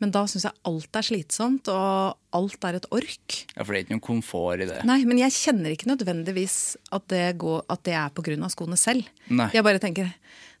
Men 0.00 0.12
da 0.14 0.22
syns 0.30 0.46
jeg 0.48 0.56
alt 0.66 0.96
er 0.96 1.06
slitsomt, 1.06 1.68
og 1.70 2.16
alt 2.36 2.66
er 2.66 2.78
et 2.78 2.88
ork. 2.96 3.36
Ja, 3.52 3.62
for 3.62 3.72
det 3.72 3.78
er 3.78 3.84
ikke 3.84 3.94
noen 3.94 4.06
komfort 4.06 4.64
i 4.64 4.68
det. 4.70 4.80
Nei, 4.88 5.02
men 5.08 5.20
jeg 5.20 5.36
kjenner 5.36 5.74
ikke 5.74 5.90
nødvendigvis 5.90 6.56
at 6.96 7.04
det, 7.12 7.24
går, 7.42 7.66
at 7.70 7.84
det 7.86 7.96
er 8.00 8.14
pga. 8.16 8.48
skoene 8.52 8.80
selv. 8.80 9.10
Nei. 9.28 9.50
Jeg 9.54 9.66
bare 9.66 9.82
tenker 9.82 10.08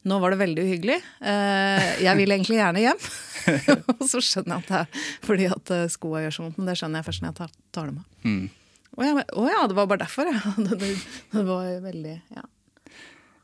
nå 0.08 0.18
var 0.22 0.32
det 0.32 0.40
veldig 0.40 0.62
uhyggelig. 0.64 0.96
Eh, 1.20 1.88
jeg 2.00 2.16
vil 2.16 2.32
egentlig 2.32 2.56
gjerne 2.56 2.84
hjem. 2.84 3.02
og 3.98 4.06
så 4.08 4.22
skjønner 4.24 4.56
jeg 4.56 4.62
at 4.64 4.70
det 4.70 4.78
er 4.78 5.02
fordi 5.26 5.48
at 5.52 5.72
eh, 5.76 5.90
skoa 5.92 6.22
gjør 6.24 6.36
så 6.36 6.46
vondt, 6.46 6.60
men 6.60 6.70
det 6.70 6.76
skjønner 6.80 7.02
jeg 7.02 7.08
først 7.10 7.24
når 7.24 7.32
jeg 7.32 7.38
tar, 7.40 7.52
tar 7.76 7.90
dem 7.90 8.00
av. 8.00 8.06
Mm. 8.24 8.46
Å 8.90 9.06
ja, 9.06 9.12
ja, 9.54 9.60
det 9.70 9.76
var 9.76 9.90
bare 9.90 10.02
derfor, 10.04 10.30
ja. 10.32 10.54
Det, 10.70 10.78
det, 10.80 11.44
var 11.46 11.68
veldig 11.84 12.16
Ja. 12.36 12.46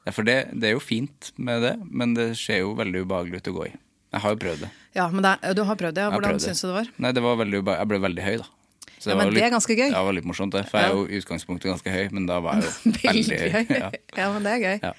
Ja, 0.06 0.12
for 0.14 0.22
det, 0.22 0.36
det 0.54 0.68
er 0.68 0.76
jo 0.76 0.82
fint 0.82 1.32
med 1.34 1.64
det, 1.66 1.72
men 1.90 2.12
det 2.14 2.28
ser 2.38 2.60
jo 2.60 2.76
veldig 2.78 3.00
ubehagelig 3.02 3.40
ut 3.42 3.48
å 3.50 3.54
gå 3.56 3.64
i. 3.66 3.72
Jeg 4.14 4.22
har 4.22 4.36
jo 4.36 4.38
prøvd 4.38 4.60
det. 4.62 4.68
ja 4.94 5.06
men 5.10 5.24
det, 5.26 5.32
du 5.58 5.64
har 5.66 5.78
prøvd 5.80 5.96
det, 5.98 6.04
ja. 6.06 6.12
Hvordan 6.14 6.38
syns 6.40 6.62
du 6.62 6.68
det 6.68 6.76
var? 6.76 6.92
Nei, 7.02 7.10
det 7.16 7.24
var 7.24 7.40
veldig 7.40 7.58
ubehagelig. 7.58 7.80
Jeg 7.82 7.90
ble 7.90 7.98
veldig 8.04 8.26
høy, 8.28 8.36
da. 8.44 8.52
Så 8.96 9.10
Ja, 9.10 9.16
men 9.18 9.28
men 9.28 9.36
det 9.36 9.42
er 9.44 9.50
ganske 9.52 9.74
gøy. 9.76 9.88
Ja, 9.90 9.98
det 9.98 10.06
var 10.06 10.16
litt 10.16 10.28
morsomt, 10.30 10.54
det. 10.54 10.62
For 10.70 10.80
jeg 10.80 10.88
er 10.88 10.94
jo 10.94 11.02
i 11.10 11.18
utgangspunktet 11.20 11.68
ganske 11.68 11.92
høy, 11.92 12.04
men 12.16 12.28
da 12.30 12.38
var 12.44 12.62
jeg 12.62 12.70
jo 12.70 12.92
veldig 13.02 13.40
Veldig 13.42 13.50
høy. 13.56 13.64
Ja. 13.82 13.90
Ja. 14.16 14.28
men 14.32 14.46
det 14.46 14.54
er 14.54 14.62
gøy. 14.62 14.78
Ja. 14.86 14.92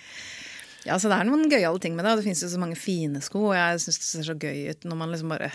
Ja, 0.87 0.95
så 1.01 1.09
det 1.11 1.17
er 1.19 1.27
noen 1.27 1.49
gøyale 1.51 1.81
ting 1.83 1.95
med 1.97 2.05
det. 2.07 2.13
og 2.15 2.21
Det 2.21 2.25
finnes 2.29 2.41
jo 2.45 2.49
så 2.53 2.59
mange 2.61 2.77
fine 2.79 3.19
sko, 3.25 3.41
og 3.51 3.55
jeg 3.57 3.81
syns 3.83 3.97
det 3.99 4.07
ser 4.07 4.27
så 4.29 4.35
gøy 4.39 4.69
ut 4.71 4.85
når 4.87 4.99
man 5.03 5.11
liksom 5.13 5.33
bare 5.35 5.51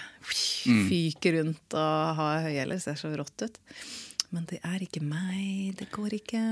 Mm. 0.69 0.85
fyker 0.89 1.39
rundt 1.41 1.75
og 1.75 2.17
har 2.21 2.43
høyhæler. 2.45 2.79
Ser 2.81 2.95
så 3.01 3.11
rått 3.17 3.43
ut. 3.49 3.57
Men 4.33 4.45
det 4.49 4.61
er 4.65 4.79
ikke 4.85 5.03
meg. 5.03 5.75
Det 5.81 5.89
går 5.93 6.15
ikke. 6.21 6.43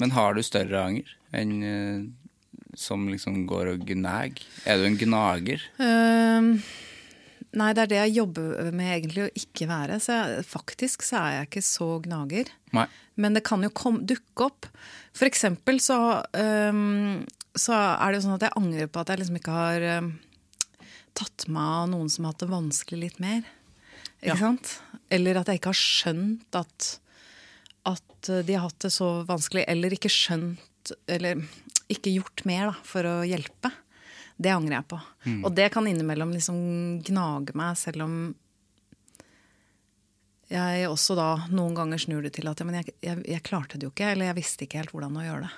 Men 0.00 0.10
har 0.16 0.34
du 0.34 0.42
større 0.42 0.80
anger 0.88 1.10
enn 1.34 1.52
eh, 1.62 2.06
som 2.74 3.04
liksom 3.08 3.44
går 3.46 3.74
og 3.74 3.84
gnag? 3.86 4.40
Er 4.66 4.78
du 4.80 4.86
en 4.88 4.96
gnager? 4.98 5.60
Ehm, 5.78 6.48
nei, 7.54 7.72
det 7.76 7.84
er 7.84 7.92
det 7.92 8.00
jeg 8.00 8.16
jobber 8.16 8.72
med 8.74 8.90
egentlig 8.96 9.26
å 9.28 9.34
ikke 9.44 9.68
være. 9.70 10.00
Så 10.02 10.16
jeg, 10.16 10.44
faktisk 10.48 11.02
så 11.06 11.20
er 11.20 11.36
jeg 11.40 11.50
ikke 11.50 11.62
så 11.68 11.90
gnager. 12.02 12.50
Nei. 12.74 12.86
Men 13.16 13.34
det 13.38 13.44
kan 13.46 13.62
jo 13.62 13.70
kom, 13.70 14.00
dukke 14.06 14.48
opp. 14.48 14.66
For 15.14 15.28
eksempel 15.28 15.78
så, 15.78 16.00
ehm, 16.34 17.26
så 17.54 17.74
er 17.76 18.12
det 18.14 18.22
sånn 18.24 18.34
at 18.36 18.44
jeg 18.48 18.56
angrer 18.58 18.88
på 18.90 19.00
at 19.02 19.12
jeg 19.12 19.20
liksom 19.22 19.38
ikke 19.38 19.54
har 19.54 19.84
uh, 20.02 20.08
tatt 21.14 21.46
meg 21.54 21.70
av 21.84 21.88
noen 21.92 22.10
som 22.10 22.24
har 22.26 22.34
hatt 22.34 22.42
det 22.44 22.50
vanskelig 22.50 23.00
litt 23.04 23.20
mer. 23.22 23.44
Ikke 24.20 24.32
Ja. 24.32 24.36
sant? 24.40 24.80
Eller 25.12 25.36
at 25.38 25.46
jeg 25.52 25.60
ikke 25.60 25.70
har 25.74 25.78
skjønt 25.78 26.58
at, 26.58 26.88
at 27.86 28.30
de 28.46 28.54
har 28.56 28.64
hatt 28.66 28.78
det 28.86 28.90
så 28.94 29.10
vanskelig. 29.28 29.66
Eller 29.68 29.94
ikke 29.94 30.10
skjønt 30.10 30.92
Eller 31.06 31.38
ikke 31.88 32.10
gjort 32.12 32.42
mer 32.48 32.66
da, 32.70 32.74
for 32.84 33.06
å 33.08 33.12
hjelpe. 33.24 33.70
Det 34.36 34.50
angrer 34.52 34.80
jeg 34.80 34.88
på. 34.90 34.98
Og 35.46 35.54
det 35.54 35.70
kan 35.72 35.86
innimellom 35.86 36.32
liksom 36.34 36.56
gnage 37.06 37.54
meg, 37.56 37.76
selv 37.78 38.02
om 38.04 38.16
jeg 40.52 40.88
også 40.90 41.16
da 41.16 41.28
noen 41.54 41.74
ganger 41.76 41.98
snur 42.02 42.24
det 42.24 42.34
til 42.36 42.48
at 42.50 42.60
jeg, 42.60 42.92
jeg, 43.00 43.22
jeg 43.30 43.42
klarte 43.46 43.78
det 43.78 43.86
jo 43.88 43.92
ikke, 43.94 44.10
eller 44.12 44.28
jeg 44.28 44.38
visste 44.40 44.66
ikke 44.66 44.82
helt 44.82 44.92
hvordan 44.92 45.16
å 45.16 45.24
gjøre 45.24 45.46
det. 45.46 45.52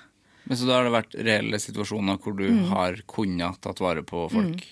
Men 0.47 0.57
så 0.57 0.67
da 0.67 0.77
har 0.77 0.87
det 0.87 0.93
vært 0.95 1.15
reelle 1.27 1.59
situasjoner 1.59 2.17
hvor 2.23 2.35
du 2.37 2.45
Mm. 2.49 2.69
har 2.71 2.95
kunnet 3.07 3.59
tatt 3.61 3.79
vare 3.83 4.03
på 4.03 4.29
folk? 4.31 4.63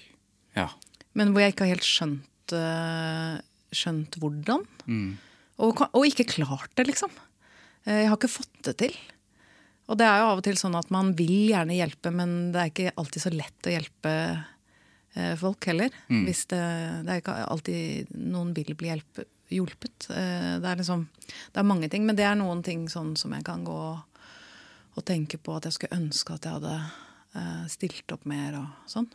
Ja. 0.55 0.69
Men 1.13 1.33
hvor 1.33 1.41
jeg 1.43 1.53
ikke 1.53 1.65
har 1.67 1.75
helt 1.75 1.87
skjønt, 1.87 2.53
øh, 2.55 3.41
skjønt 3.75 4.15
hvordan. 4.21 4.63
Mm. 4.87 5.17
Og, 5.59 5.81
og 5.93 6.05
ikke 6.07 6.27
klart 6.27 6.71
det, 6.75 6.87
liksom. 6.87 7.11
Eh, 7.85 8.01
Jeg 8.03 8.09
har 8.09 8.17
ikke 8.17 8.31
fått 8.39 8.61
det 8.63 8.77
til. 8.77 8.95
Og 9.87 9.97
det 9.99 10.05
er 10.07 10.19
jo 10.23 10.31
av 10.31 10.37
og 10.39 10.43
til 10.47 10.55
sånn 10.57 10.75
at 10.79 10.89
man 10.89 11.13
vil 11.13 11.51
gjerne 11.51 11.75
hjelpe, 11.77 12.11
men 12.11 12.51
det 12.51 12.59
er 12.61 12.71
ikke 12.71 12.95
alltid 12.97 13.21
så 13.21 13.31
lett 13.35 13.67
å 13.69 13.73
hjelpe 13.75 14.45
eh, 15.15 15.35
folk 15.37 15.63
heller. 15.69 15.91
Hvis 16.09 16.47
det, 16.51 16.63
det 17.05 17.11
er 17.13 17.21
ikke 17.21 17.35
alltid 17.47 18.09
noen 18.15 18.53
vil 18.55 18.73
bli 18.75 18.89
hjelpe, 18.89 19.27
hjulpet. 19.53 20.07
Eh, 20.09 20.57
Det 20.59 20.65
er 20.71 20.79
liksom 20.81 21.07
Det 21.53 21.59
er 21.61 21.63
mange 21.69 21.89
ting, 21.91 22.05
men 22.05 22.15
det 22.17 22.25
er 22.25 22.35
noen 22.35 22.63
ting 22.63 22.87
sånn 22.89 23.15
som 23.17 23.31
jeg 23.37 23.43
kan 23.45 23.63
gå 23.63 23.71
og 23.75 23.99
tenke 25.03 25.37
på 25.41 25.55
at 25.57 25.65
jeg 25.67 25.75
skulle 25.75 25.97
ønske 25.97 26.35
at 26.35 26.45
jeg 26.47 26.55
hadde 26.55 26.75
eh, 27.35 27.65
stilt 27.71 28.11
opp 28.15 28.25
mer 28.29 28.55
og 28.61 28.91
sånn. 28.91 29.09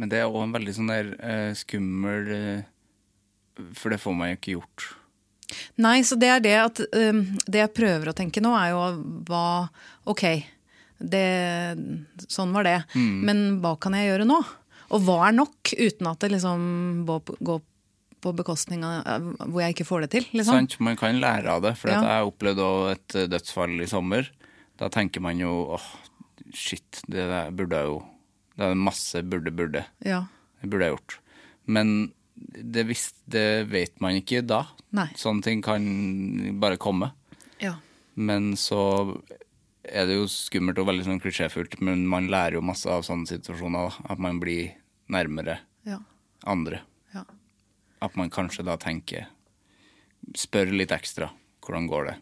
Men 0.00 0.08
det 0.10 0.22
er 0.22 0.30
òg 0.30 0.40
en 0.46 0.54
veldig 0.56 0.74
sånn 0.74 0.90
der 0.90 1.12
eh, 1.20 1.52
skummel 1.54 2.30
eh, 2.32 2.64
For 3.76 3.92
det 3.92 4.00
får 4.00 4.14
man 4.16 4.32
jo 4.32 4.38
ikke 4.38 4.54
gjort. 4.56 4.86
Nei, 5.84 5.98
så 6.08 6.16
det 6.16 6.30
er 6.32 6.40
det 6.40 6.54
at 6.56 6.78
um, 6.96 7.18
Det 7.44 7.60
jeg 7.60 7.74
prøver 7.76 8.08
å 8.08 8.14
tenke 8.16 8.40
nå, 8.40 8.54
er 8.56 8.70
jo 8.72 8.80
hva 9.28 9.68
Ok, 10.08 10.24
det, 10.96 11.26
sånn 12.30 12.54
var 12.56 12.64
det. 12.64 12.78
Men 12.96 13.60
hva 13.60 13.74
kan 13.76 13.92
jeg 13.98 14.08
gjøre 14.08 14.26
nå? 14.28 14.38
Og 14.92 15.04
hva 15.04 15.18
er 15.28 15.36
nok, 15.36 15.72
uten 15.76 16.08
at 16.08 16.20
det 16.24 16.32
liksom 16.34 16.64
går 17.08 17.60
på 18.22 18.32
bekostning 18.38 18.84
av 18.86 19.24
hvor 19.48 19.64
jeg 19.64 19.74
ikke 19.74 19.86
får 19.88 20.04
det 20.04 20.10
til? 20.14 20.26
Liksom. 20.30 20.60
Sant? 20.62 20.76
Man 20.84 20.98
kan 21.00 21.18
lære 21.20 21.56
av 21.56 21.64
det. 21.64 21.74
For 21.80 21.90
Ja. 21.90 22.00
jeg 22.06 22.28
opplevde 22.30 22.68
et 22.92 23.16
eh, 23.18 23.28
dødsfall 23.32 23.80
i 23.82 23.88
sommer. 23.90 24.28
Da 24.82 24.88
tenker 24.90 25.22
man 25.22 25.38
jo 25.38 25.50
åh, 25.76 25.84
shit, 26.58 27.02
det 27.06 27.28
der 27.30 27.52
burde 27.54 27.78
jeg 27.78 27.86
jo 27.92 28.00
Det 28.58 28.66
er 28.66 28.74
masse 28.74 29.22
burde, 29.22 29.52
burde. 29.54 29.84
Ja. 30.04 30.24
Det 30.60 30.68
burde 30.72 30.88
jeg 30.88 30.96
gjort. 30.96 31.14
Men 31.70 31.92
det, 32.34 32.82
visst, 32.88 33.14
det 33.30 33.68
vet 33.70 33.94
man 34.02 34.18
ikke 34.18 34.42
da. 34.44 34.64
Nei. 34.92 35.06
Sånne 35.16 35.44
ting 35.46 35.62
kan 35.64 35.86
bare 36.60 36.76
komme. 36.82 37.12
ja. 37.62 37.76
Men 38.14 38.50
så 38.60 38.80
er 39.88 40.04
det 40.10 40.18
jo 40.18 40.26
skummelt 40.28 40.76
og 40.82 40.84
veldig 40.90 41.06
sånn 41.06 41.20
klisjéfullt, 41.22 41.78
men 41.80 42.02
man 42.06 42.26
lærer 42.28 42.58
jo 42.58 42.64
masse 42.66 42.90
av 42.92 43.06
sånne 43.06 43.24
situasjoner. 43.30 43.88
Da. 43.88 44.12
At 44.12 44.20
man 44.20 44.40
blir 44.42 44.74
nærmere 45.08 45.60
Ja. 45.88 45.96
andre. 46.44 46.82
ja. 47.14 47.24
At 48.02 48.16
man 48.16 48.28
kanskje 48.30 48.64
da 48.68 48.76
tenker 48.76 49.28
Spør 50.36 50.70
litt 50.70 50.92
ekstra. 50.94 51.30
Hvordan 51.64 51.88
går 51.90 52.04
det? 52.10 52.16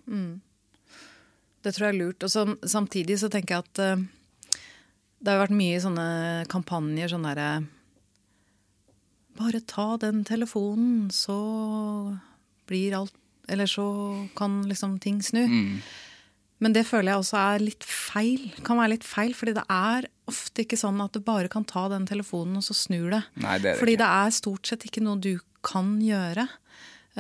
Det 1.60 1.74
tror 1.76 1.88
jeg 1.88 1.94
er 1.94 2.00
lurt. 2.00 2.24
Og 2.24 2.32
så, 2.32 2.46
samtidig 2.64 3.18
så 3.20 3.30
tenker 3.32 3.58
jeg 3.58 3.66
at 3.68 3.82
uh, 4.00 4.60
det 5.20 5.32
har 5.32 5.42
vært 5.42 5.56
mye 5.56 5.80
sånne 5.82 6.08
kampanjer 6.52 7.12
sånn 7.12 7.28
derre 7.28 7.50
Bare 9.40 9.60
ta 9.64 9.94
den 10.00 10.24
telefonen, 10.26 11.08
så 11.14 11.36
blir 12.68 12.96
alt 12.98 13.14
Eller 13.48 13.68
så 13.70 13.84
kan 14.36 14.60
liksom 14.68 14.98
ting 15.00 15.20
snu. 15.24 15.46
Men 16.60 16.74
det 16.76 16.84
føler 16.86 17.14
jeg 17.14 17.22
også 17.22 17.38
er 17.40 17.62
litt 17.64 17.86
feil. 17.88 18.50
Kan 18.66 18.78
være 18.78 18.94
litt 18.94 19.06
feil, 19.06 19.32
fordi 19.34 19.54
det 19.56 19.64
er 19.72 20.08
ofte 20.30 20.64
ikke 20.66 20.78
sånn 20.78 21.00
at 21.02 21.16
du 21.16 21.22
bare 21.24 21.48
kan 21.50 21.64
ta 21.66 21.86
den 21.90 22.04
telefonen 22.06 22.60
og 22.60 22.66
så 22.66 22.76
snur 22.76 23.08
det. 23.14 23.22
Nei, 23.40 23.56
det 23.58 23.72
det 23.72 23.78
Fordi 23.80 23.96
ikke. 23.96 24.02
det 24.04 24.10
er 24.20 24.36
stort 24.36 24.70
sett 24.70 24.84
ikke 24.86 25.02
noe 25.02 25.18
du 25.24 25.32
kan 25.66 25.96
gjøre. 26.04 26.46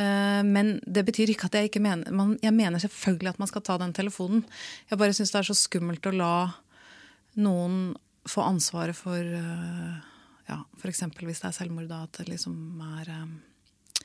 Eh, 0.00 0.42
Men 0.46 0.78
det 0.86 1.04
betyr 1.08 1.32
ikke 1.34 1.50
at 1.50 1.58
jeg 1.58 1.70
ikke 1.70 1.82
mener 1.84 2.12
man, 2.16 2.38
Jeg 2.42 2.54
mener 2.56 2.80
selvfølgelig 2.80 3.34
at 3.34 3.38
man 3.42 3.50
skal 3.50 3.62
ta 3.66 3.76
den 3.78 3.92
telefonen. 3.96 4.44
Jeg 4.90 4.98
bare 4.98 5.12
syns 5.16 5.32
det 5.34 5.42
er 5.42 5.50
så 5.50 5.56
skummelt 5.58 6.06
å 6.08 6.14
la 6.16 6.34
noen 7.40 7.94
få 8.28 8.42
ansvaret 8.44 8.96
for 8.96 9.16
eh, 9.16 9.98
ja, 10.50 10.58
F.eks. 10.80 11.04
hvis 11.20 11.40
det 11.42 11.48
er 11.48 11.56
selvmord, 11.56 11.88
da, 11.90 12.02
at 12.04 12.18
det 12.18 12.28
liksom 12.28 12.80
er 12.98 13.10
eh, 13.12 14.04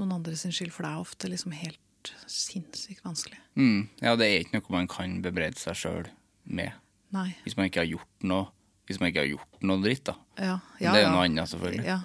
noen 0.00 0.14
andre 0.16 0.36
sin 0.38 0.54
skyld. 0.54 0.72
For 0.74 0.86
det 0.86 0.92
er 0.92 1.02
ofte 1.02 1.30
liksom 1.30 1.54
helt 1.56 2.12
sinnssykt 2.26 3.04
vanskelig. 3.04 3.38
Mm. 3.54 3.88
Ja, 4.02 4.16
det 4.18 4.26
er 4.26 4.40
ikke 4.42 4.58
noe 4.58 4.74
man 4.74 4.88
kan 4.90 5.20
bebreide 5.22 5.60
seg 5.60 5.76
sjøl 5.78 6.08
med. 6.44 6.72
Nei. 7.14 7.28
Hvis 7.44 7.58
man 7.58 7.68
ikke 7.68 7.82
har 7.84 7.90
gjort 7.90 8.24
noe 8.24 8.46
Hvis 8.88 8.98
man 8.98 9.10
ikke 9.12 9.20
har 9.22 9.28
gjort 9.30 9.60
noe 9.62 9.78
dritt, 9.84 10.02
da. 10.08 10.14
Ja, 10.42 10.54
Men 10.80 10.94
det 10.96 11.00
er 11.00 11.04
jo 11.04 11.10
noe 11.12 11.26
annet, 11.28 11.48
selvfølgelig. 11.52 11.84
Ja. 11.86 12.00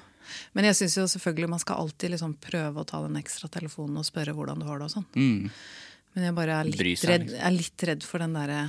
Men 0.58 0.70
jeg 0.70 0.80
syns 0.82 0.98
jo 1.00 1.08
selvfølgelig 1.12 1.52
man 1.52 1.64
skal 1.64 1.82
alltid 1.84 2.16
liksom 2.16 2.38
prøve 2.44 2.84
å 2.84 2.88
ta 2.88 3.02
den 3.06 3.20
ekstra 3.20 3.50
telefonen 3.52 4.02
og 4.02 4.08
spørre 4.08 4.36
hvordan 4.38 4.64
du 4.64 4.68
har 4.70 4.82
det 4.82 4.90
og 4.90 4.96
sånn. 4.98 5.08
Mm. 5.16 5.52
Men 6.18 6.26
jeg 6.30 6.38
bare 6.38 6.62
er 6.62 6.72
litt, 6.72 7.04
redd, 7.06 7.28
er 7.36 7.54
litt 7.54 7.84
redd 7.90 8.08
for 8.08 8.24
den 8.24 8.34
derre 8.38 8.62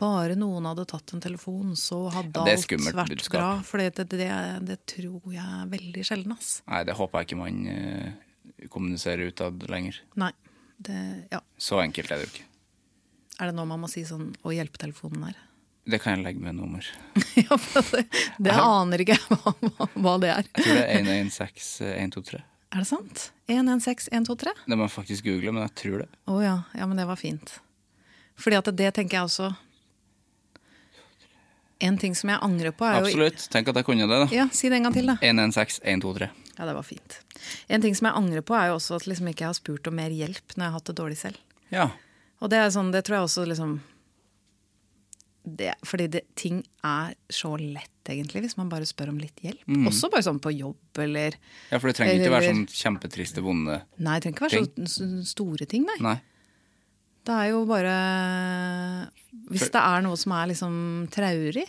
Bare 0.00 0.36
noen 0.38 0.64
hadde 0.64 0.86
tatt 0.88 1.12
en 1.12 1.20
telefon, 1.20 1.74
så 1.76 2.06
hadde 2.14 2.40
alt 2.40 2.62
skummelt 2.62 2.96
vært 2.96 3.10
budskap. 3.12 3.36
bra. 3.36 3.48
For 3.68 3.82
det, 3.82 4.06
det, 4.08 4.28
det, 4.64 4.78
tror 4.88 5.26
jeg 5.28 5.44
er 5.44 5.66
veldig 5.68 6.04
sjelden, 6.08 6.32
ass. 6.32 6.62
Nei, 6.70 6.78
det 6.88 6.94
håper 6.96 7.20
jeg 7.20 7.28
ikke 7.28 7.40
man 7.42 7.58
uh, 7.68 8.70
kommuniserer 8.72 9.28
utad 9.28 9.66
lenger. 9.68 9.98
Nei. 10.22 10.30
Det, 10.80 10.96
ja. 11.28 11.42
Så 11.60 11.82
enkelt 11.82 12.14
er 12.14 12.16
det 12.16 12.30
jo 12.30 12.32
ikke. 12.32 12.46
Er 13.40 13.50
det 13.50 13.58
nå 13.58 13.66
man 13.68 13.84
må 13.84 13.92
si 13.92 14.06
sånn 14.08 14.30
å 14.40 14.54
hjelpetelefonen 14.56 15.28
er? 15.28 15.36
Det 15.90 15.98
kan 16.02 16.16
jeg 16.16 16.24
legge 16.24 16.42
med 16.44 16.56
nummer. 16.58 16.86
ja, 17.40 17.58
det, 17.90 18.04
det 18.38 18.54
aner 18.54 19.02
ikke 19.02 19.16
jeg 19.16 19.40
hva, 19.40 19.88
hva, 19.94 20.14
det 20.22 20.30
er. 20.34 20.46
Jeg 20.54 20.64
tror 20.64 20.78
det 20.78 20.84
er 20.84 21.00
116123. 21.00 22.42
Er 22.70 22.84
det 22.84 22.86
sant? 22.86 23.24
116123? 23.50 24.52
Det 24.70 24.78
må 24.78 24.86
jeg 24.86 24.94
faktisk 24.94 25.26
google, 25.26 25.54
men 25.56 25.64
jeg 25.66 25.74
tror 25.80 26.04
det. 26.04 26.08
Å 26.30 26.36
ja. 26.44 26.54
ja, 26.78 26.86
men 26.86 27.00
det 27.00 27.08
var 27.08 27.18
fint. 27.18 27.56
Fordi 28.38 28.60
at 28.60 28.70
det 28.78 28.92
tenker 28.96 29.18
jeg 29.18 29.28
også 29.28 29.50
En 31.80 31.96
ting 32.00 32.14
som 32.16 32.30
jeg 32.30 32.40
angrer 32.44 32.74
på, 32.76 32.84
er 32.84 33.00
jo 33.00 33.08
Absolutt. 33.08 33.46
Tenk 33.52 33.70
at 33.72 33.78
jeg 33.80 33.86
kunne 33.88 34.06
det, 34.06 34.20
da. 34.22 34.28
Ja, 34.36 34.46
Si 34.52 34.68
det 34.68 34.76
en 34.78 34.86
gang 34.86 34.94
til, 34.94 35.08
da. 35.08 35.16
116123. 35.24 36.28
Ja, 36.58 36.66
det 36.68 36.74
var 36.76 36.84
fint. 36.84 37.16
En 37.72 37.80
ting 37.80 37.94
som 37.96 38.10
jeg 38.10 38.20
angrer 38.20 38.44
på, 38.44 38.54
er 38.54 38.68
jo 38.68 38.76
også 38.76 38.98
at 39.00 39.06
liksom 39.08 39.30
ikke 39.32 39.46
jeg 39.46 39.48
har 39.48 39.56
spurt 39.56 39.88
om 39.88 39.96
mer 39.96 40.12
hjelp 40.12 40.54
når 40.54 40.60
jeg 40.60 40.68
har 40.68 40.76
hatt 40.76 40.90
det 40.90 40.96
dårlig 41.00 41.16
selv. 41.16 41.40
Ja. 41.72 41.86
Og 42.44 42.52
det 42.52 42.60
er 42.60 42.68
sånn, 42.74 42.92
det 42.92 43.06
tror 43.06 43.16
jeg 43.16 43.28
også 43.30 43.46
liksom 43.48 43.78
det, 45.56 45.74
Fordi 45.86 46.06
det, 46.12 46.22
ting 46.38 46.60
er 46.86 47.14
så 47.32 47.52
lett, 47.60 47.90
egentlig, 48.10 48.42
hvis 48.46 48.56
man 48.58 48.70
bare 48.72 48.86
spør 48.88 49.12
om 49.12 49.18
litt 49.22 49.38
hjelp. 49.44 49.62
Også 49.88 50.10
bare 50.10 50.24
sånn 50.26 50.40
på 50.42 50.52
jobb 50.54 50.98
eller 51.04 51.36
ja, 51.70 51.78
for 51.78 51.90
det 51.90 51.96
trenger 51.98 52.18
ikke 52.18 52.32
være 52.32 52.48
Eller- 52.48 52.58
sånn 52.58 52.80
kjempetriste, 52.80 53.44
vonde 53.44 53.78
ting. 53.80 54.04
Nei, 54.06 54.16
det 54.18 54.22
trenger 54.26 54.56
ikke 54.56 54.64
være 54.80 54.88
så 54.94 55.08
store 55.30 55.66
ting, 55.70 55.86
nei. 55.86 55.98
Nei. 56.00 56.16
Det 57.28 57.36
er 57.36 57.50
jo 57.52 57.64
bare 57.68 57.94
Hvis 59.52 59.68
det 59.70 59.80
er 59.80 60.02
noe 60.02 60.16
som 60.16 60.32
er 60.32 60.46
liksom 60.54 60.74
traurig 61.12 61.66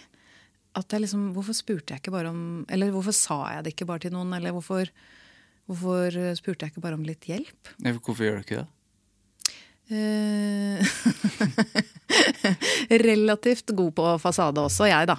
at 0.79 0.93
jeg 0.95 1.03
liksom, 1.03 1.33
Hvorfor 1.35 1.55
spurte 1.57 1.91
jeg 1.93 1.99
ikke 1.99 2.13
bare 2.15 2.31
om 2.31 2.65
Eller 2.71 2.93
hvorfor 2.95 3.13
sa 3.15 3.39
jeg 3.57 3.65
det 3.65 3.73
ikke 3.75 3.89
bare 3.89 4.05
til 4.05 4.13
noen? 4.15 4.31
Eller 4.37 4.55
hvorfor, 4.55 4.87
hvorfor 5.67 6.15
spurte 6.39 6.65
jeg 6.65 6.71
ikke 6.71 6.83
bare 6.85 6.95
om 6.95 7.03
litt 7.03 7.27
hjelp? 7.27 7.73
Hvorfor 7.99 8.23
gjør 8.23 8.39
du 8.39 8.45
ikke 8.45 8.61
det? 8.61 8.69
Eh, 9.91 10.79
Relativt 13.07 13.73
god 13.75 13.95
på 13.97 14.07
fasade 14.23 14.63
også, 14.63 14.87
jeg, 14.87 15.09
da. 15.11 15.17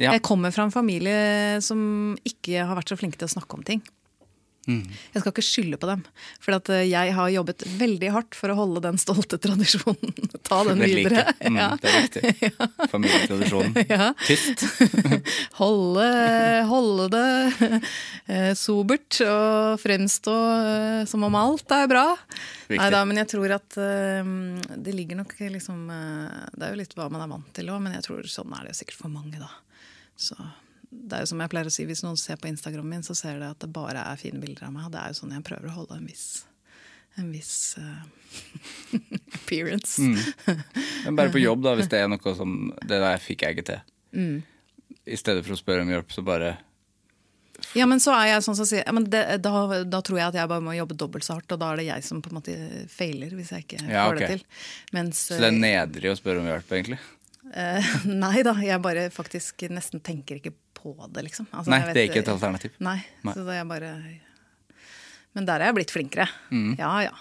Ja. 0.00 0.14
Jeg 0.16 0.24
kommer 0.26 0.50
fra 0.54 0.64
en 0.66 0.74
familie 0.74 1.60
som 1.62 2.16
ikke 2.26 2.64
har 2.64 2.74
vært 2.78 2.90
så 2.90 2.98
flinke 2.98 3.20
til 3.20 3.28
å 3.28 3.34
snakke 3.36 3.58
om 3.58 3.66
ting. 3.66 3.84
Mm. 4.68 4.82
Jeg 5.12 5.20
skal 5.20 5.32
ikke 5.34 5.44
skylde 5.44 5.78
på 5.80 5.88
dem. 5.90 6.02
For 6.40 6.56
at 6.56 6.68
eh, 6.72 6.84
jeg 6.88 7.12
har 7.16 7.28
jobbet 7.34 7.64
veldig 7.78 8.10
hardt 8.14 8.36
for 8.38 8.52
å 8.52 8.56
holde 8.58 8.80
den 8.86 8.96
stolte 9.00 9.36
tradisjonen. 9.44 10.14
Ta 10.46 10.62
den 10.68 10.80
videre. 10.80 11.26
Mm, 11.44 11.58
Ja. 11.60 11.68
Det 11.80 11.90
er 11.90 12.06
viktig. 12.06 12.52
Familietradisjonen. 12.94 13.76
Ja. 13.94 14.08
Tyst. 14.24 14.64
Holde, 15.58 16.06
holde 16.70 17.08
det 17.12 17.80
eh, 18.32 18.52
sobert 18.58 19.20
og 19.26 19.76
fremstå 19.82 20.34
eh, 20.54 21.02
som 21.10 21.26
om 21.28 21.36
alt 21.38 21.76
er 21.76 21.86
bra. 21.90 22.06
Viktig. 22.64 22.80
Nei 22.80 22.90
da, 22.94 23.04
men 23.06 23.20
jeg 23.20 23.30
tror 23.34 23.52
at 23.58 23.76
det 23.76 24.92
ligger 24.96 25.18
nok 25.20 25.34
liksom 25.52 25.82
Det 25.92 26.64
er 26.64 26.72
jo 26.72 26.78
litt 26.80 26.94
hva 26.96 27.10
man 27.12 27.20
er 27.26 27.28
vant 27.30 27.50
til 27.56 27.68
òg, 27.70 27.82
men 27.84 27.92
jeg 27.98 28.06
tror 28.06 28.24
sånn 28.30 28.54
er 28.56 28.70
det 28.70 28.76
sikkert 28.78 29.02
for 29.04 29.12
mange, 29.12 29.36
da. 29.36 29.50
Så 30.16 30.38
det 30.94 31.16
er 31.16 31.24
jo 31.24 31.30
som 31.32 31.42
jeg 31.42 31.52
pleier 31.52 31.68
å 31.68 31.74
si, 31.74 31.86
Hvis 31.88 32.02
noen 32.04 32.18
ser 32.20 32.38
på 32.40 32.48
Instagram 32.50 32.88
min, 32.94 33.04
så 33.06 33.16
ser 33.18 33.38
de 33.40 33.50
at 33.50 33.60
det 33.62 33.70
bare 33.74 34.02
er 34.12 34.20
fine 34.20 34.40
bilder 34.42 34.68
av 34.68 34.74
meg. 34.74 34.90
Det 34.92 35.00
er 35.00 35.12
jo 35.12 35.20
sånn 35.20 35.34
jeg 35.36 35.46
prøver 35.46 35.70
å 35.70 35.78
holde 35.78 35.98
en 35.98 36.08
viss, 36.08 36.26
en 37.20 37.30
viss 37.34 37.54
uh, 37.80 38.04
appearance. 39.38 39.98
Mm. 40.00 40.60
Men 41.06 41.18
bare 41.20 41.34
på 41.34 41.42
jobb, 41.42 41.64
da, 41.66 41.74
hvis 41.78 41.90
det 41.92 42.02
er 42.02 42.10
noe 42.10 42.36
som 42.38 42.72
Det 42.80 43.00
der 43.02 43.22
fikk 43.22 43.44
jeg 43.46 43.56
ikke 43.56 43.68
til. 43.72 43.82
Mm. 44.14 44.36
I 45.04 45.18
stedet 45.20 45.44
for 45.44 45.56
å 45.56 45.60
spørre 45.60 45.84
om 45.84 45.92
hjelp, 45.92 46.14
så 46.14 46.24
bare 46.24 46.54
Ja, 47.76 47.86
men 47.88 48.00
så 48.00 48.14
er 48.16 48.28
jeg 48.30 48.44
sånn 48.46 48.56
som 48.56 48.66
sier 48.68 48.84
ja, 48.84 48.92
men 48.94 49.06
det, 49.10 49.20
da, 49.44 49.82
da 49.88 50.00
tror 50.04 50.18
jeg 50.20 50.30
at 50.30 50.38
jeg 50.38 50.50
bare 50.50 50.64
må 50.64 50.74
jobbe 50.76 50.96
dobbelt 51.00 51.26
så 51.26 51.36
hardt, 51.36 51.52
og 51.52 51.60
da 51.60 51.72
er 51.72 51.80
det 51.80 51.86
jeg 51.88 52.06
som 52.06 52.22
på 52.24 52.32
en 52.32 52.38
måte 52.38 52.54
feiler 52.92 53.34
hvis 53.36 53.52
jeg 53.52 53.66
ikke 53.66 53.82
Ja, 53.82 54.06
får 54.06 54.16
okay. 54.16 54.22
det 54.22 54.30
til. 54.32 54.46
Mens 54.96 55.26
Så 55.28 55.40
det 55.42 55.50
er 55.50 55.58
nedrig 55.58 56.12
å 56.12 56.16
spørre 56.18 56.40
om 56.44 56.48
hjelp, 56.48 56.72
egentlig? 56.78 57.00
Uh, 57.52 57.94
Nei 58.24 58.44
da, 58.46 58.56
jeg 58.64 58.84
bare 58.84 59.08
faktisk 59.12 59.66
nesten 59.72 60.02
tenker 60.04 60.40
ikke 60.40 60.54
på 60.84 60.94
det, 61.10 61.24
liksom. 61.30 61.48
Altså, 61.50 61.72
Nei, 61.72 61.80
jeg 61.80 61.88
vet- 61.88 61.96
det 61.96 62.02
er 62.04 62.10
ikke 62.12 62.22
et 62.26 62.32
alternativ. 62.36 62.76
Nei, 62.84 62.98
Nei. 63.24 63.34
så 63.34 63.44
det 63.48 63.56
er 63.58 63.68
bare 63.72 63.92
Men 65.34 65.46
der 65.48 65.60
er 65.64 65.72
jeg 65.72 65.78
blitt 65.80 65.90
flinkere. 65.96 66.28
Mm. 66.52 66.74
Ja 66.78 66.92
ja. 67.08 67.14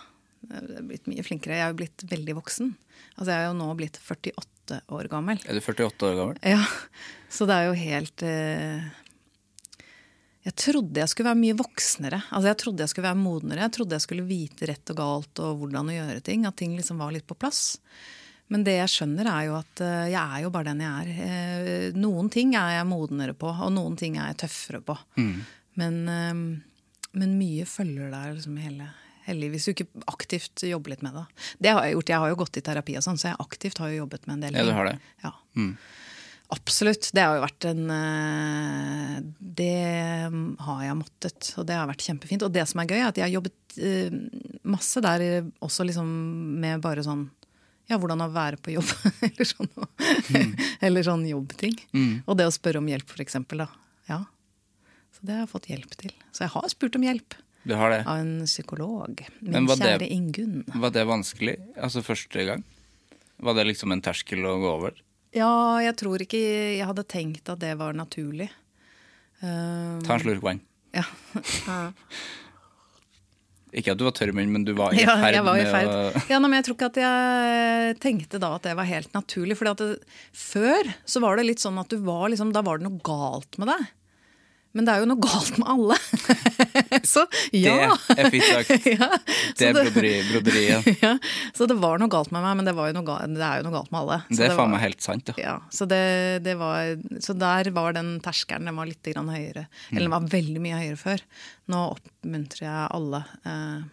Jeg 0.44 0.76
er 0.78 0.84
blitt 0.90 1.08
mye 1.08 1.24
flinkere. 1.24 1.56
Jeg 1.58 1.64
er 1.66 1.72
jo 1.72 1.78
blitt 1.80 2.04
veldig 2.12 2.36
voksen. 2.38 2.74
Altså, 3.18 3.30
jeg 3.32 3.40
er 3.40 3.48
jo 3.48 3.56
nå 3.58 3.70
blitt 3.80 3.98
48 4.04 4.82
år 4.92 5.08
gammel. 5.10 5.40
Er 5.48 5.56
du 5.58 5.62
48 5.64 6.10
år 6.12 6.18
gammel? 6.20 6.42
Ja, 6.44 6.60
så 7.32 7.48
det 7.48 7.56
er 7.56 7.70
jo 7.72 7.78
helt 7.80 8.24
eh, 8.28 8.84
Jeg 10.44 10.56
trodde 10.60 11.00
jeg 11.00 11.08
skulle 11.10 11.30
være 11.32 11.40
mye 11.40 11.56
voksnere. 11.56 12.20
Altså 12.36 12.50
Jeg 12.52 12.60
trodde 12.60 12.84
jeg 12.84 12.92
skulle 12.92 13.08
være 13.08 13.22
modnere. 13.24 13.64
Jeg 13.64 13.74
trodde 13.78 13.96
jeg 13.96 14.04
skulle 14.06 14.28
vite 14.28 14.68
rett 14.68 14.92
og 14.94 15.00
galt 15.00 15.40
og 15.46 15.62
hvordan 15.64 15.90
å 15.94 15.96
gjøre 15.96 16.24
ting. 16.28 16.46
At 16.50 16.58
ting 16.60 16.76
liksom 16.76 17.00
var 17.00 17.14
litt 17.16 17.26
på 17.30 17.38
plass. 17.40 17.78
Men 18.54 18.64
det 18.68 18.76
jeg 18.78 18.92
skjønner, 18.94 19.26
er 19.32 19.46
jo 19.48 19.56
at 19.58 19.82
eh, 19.82 20.08
jeg 20.14 20.22
er 20.22 20.44
jo 20.46 20.52
bare 20.54 20.70
den 20.70 20.84
jeg 20.84 20.94
er. 20.94 21.08
Eh, 21.26 21.96
Noen 21.98 22.30
ting 22.34 22.54
er 22.60 22.76
jeg 22.78 22.86
modnere 22.92 23.34
på, 23.34 23.50
og 23.50 23.72
noen 23.74 23.96
ting 23.98 24.20
er 24.22 24.30
jeg 24.30 24.44
tøffere 24.44 24.82
på. 24.86 24.96
Men, 25.82 25.96
eh, 26.08 26.34
men 27.18 27.34
mye 27.40 27.66
følger 27.70 28.14
deg 28.14 28.36
liksom 28.38 28.60
hele, 28.62 28.92
hele 29.26 29.50
hvis 29.54 29.66
du 29.66 29.72
ikke 29.74 29.88
aktivt 30.12 30.64
jobber 30.70 30.94
litt 30.94 31.02
med 31.06 31.18
det. 31.18 31.26
Det 31.66 31.74
har 31.74 31.88
jeg 31.88 31.98
gjort. 31.98 32.14
Jeg 32.14 32.22
har 32.26 32.30
jo 32.36 32.40
gått 32.44 32.62
i 32.62 32.66
terapi 32.70 32.98
og 33.00 33.06
sånn, 33.08 33.18
så 33.22 33.32
jeg 33.32 33.42
aktivt 33.42 33.82
har 33.82 33.90
jo 33.94 34.04
jobbet 34.04 34.28
med 34.30 34.36
en 34.38 34.46
del 34.48 34.54
Ja, 34.60 34.64
ting. 34.64 34.70
du 34.72 34.78
har 34.78 34.90
det. 34.92 34.96
Ja. 35.26 35.34
Mm. 35.58 35.74
Absolutt. 36.54 37.10
Det 37.18 37.22
har 37.26 37.40
jo 37.40 37.46
vært 37.48 37.66
en 37.72 37.84
Det 39.42 39.70
har 40.68 40.82
jeg 40.86 40.98
måttet, 41.00 41.54
og 41.58 41.66
det 41.70 41.78
har 41.80 41.88
vært 41.90 42.06
kjempefint. 42.06 42.44
Og 42.46 42.54
det 42.54 42.68
som 42.70 42.82
er 42.84 42.90
gøy, 42.92 43.00
er 43.02 43.08
at 43.10 43.18
jeg 43.18 43.26
har 43.26 43.34
jobbet 43.40 43.80
masse 44.70 45.02
der 45.02 45.24
også 45.66 45.86
liksom 45.88 46.12
med 46.62 46.82
bare 46.84 47.02
sånn 47.06 47.24
ja, 47.92 47.98
hvordan 48.00 48.22
å 48.26 48.30
være 48.34 48.58
på 48.64 48.74
jobb, 48.76 48.90
eller 49.28 49.48
sånn, 49.50 49.70
eller 50.88 51.04
sånn 51.08 51.26
jobbting. 51.28 51.76
Mm. 51.94 52.14
Og 52.26 52.38
det 52.40 52.48
å 52.50 52.54
spørre 52.56 52.80
om 52.84 52.88
hjelp, 52.92 53.08
for 53.10 53.24
eksempel. 53.26 53.66
Da. 53.66 53.68
Ja. 54.10 54.20
Så 55.14 55.26
det 55.28 55.36
har 55.36 55.44
jeg 55.46 55.52
fått 55.54 55.70
hjelp 55.72 55.98
til. 56.00 56.14
Så 56.32 56.46
jeg 56.46 56.54
har 56.56 56.70
spurt 56.72 56.96
om 57.00 57.04
hjelp 57.06 57.36
Du 57.68 57.76
har 57.80 57.94
det? 57.94 58.02
av 58.08 58.18
en 58.24 58.34
psykolog. 58.48 59.22
Min 59.42 59.68
kjære 59.70 60.00
det- 60.06 60.12
Ingunn. 60.16 60.64
Var 60.74 60.92
det 60.96 61.06
vanskelig? 61.08 61.58
Altså 61.78 62.02
første 62.04 62.46
gang? 62.48 62.64
Var 63.44 63.54
det 63.60 63.66
liksom 63.68 63.92
en 63.92 64.02
terskel 64.02 64.44
å 64.48 64.58
gå 64.62 64.70
over? 64.78 64.98
Ja, 65.34 65.50
jeg 65.82 65.96
tror 65.98 66.22
ikke 66.22 66.38
jeg 66.78 66.86
hadde 66.86 67.04
tenkt 67.10 67.50
at 67.50 67.60
det 67.60 67.74
var 67.80 67.94
naturlig. 67.98 68.50
Um, 69.42 70.00
Ta 70.06 70.14
en 70.16 70.22
slurk 70.24 70.44
vann. 70.46 70.62
ja. 70.94 71.04
Ikke 73.74 73.96
at 73.96 74.00
du 74.00 74.06
var 74.06 74.14
tørr 74.14 74.30
i 74.30 74.36
munnen, 74.38 74.54
men 74.54 74.66
du 74.68 74.74
var 74.78 74.94
i 74.94 75.02
Ja, 75.06 75.16
ferd 75.22 75.38
jeg 75.38 75.46
var 75.48 75.60
i 75.60 75.66
med 75.66 75.90
å 75.90 76.24
Ja, 76.30 76.38
nei, 76.38 76.50
men 76.50 76.60
jeg 76.60 76.68
tror 76.68 76.78
ikke 76.78 76.92
at 76.92 77.02
jeg 77.02 77.98
tenkte 78.04 78.42
da 78.42 78.54
at 78.60 78.68
det 78.68 78.76
var 78.78 78.90
helt 78.90 79.14
naturlig. 79.18 79.58
For 79.60 79.84
før 80.44 80.94
så 81.10 81.24
var 81.24 81.40
det 81.40 81.48
litt 81.50 81.64
sånn 81.64 81.80
at 81.82 81.90
du 81.90 81.98
var 82.06 82.30
liksom, 82.34 82.54
da 82.56 82.64
var 82.66 82.80
det 82.80 82.88
noe 82.90 83.02
galt 83.06 83.58
med 83.62 83.74
deg. 83.74 83.92
Men 84.74 84.88
det 84.88 84.94
er 84.94 85.04
jo 85.04 85.08
noe 85.10 85.22
galt 85.22 85.58
med 85.62 85.68
alle. 85.70 85.98
så 87.14 87.26
ja. 87.54 87.94
Det 88.10 88.24
er 88.24 88.30
fint 88.34 88.48
sagt. 88.48 88.88
ja. 88.96 89.10
Det 89.60 89.68
er 89.70 89.76
broderiet. 89.78 89.94
broderi, 89.94 90.14
broderi 90.32 90.64
ja. 90.66 90.80
ja. 91.06 91.12
Så 91.54 91.68
det 91.70 91.78
var 91.82 92.02
noe 92.02 92.10
galt 92.12 92.34
med 92.34 92.42
meg, 92.46 92.58
men 92.58 92.70
det, 92.70 92.74
var 92.78 92.90
jo 92.90 92.98
noe 92.98 93.18
det 93.30 93.46
er 93.46 93.62
jo 93.62 93.68
noe 93.68 93.76
galt 93.78 93.94
med 93.94 94.02
alle. 94.02 94.20
Så 94.32 94.40
Det 94.42 94.48
er 94.50 94.58
faen 94.58 94.74
meg 94.74 94.86
helt 94.86 95.06
sant, 95.06 95.34
ja. 95.34 95.38
Ja, 95.44 95.56
så, 95.74 95.86
det, 95.90 96.04
det 96.48 96.58
var, 96.62 96.96
så 97.22 97.38
der 97.38 97.70
var 97.76 97.94
den 97.98 98.16
terskelen 98.26 98.70
den 98.72 98.80
var 98.80 98.90
litt 98.90 99.12
grann 99.14 99.30
høyere. 99.30 99.68
Eller 99.92 100.08
den 100.08 100.16
var 100.16 100.32
veldig 100.34 100.64
mye 100.64 100.80
høyere 100.82 101.02
før. 101.02 101.26
Nå 101.70 101.84
oppmuntrer 101.94 102.66
jeg 102.66 102.88
alle. 102.98 103.22
Eh, 103.46 103.84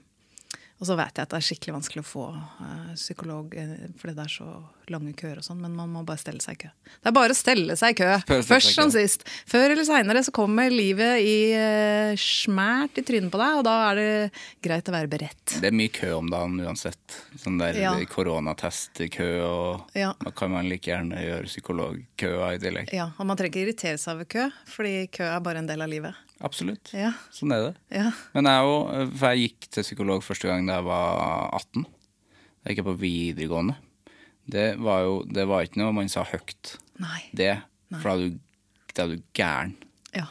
Og 0.81 0.87
så 0.89 0.95
vet 0.97 1.13
jeg 1.13 1.27
at 1.27 1.33
det 1.35 1.37
er 1.37 1.45
skikkelig 1.45 1.75
vanskelig 1.77 2.01
å 2.01 2.09
få 2.09 2.23
eh, 2.65 2.93
psykolog, 2.97 3.53
eh, 3.61 3.73
fordi 4.01 4.15
det 4.17 4.23
er 4.25 4.33
så 4.33 4.47
lange 4.91 5.13
køer 5.15 5.37
og 5.39 5.45
sånn, 5.45 5.59
men 5.61 5.75
man 5.77 5.91
må 5.93 6.01
bare 6.09 6.19
stelle 6.23 6.41
seg 6.41 6.57
i 6.57 6.61
kø. 6.65 6.71
Det 6.89 7.11
er 7.11 7.15
bare 7.15 7.35
å 7.35 7.37
stelle 7.37 7.77
seg 7.77 7.93
i 7.93 7.99
kø, 8.01 8.09
i 8.17 8.39
først 8.49 8.73
som 8.79 8.89
sist. 8.95 9.27
Før 9.47 9.75
eller 9.75 9.85
seinere 9.85 10.23
så 10.25 10.33
kommer 10.35 10.73
livet 10.73 11.21
i 11.21 11.35
uh, 11.53 12.15
smært 12.19 12.97
i 12.99 13.05
trynet 13.07 13.31
på 13.31 13.39
deg, 13.43 13.59
og 13.61 13.67
da 13.69 13.75
er 13.91 14.01
det 14.01 14.09
greit 14.65 14.89
å 14.89 14.97
være 14.97 15.13
beredt. 15.13 15.59
Det 15.61 15.69
er 15.69 15.77
mye 15.77 15.93
kø 15.95 16.15
om 16.17 16.33
dagen 16.33 16.57
uansett. 16.65 17.21
Sånn 17.45 17.61
der 17.61 17.77
Ja. 17.79 17.93
koronatestkø, 18.11 19.29
og 19.45 19.91
Ja. 19.95 20.15
da 20.25 20.31
kan 20.33 20.51
man 20.51 20.69
like 20.69 20.91
gjerne 20.91 21.21
gjøre 21.21 21.45
psykologkøa 21.47 22.55
i 22.57 22.59
tillegg. 22.59 22.93
Ja, 22.97 23.11
Og 23.19 23.27
man 23.27 23.37
trenger 23.37 23.53
ikke 23.53 23.67
irritere 23.69 23.99
seg 23.99 24.15
over 24.17 24.25
kø, 24.25 24.51
fordi 24.67 25.11
kø 25.13 25.25
er 25.29 25.41
bare 25.41 25.59
en 25.59 25.67
del 25.67 25.83
av 25.83 25.89
livet. 25.89 26.15
Absolutt. 26.41 26.93
Ja, 26.97 27.11
Sånn 27.35 27.53
er 27.53 27.67
det. 27.67 27.73
ja. 27.93 28.11
Men 28.35 28.49
jeg, 28.49 28.65
jo, 28.65 28.77
jeg 29.21 29.41
gikk 29.45 29.67
til 29.77 29.85
psykolog 29.85 30.23
første 30.25 30.49
gang 30.49 30.65
da 30.69 30.79
jeg 30.79 30.87
var 30.87 31.51
18. 31.59 31.85
Jeg 32.65 32.77
gikk 32.77 32.87
på 32.87 32.95
videregående. 33.01 33.77
Det 34.51 34.67
var 34.81 35.03
jo 35.05 35.19
det 35.29 35.45
var 35.49 35.67
ikke 35.67 35.83
noe 35.83 35.93
man 35.95 36.09
sa 36.13 36.25
høyt. 36.27 36.75
Nei. 37.01 37.21
Det, 37.37 37.53
for 38.01 38.09
da 38.09 38.15
er 38.17 38.23
du, 38.25 38.41
da 38.97 39.05
er 39.05 39.13
du 39.13 39.23
gæren. 39.37 39.75
Ja. 40.17 40.27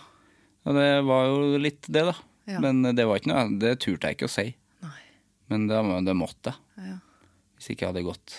Og 0.65 0.75
det 0.75 0.89
var 1.07 1.29
jo 1.29 1.61
litt 1.61 1.87
det, 1.87 2.03
da. 2.09 2.15
Ja. 2.49 2.59
Men 2.65 2.81
det 2.97 3.05
var 3.05 3.21
ikke 3.21 3.31
noe, 3.31 3.45
det 3.61 3.75
turte 3.85 4.09
jeg 4.09 4.17
ikke 4.17 4.27
å 4.29 4.33
si. 4.33 4.47
Nei. 4.83 4.99
Men 5.53 5.69
det, 5.69 5.79
det 6.09 6.17
måtte 6.17 6.55
jeg. 6.55 6.89
Ja. 6.89 6.97
Hvis 7.59 7.71
ikke 7.75 7.89
hadde 7.89 8.01
det 8.01 8.09
gått 8.09 8.35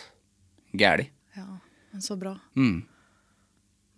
gæli. 0.74 1.06
ja. 1.38 1.46
Men 1.90 2.02
så 2.06 2.14
bra. 2.18 2.36
Mm. 2.54 2.84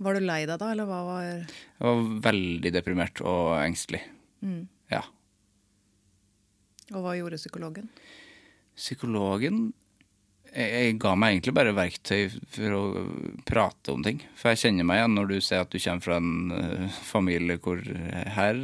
Var 0.03 0.19
du 0.19 0.25
lei 0.25 0.41
deg 0.49 0.59
da, 0.59 0.71
eller 0.75 0.89
hva 0.89 1.01
var 1.07 1.27
Jeg 1.27 1.83
var 1.83 2.09
veldig 2.31 2.73
deprimert 2.75 3.23
og 3.25 3.55
engstelig. 3.61 4.03
Mm. 4.43 4.65
Ja. 4.93 5.05
Og 6.93 7.05
hva 7.05 7.15
gjorde 7.17 7.41
psykologen? 7.41 7.87
Psykologen 8.77 9.71
jeg, 10.53 10.69
jeg 10.73 10.97
ga 11.01 11.13
meg 11.17 11.37
egentlig 11.37 11.55
bare 11.57 11.73
verktøy 11.77 12.27
for 12.53 12.75
å 12.77 12.83
prate 13.49 13.95
om 13.95 14.03
ting. 14.05 14.21
For 14.37 14.53
jeg 14.53 14.61
kjenner 14.67 14.87
meg 14.89 15.01
igjen 15.01 15.17
når 15.17 15.31
du 15.31 15.37
sier 15.41 15.65
at 15.65 15.73
du 15.73 15.79
kommer 15.81 16.05
fra 16.05 16.19
en 16.21 16.53
eh, 16.57 16.99
familie 17.09 17.57
hvor 17.63 17.81
her, 18.37 18.61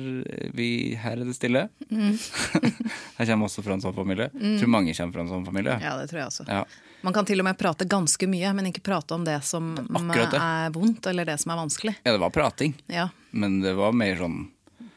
vi, 0.57 0.68
her 1.01 1.16
er 1.16 1.24
det 1.24 1.36
stille. 1.39 1.64
jeg 1.89 3.30
kommer 3.30 3.49
også 3.49 3.64
fra 3.64 3.78
en 3.78 3.84
sånn 3.84 3.97
familie. 3.97 4.28
Jeg 4.36 4.61
tror 4.61 4.74
mange 4.74 4.97
kommer 4.99 5.16
fra 5.16 5.24
en 5.24 5.32
sånn 5.32 5.49
familie. 5.49 5.78
Ja, 5.84 5.97
det 6.01 6.11
tror 6.12 6.22
jeg 6.22 6.32
også. 6.34 6.49
Ja. 6.51 6.64
Man 7.07 7.14
kan 7.14 7.24
til 7.28 7.38
og 7.40 7.46
med 7.46 7.59
prate 7.61 7.86
ganske 7.88 8.26
mye, 8.26 8.51
men 8.59 8.66
ikke 8.72 8.82
prate 8.82 9.14
om 9.14 9.24
det 9.24 9.38
som 9.46 9.74
det. 9.76 10.28
er 10.34 10.70
vondt, 10.74 11.07
eller 11.07 11.24
det 11.28 11.38
som 11.40 11.53
er 11.55 11.61
vanskelig. 11.61 11.94
ja, 12.05 12.12
det 12.12 12.20
var 12.20 12.30
prating, 12.34 12.74
Ja, 12.90 13.09
men 13.30 13.61
det 13.62 13.74
var 13.78 13.92
mer 13.92 14.16
sånn 14.16 14.49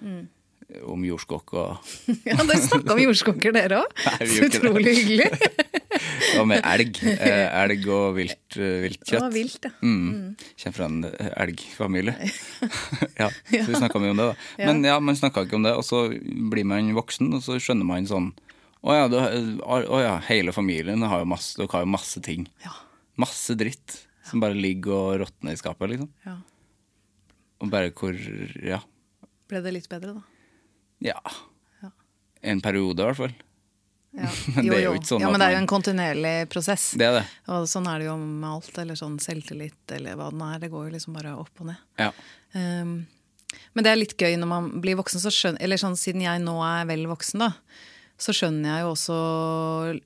Mm. 0.01 0.23
om 0.89 1.03
jordskokk 1.05 1.51
og 1.53 1.77
ja 2.25 2.33
Dere 2.41 2.55
snakka 2.63 2.95
om 2.95 3.01
jordskokker, 3.03 3.53
dere 3.53 3.83
òg. 3.83 3.91
Så 4.25 4.47
utrolig 4.47 4.95
hyggelig. 4.97 5.27
Det 5.91 6.37
var 6.39 6.45
mer 6.47 6.61
elg. 6.71 6.95
Eh, 7.03 7.47
elg 7.61 7.85
og 7.91 8.13
vilt, 8.15 8.55
eh, 8.55 8.77
viltkjøtt. 8.85 9.19
Var 9.21 9.33
vilt, 9.33 9.65
ja. 9.67 9.71
Mm. 9.83 10.37
Kommer 10.61 10.75
fra 10.77 10.85
en 10.87 11.03
eh, 11.09 11.31
elgfamilie. 11.43 12.13
ja, 13.21 13.27
så 13.51 13.65
vi 13.67 13.75
snakka 13.75 13.99
mye 13.99 14.13
om 14.13 14.21
det, 14.21 14.27
da. 14.31 14.35
Men 14.63 14.79
ja, 14.87 14.95
man 15.03 15.17
snakka 15.19 15.43
ikke 15.45 15.59
om 15.59 15.65
det, 15.67 15.73
og 15.75 15.83
så 15.85 16.05
blir 16.53 16.65
man 16.71 16.93
voksen, 16.95 17.33
og 17.35 17.43
så 17.43 17.59
skjønner 17.61 17.85
man 17.89 18.07
sånn 18.07 18.31
Å 18.81 18.95
ja, 18.97 19.07
du- 19.07 19.61
å 19.61 19.97
ja, 20.01 20.15
hele 20.25 20.51
familien 20.55 21.03
har 21.05 21.19
jo 21.21 21.25
masse, 21.29 21.53
dere 21.59 21.69
har 21.75 21.83
jo 21.85 21.91
masse 21.93 22.21
ting. 22.25 22.47
Ja. 22.65 22.71
Masse 23.21 23.53
dritt 23.55 23.99
som 24.25 24.39
bare 24.41 24.55
ligger 24.57 24.93
og 24.95 25.19
råtner 25.21 25.53
i 25.53 25.59
skapet, 25.59 25.89
liksom. 25.93 26.09
ja. 26.25 26.37
Og 27.61 27.69
bare 27.69 27.91
hvor 27.93 28.15
Ja. 28.65 28.79
Ble 29.47 29.61
det 29.61 29.73
litt 29.75 29.89
bedre, 29.91 30.15
da? 30.15 30.21
Ja. 31.01 31.19
Ja. 31.83 31.91
En 32.41 32.61
periode, 32.61 33.03
i 33.03 33.05
hvert 33.11 33.17
fall. 33.17 33.35
Ja. 34.17 34.27
Men 34.55 34.65
det 34.65 34.77
er 34.79 34.83
jo 34.87 34.93
ikke 34.97 35.07
sånn 35.07 35.21
ja, 35.23 35.29
men 35.31 35.39
det 35.39 35.45
er 35.47 35.53
jo 35.53 35.59
en 35.61 35.67
kontinuerlig 35.71 36.33
prosess. 36.51 36.89
Det 36.99 37.05
er 37.05 37.13
det. 37.19 37.23
Og 37.53 37.63
sånn 37.69 37.85
er 37.87 38.01
det 38.01 38.07
jo 38.09 38.17
med 38.17 38.49
alt, 38.49 38.73
eller 38.81 38.97
sånn 38.99 39.19
selvtillit, 39.23 39.77
eller 39.95 40.17
hva 40.19 40.27
det 40.33 40.47
er. 40.49 40.59
Det 40.65 40.71
går 40.73 40.89
jo 40.89 40.95
liksom 40.97 41.13
bare 41.15 41.31
opp 41.39 41.61
og 41.63 41.69
ned. 41.69 41.79
Ja. 42.01 42.09
Um, 42.57 42.91
men 43.71 43.85
det 43.85 43.91
er 43.93 44.01
litt 44.01 44.17
gøy 44.19 44.35
når 44.41 44.49
man 44.51 44.67
blir 44.83 44.97
voksen, 44.99 45.21
så 45.23 45.31
skjønner, 45.31 45.61
eller 45.63 45.79
sånn 45.79 45.95
siden 45.99 46.25
jeg 46.25 46.41
nå 46.43 46.57
er 46.65 46.89
vel 46.91 47.05
voksen, 47.07 47.45
da, 47.45 47.51
så 48.21 48.33
skjønner 48.37 48.69
jeg 48.75 48.83
jo 48.85 48.89
også, 48.93 49.15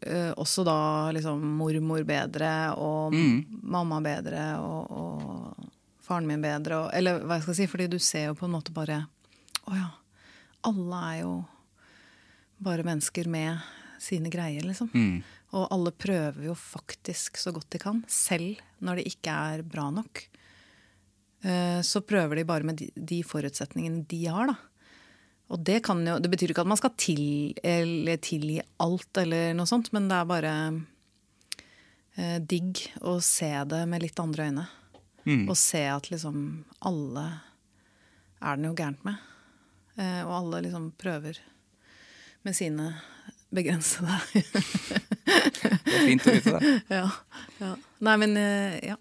eh, 0.08 0.32
også 0.40 0.64
da 0.68 0.76
liksom 1.16 1.42
mormor 1.60 2.06
bedre, 2.08 2.52
og 2.80 3.12
mamma 3.76 3.98
bedre, 4.06 4.46
og, 4.64 4.92
og 4.96 5.72
faren 6.06 6.28
min 6.30 6.42
bedre, 6.44 6.78
og, 6.86 6.90
eller 6.96 7.20
hva 7.26 7.36
jeg 7.40 7.44
skal 7.50 7.58
si, 7.60 7.68
fordi 7.68 7.90
du 7.92 8.00
ser 8.00 8.30
jo 8.30 8.38
på 8.40 8.48
en 8.48 8.56
måte 8.56 8.72
bare 8.76 9.02
Å 9.66 9.74
ja, 9.76 9.88
alle 10.70 11.00
er 11.12 11.20
jo 11.24 11.32
bare 12.64 12.86
mennesker 12.88 13.28
med 13.28 13.58
sine 14.00 14.30
greier, 14.32 14.62
liksom. 14.64 14.92
Og 15.56 15.68
alle 15.72 15.92
prøver 15.92 16.46
jo 16.50 16.54
faktisk 16.56 17.38
så 17.42 17.52
godt 17.56 17.70
de 17.74 17.80
kan, 17.82 18.04
selv 18.12 18.60
når 18.86 19.00
det 19.02 19.06
ikke 19.12 19.34
er 19.56 19.64
bra 19.66 19.90
nok. 19.94 20.22
Eh, 21.44 21.82
Så 21.82 22.02
prøver 22.06 22.36
de 22.40 22.44
bare 22.48 22.64
med 22.68 22.78
de, 22.78 22.90
de 22.96 23.22
forutsetningene 23.24 24.06
de 24.10 24.22
har, 24.28 24.48
da. 24.54 24.56
Og 25.54 25.62
det, 25.62 25.80
kan 25.86 26.02
jo, 26.08 26.18
det 26.20 26.32
betyr 26.32 26.52
ikke 26.52 26.64
at 26.66 26.72
man 26.72 26.80
skal 26.80 26.96
til, 26.98 27.54
eller 27.62 28.18
tilgi 28.24 28.58
alt, 28.82 29.12
eller 29.22 29.54
noe 29.58 29.70
sånt, 29.70 29.92
men 29.94 30.08
det 30.10 30.18
er 30.18 30.30
bare 30.30 30.54
eh, 32.18 32.40
digg 32.42 32.82
å 33.06 33.20
se 33.22 33.52
det 33.70 33.84
med 33.92 34.06
litt 34.06 34.22
andre 34.22 34.50
øyne. 34.50 34.66
Og 35.50 35.58
se 35.58 35.84
at 35.90 36.10
liksom 36.12 36.66
alle 36.86 37.26
er 38.46 38.58
det 38.58 38.66
noe 38.66 38.78
gærent 38.78 39.06
med. 39.06 39.22
Eh, 39.98 40.22
og 40.26 40.34
alle 40.42 40.66
liksom 40.66 40.90
prøver 41.02 41.40
med 42.46 42.58
sine 42.58 42.92
begrensede 43.56 44.18
Det 45.86 45.94
er 45.96 46.04
fint 46.10 46.26
å 46.28 46.34
vite 46.36 46.52
det. 46.58 46.74
ja, 46.92 47.08
ja. 47.62 47.72
Nei, 48.06 48.16
men 48.22 48.36
eh, 48.38 48.76
ja. 48.92 48.98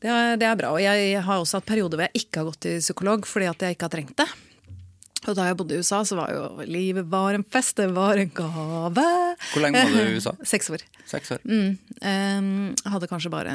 Det 0.00 0.08
er, 0.10 0.36
det 0.40 0.46
er 0.48 0.58
bra. 0.58 0.70
Og 0.76 0.82
jeg 0.82 1.22
har 1.24 1.40
også 1.40 1.58
hatt 1.58 1.68
perioder 1.68 1.98
hvor 1.98 2.06
jeg 2.08 2.22
ikke 2.24 2.40
har 2.40 2.48
gått 2.50 2.62
til 2.66 2.78
psykolog 2.82 3.26
fordi 3.28 3.50
at 3.50 3.64
jeg 3.64 3.76
ikke 3.76 3.88
har 3.88 3.94
trengt 3.94 4.16
det. 4.20 4.28
Og 5.28 5.36
da 5.36 5.50
jeg 5.50 5.56
bodde 5.60 5.76
i 5.76 5.82
USA, 5.82 6.00
så 6.06 6.16
var 6.16 6.32
jo 6.32 6.64
livet 6.64 7.08
var 7.12 7.36
en 7.36 7.44
fest, 7.44 7.76
det 7.76 7.90
var 7.92 8.20
en 8.20 8.30
gave. 8.32 9.06
Hvor 9.52 9.64
lenge 9.64 9.82
var 9.84 9.92
du 9.92 10.00
i 10.00 10.16
USA? 10.18 10.32
Seks 10.48 10.70
år. 10.72 10.84
Seks 11.10 11.34
år. 11.36 11.42
Mm. 11.44 11.76
Um, 12.00 12.52
jeg 12.80 12.94
hadde 12.94 13.10
kanskje 13.10 13.32
bare 13.32 13.54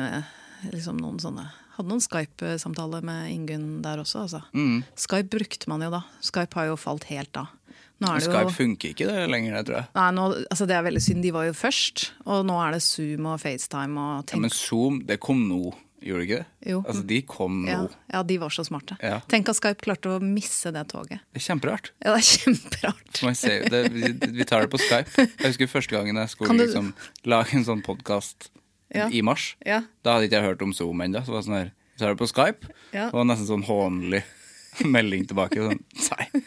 liksom 0.71 0.99
noen 1.01 1.21
sånne 1.21 1.49
Hadde 1.75 1.91
noen 1.91 1.99
Skype-samtaler 1.99 3.03
med 3.03 3.33
Ingunn 3.33 3.81
der 3.83 3.99
også, 3.99 4.21
altså. 4.21 4.39
Mm. 4.55 4.85
Skype 4.95 5.27
brukte 5.33 5.67
man 5.67 5.81
jo 5.83 5.89
da. 5.91 6.05
Skype 6.23 6.55
har 6.55 6.69
jo 6.69 6.77
falt 6.79 7.03
helt 7.09 7.33
da. 7.35 7.49
Skype 7.99 8.45
jo 8.45 8.53
funker 8.55 8.93
ikke 8.93 9.07
det 9.09 9.25
lenger, 9.27 9.57
det 9.57 9.63
tror 9.67 9.77
jeg. 9.81 9.89
Nei, 9.97 10.05
nå, 10.15 10.27
altså 10.51 10.67
det 10.71 10.75
er 10.77 10.85
veldig 10.87 11.01
synd. 11.03 11.19
De 11.23 11.33
var 11.35 11.49
jo 11.49 11.55
først. 11.55 12.05
Og 12.31 12.47
nå 12.47 12.55
er 12.63 12.77
det 12.77 12.81
Zoom 12.83 13.27
og 13.27 13.41
FaceTime 13.43 14.05
og 14.05 14.31
Ja, 14.31 14.39
men 14.45 14.55
Zoom, 14.55 15.01
det 15.07 15.19
kom 15.23 15.43
nå, 15.49 15.73
gjorde 16.05 16.21
de 16.21 16.25
ikke 16.29 16.37
det? 16.39 16.69
Jo. 16.71 16.79
Altså, 16.85 17.03
de 17.09 17.19
kom 17.27 17.59
nå. 17.65 17.71
ja, 17.71 17.79
ja, 18.13 18.23
de 18.29 18.37
var 18.41 18.53
så 18.53 18.65
smarte. 18.67 18.97
Ja. 19.01 19.19
Tenk 19.31 19.49
at 19.49 19.57
Skype 19.59 19.81
klarte 19.85 20.11
å 20.13 20.19
misse 20.23 20.71
det 20.75 20.83
toget. 20.91 21.23
Det 21.33 21.41
er 21.41 21.45
kjemperart. 21.47 21.91
Ja, 22.05 22.13
det 22.13 22.21
er 22.21 22.27
kjemperart. 22.29 23.21
Man 23.25 23.39
det, 23.73 23.81
vi, 23.95 24.11
vi 24.39 24.47
tar 24.47 24.65
det 24.65 24.71
på 24.75 24.81
Skype. 24.81 25.25
Jeg 25.25 25.49
husker 25.53 25.71
første 25.71 25.97
gangen 25.97 26.15
jeg 26.21 26.29
skulle 26.35 26.55
du- 26.57 26.63
liksom, 26.65 26.93
lage 27.25 27.57
en 27.57 27.65
sånn 27.67 27.83
podkast 27.85 28.51
Ja. 28.95 29.09
i 29.09 29.21
mars. 29.25 29.55
Ja. 29.65 29.81
Da 30.05 30.13
hadde 30.15 30.29
ikke 30.29 30.39
jeg 30.39 30.45
hørt 30.51 30.61
om 30.61 30.71
Zoom 30.77 31.01
ennå. 31.01 31.25
Så 31.25 31.33
var 31.33 31.41
det 31.41 31.47
sånn 31.49 31.57
her, 31.57 31.71
vi 31.95 31.99
tar 32.03 32.13
det 32.13 32.19
på 32.21 32.29
Skype. 32.31 32.69
Det 32.93 33.11
var 33.11 33.25
nesten 33.27 33.47
sånn 33.49 33.65
hånlig 33.67 34.23
melding 34.95 35.25
tilbake. 35.29 35.61
Sånn, 35.61 35.81
nei, 36.09 36.43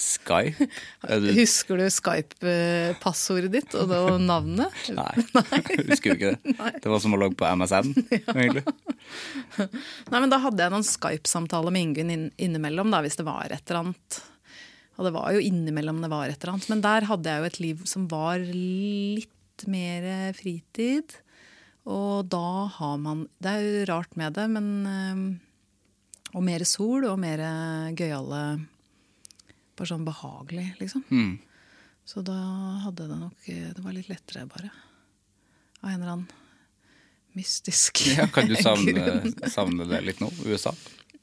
Skype? 0.00 0.68
Du, 1.06 1.28
Husker 1.36 1.80
du 1.80 1.86
Skype-passordet 1.92 3.52
ditt 3.54 3.76
og 3.78 3.90
det 3.92 4.00
navnet? 4.24 4.82
nei, 4.98 5.26
nei. 5.36 5.60
husker 5.90 6.12
jo 6.12 6.18
ikke 6.18 6.34
det. 6.34 6.56
Det 6.82 6.92
var 6.92 7.02
som 7.02 7.16
å 7.16 7.20
logge 7.20 7.38
på 7.40 7.48
MSN, 7.60 7.92
egentlig. 8.36 8.64
Nei, 9.58 10.18
men 10.18 10.30
Da 10.32 10.40
hadde 10.44 10.66
jeg 10.66 10.74
noen 10.74 10.86
Skype-samtaler 10.86 11.74
med 11.74 11.88
Ingunn 11.88 12.14
inn, 12.14 12.28
innimellom, 12.40 12.92
da, 12.92 13.02
hvis 13.04 13.18
det 13.20 13.28
var 13.28 13.50
et 13.50 13.64
eller 13.66 13.84
annet. 13.84 14.20
Og 15.00 15.06
det 15.08 15.14
var 15.16 15.32
jo 15.32 15.40
innimellom 15.40 16.02
det 16.04 16.12
var 16.12 16.28
et 16.28 16.40
eller 16.42 16.56
annet. 16.56 16.70
Men 16.72 16.84
der 16.84 17.08
hadde 17.08 17.32
jeg 17.32 17.40
jo 17.40 17.50
et 17.50 17.60
liv 17.64 17.84
som 17.88 18.06
var 18.10 18.42
litt 18.44 19.64
mer 19.70 20.34
fritid. 20.36 21.16
Og 21.88 22.28
da 22.28 22.68
har 22.76 22.98
man 23.00 23.24
Det 23.40 23.52
er 23.52 23.62
jo 23.64 23.86
rart 23.88 24.16
med 24.20 24.36
det, 24.36 24.44
men 24.52 24.66
eh, 24.86 25.22
Og 26.34 26.44
mer 26.46 26.64
sol 26.68 27.06
og 27.10 27.16
mer 27.20 27.42
gøyale 27.98 28.42
Bare 29.78 29.88
sånn 29.88 30.04
behagelig, 30.04 30.66
liksom. 30.76 31.02
Mm. 31.08 31.38
Så 32.04 32.20
da 32.26 32.36
hadde 32.84 33.06
det 33.08 33.16
nok 33.16 33.48
Det 33.48 33.82
var 33.84 33.96
litt 33.96 34.10
lettere, 34.10 34.44
bare. 34.50 34.70
Av 35.80 35.90
en 35.90 36.00
eller 36.02 36.12
annen 36.12 36.28
mystisk 37.38 38.02
Ja, 38.18 38.26
kan 38.32 38.50
du 38.50 38.56
savne, 38.58 39.22
savne 39.48 39.86
det 39.90 40.02
litt 40.06 40.20
nå? 40.22 40.30
USA? 40.44 40.74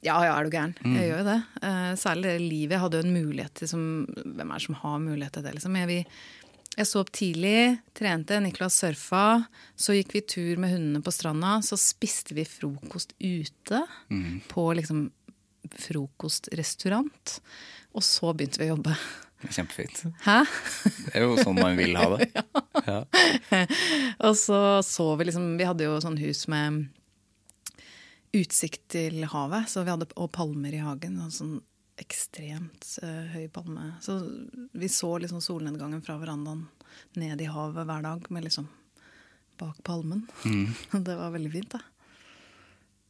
Ja, 0.05 0.18
ja, 0.24 0.36
er 0.38 0.45
du 0.45 0.53
gæren. 0.53 0.76
Jeg 0.86 1.10
gjør 1.10 1.22
jo 1.24 1.26
det. 1.26 1.38
Eh, 1.66 1.91
særlig 1.97 2.28
det 2.30 2.41
livet. 2.43 2.76
Jeg 2.76 2.82
hadde 2.84 2.99
jo 2.99 3.05
en 3.08 3.16
mulighet 3.16 3.53
til 3.58 3.70
som, 3.72 3.82
Hvem 4.05 4.51
er 4.51 4.60
det 4.60 4.66
som 4.68 4.78
har 4.84 4.99
mulighet 5.01 5.34
til 5.36 5.45
det, 5.47 5.53
liksom? 5.58 5.78
Jeg, 5.82 5.89
vi, 5.89 5.97
jeg 6.78 6.86
så 6.86 7.01
opp 7.01 7.11
tidlig, 7.15 7.80
trente, 7.97 8.38
Niklas 8.43 8.75
surfa. 8.78 9.43
Så 9.75 9.95
gikk 9.97 10.13
vi 10.13 10.21
tur 10.30 10.59
med 10.61 10.75
hundene 10.75 11.01
på 11.01 11.13
stranda. 11.13 11.57
Så 11.65 11.78
spiste 11.82 12.38
vi 12.38 12.45
frokost 12.45 13.15
ute 13.17 13.82
på 14.51 14.65
liksom 14.78 15.07
frokostrestaurant. 15.73 17.39
Og 17.97 18.05
så 18.05 18.30
begynte 18.38 18.61
vi 18.61 18.67
å 18.69 18.75
jobbe. 18.75 18.93
Kjempefint. 19.49 20.03
Hæ? 20.25 20.38
Det 20.86 21.17
er 21.17 21.25
jo 21.25 21.36
sånn 21.41 21.57
man 21.59 21.78
vil 21.78 21.97
ha 21.97 22.11
det. 22.17 22.30
Ja. 22.88 23.01
Og 24.23 24.38
så 24.39 24.57
så 24.86 25.03
vi 25.19 25.25
liksom 25.28 25.57
Vi 25.59 25.65
hadde 25.67 25.84
jo 25.84 25.97
sånn 25.99 26.15
hus 26.21 26.45
med 26.47 26.86
utsikt 28.38 28.86
til 28.93 29.25
havet, 29.28 29.67
så 29.67 29.82
vi 29.84 29.91
hadde, 29.91 30.07
og 30.15 30.30
palmer 30.36 30.75
i 30.78 30.80
hagen. 30.80 31.17
Og 31.25 31.34
sånn 31.34 31.57
ekstremt 32.02 32.88
uh, 33.04 33.26
høy 33.34 33.48
palme. 33.54 33.91
Så 34.04 34.20
vi 34.78 34.89
så 34.91 35.16
liksom 35.22 35.41
solnedgangen 35.43 36.02
fra 36.06 36.18
verandaen 36.22 36.66
ned 37.18 37.41
i 37.41 37.50
havet 37.52 37.88
hver 37.89 38.06
dag, 38.06 38.26
med 38.34 38.45
liksom 38.48 38.68
bak 39.58 39.80
palmen. 39.88 40.26
Det 40.91 41.16
var 41.18 41.34
veldig 41.34 41.52
fint, 41.54 41.72
da. 41.74 41.82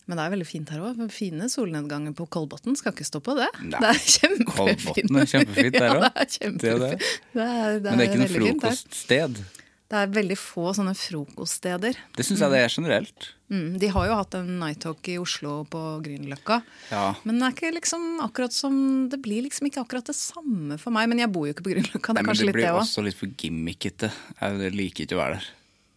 Men 0.07 0.15
det 0.15 0.23
er 0.23 0.31
veldig 0.31 0.45
fint 0.47 0.69
her 0.71 0.83
òg. 0.87 0.99
Fine 1.11 1.49
solnedganger 1.51 2.13
på 2.15 2.29
Kolbotn. 2.31 2.77
Skal 2.79 2.93
ikke 2.95 3.03
stå 3.03 3.19
på 3.19 3.33
det. 3.35 3.49
Nei, 3.59 3.73
det 3.75 3.89
er 3.89 3.97
kjempefint. 3.99 4.53
Kolbotn 4.55 5.19
er 5.19 5.27
kjempefint 5.33 5.75
der 5.75 5.97
Ja, 5.99 6.11
det, 6.15 6.37
det 6.39 6.51
Det 6.61 6.69
er 6.71 6.79
det. 6.85 6.91
Det 7.33 7.43
er, 7.43 7.79
Men 7.83 7.83
det 7.83 8.05
er 8.05 8.07
ikke 8.07 8.21
noe 8.21 8.29
frokoststed. 8.31 9.41
fint. 9.43 9.66
Det 9.87 9.95
er 10.01 10.09
veldig 10.11 10.35
få 10.35 10.73
sånne 10.75 10.91
frokoststeder. 10.99 11.95
Det 12.17 12.23
syns 12.27 12.41
jeg 12.43 12.51
det 12.51 12.59
er 12.59 12.73
generelt. 12.73 13.27
Mm, 13.47 13.77
de 13.79 13.87
har 13.93 14.07
jo 14.09 14.15
hatt 14.19 14.35
en 14.35 14.49
night 14.59 14.81
talk 14.83 15.07
i 15.07 15.15
Oslo 15.21 15.61
på 15.71 15.79
Grünerløkka. 16.03 16.57
Ja. 16.91 17.03
Men 17.23 17.39
det 17.39 17.47
er 17.47 17.53
ikke 17.55 17.69
liksom 17.77 18.07
akkurat 18.25 18.51
som 18.51 19.07
Det 19.07 19.21
blir 19.23 19.45
liksom 19.45 19.69
ikke 19.69 19.85
akkurat 19.85 20.09
det 20.11 20.17
samme 20.19 20.75
for 20.81 20.91
meg. 20.91 21.07
Men 21.07 21.21
jeg 21.23 21.31
bor 21.31 21.47
jo 21.47 21.55
ikke 21.55 21.63
på 21.69 21.71
Grünerløkka, 21.71 22.17
det 22.17 22.23
er 22.23 22.27
kanskje 22.27 22.33
kanskje 22.33 22.43
det 22.43 22.49
litt 22.49 22.57
det 22.59 22.65
blir 22.65 22.81
også 22.81 23.05
litt 23.07 23.19
for 23.21 23.37
gimmickete. 23.45 24.11
Jeg 24.41 24.73
liker 24.75 25.07
ikke 25.07 25.15
å 25.15 25.21
være 25.23 25.39
der. 25.39 25.47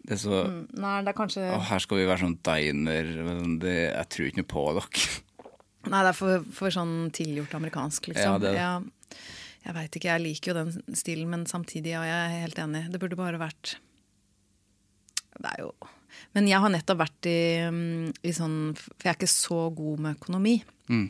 Det 0.07 0.15
er 0.17 0.23
så 0.23 0.39
Nei, 0.81 0.95
det 1.05 1.11
er 1.13 1.19
kanskje 1.19 1.43
Å, 1.51 1.59
her 1.73 1.83
skal 1.83 1.99
vi 2.01 2.07
være 2.09 2.23
sånn 2.23 2.39
diner. 2.47 3.11
men 3.27 3.59
Det, 3.61 3.75
jeg 3.91 4.09
tror 4.15 4.31
ikke 4.31 4.41
noe 4.45 4.51
på 4.55 4.65
dere. 4.79 5.11
Nei, 5.91 6.01
det 6.05 6.09
er 6.13 6.17
for, 6.17 6.47
for 6.55 6.73
sånn 6.79 6.95
tilgjort 7.17 7.59
amerikansk, 7.59 8.09
Ja, 8.13 8.15
liksom. 8.15 8.39
er 8.39 8.47
det. 8.47 8.55
Ja, 8.55 8.73
jeg 9.61 9.77
veit 9.77 9.97
ikke, 9.97 10.09
jeg 10.09 10.25
liker 10.25 10.53
jo 10.53 10.57
den 10.57 10.97
stilen, 10.97 11.31
men 11.33 11.47
samtidig, 11.49 11.93
ja, 11.93 12.03
jeg 12.09 12.19
er 12.27 12.45
helt 12.47 12.61
enig. 12.63 12.85
Det 12.93 13.01
burde 13.03 13.19
bare 13.19 13.41
vært 13.41 13.77
Det 15.37 15.53
er 15.53 15.63
jo 15.67 15.71
Men 16.35 16.49
jeg 16.49 16.63
har 16.63 16.73
nettopp 16.73 17.03
vært 17.03 17.29
i, 17.29 17.41
mm, 17.69 18.11
i 18.25 18.33
sånn 18.35 18.59
For 18.81 19.05
jeg 19.05 19.13
er 19.13 19.19
ikke 19.19 19.31
så 19.31 19.63
god 19.77 20.05
med 20.05 20.19
økonomi. 20.19 20.57
Mm. 20.91 21.09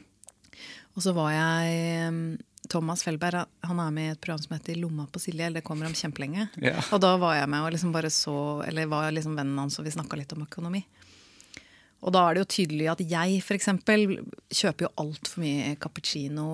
Og 0.96 1.04
så 1.04 1.14
var 1.16 1.30
jeg 1.32 2.10
mm, 2.12 2.24
Thomas 2.70 3.04
Felberg 3.06 3.46
han 3.66 3.82
er 3.82 3.94
med 3.94 4.08
i 4.08 4.12
et 4.14 4.20
program 4.20 4.42
som 4.42 4.56
heter 4.56 4.78
Lomma 4.78 5.06
på 5.10 5.22
Silje. 5.22 5.46
eller 5.46 5.62
Det 5.62 5.66
kommer 5.66 5.88
om 5.88 5.96
kjempelenge. 5.96 6.48
Yeah. 6.60 6.82
Og 6.92 7.00
da 7.02 7.14
var 7.22 7.38
jeg 7.38 7.48
med 7.50 7.64
og 7.64 7.72
liksom 7.74 7.94
bare 7.94 8.10
så 8.10 8.34
Eller 8.66 8.90
var 8.90 9.10
liksom 9.14 9.38
vennen 9.38 9.58
hans, 9.58 9.78
og 9.78 9.86
vi 9.86 9.94
snakka 9.94 10.18
litt 10.18 10.34
om 10.36 10.44
økonomi. 10.44 10.84
Og 12.00 12.14
da 12.16 12.22
er 12.30 12.36
det 12.38 12.42
jo 12.44 12.50
tydelig 12.54 12.86
at 12.88 13.00
jeg 13.04 13.40
f.eks. 13.44 13.66
kjøper 14.56 14.86
jo 14.86 14.92
altfor 15.02 15.42
mye 15.42 15.74
cappuccino 15.82 16.46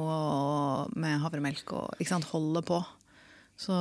med 0.99 1.21
havremelk 1.23 1.71
og 1.77 2.01
ikke 2.03 2.11
sant, 2.17 2.27
holder 2.33 2.65
på. 2.67 2.81
Så, 3.57 3.73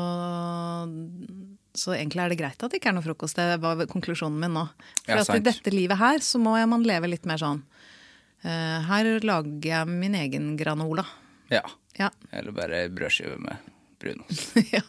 så 1.75 1.95
egentlig 1.97 2.21
er 2.23 2.31
det 2.31 2.37
greit 2.39 2.61
at 2.63 2.71
det 2.71 2.79
ikke 2.79 2.91
er 2.93 2.97
noe 2.97 3.05
frokost. 3.05 3.39
Det 3.39 3.57
var 3.63 3.81
konklusjonen 3.91 4.37
min 4.45 4.55
nå. 4.55 4.65
For 5.03 5.17
Ja, 5.17 5.39
i 5.39 5.43
dette 5.43 5.73
livet 5.73 5.99
her 5.99 6.21
så 6.23 6.39
må 6.41 6.55
man 6.69 6.85
leve 6.87 7.09
litt 7.11 7.25
mer 7.27 7.41
sånn. 7.41 7.63
eh, 8.45 8.79
her 8.87 9.09
lager 9.25 9.69
jeg 9.71 9.89
min 9.89 10.15
egen 10.21 10.53
granola. 10.59 11.05
Ja. 11.51 11.65
Ja, 11.97 12.09
Eller 12.35 12.51
bare 12.51 12.89
brødskive 12.91 13.37
med 13.39 13.55
brunost. 14.01 14.55
ja 14.75 14.81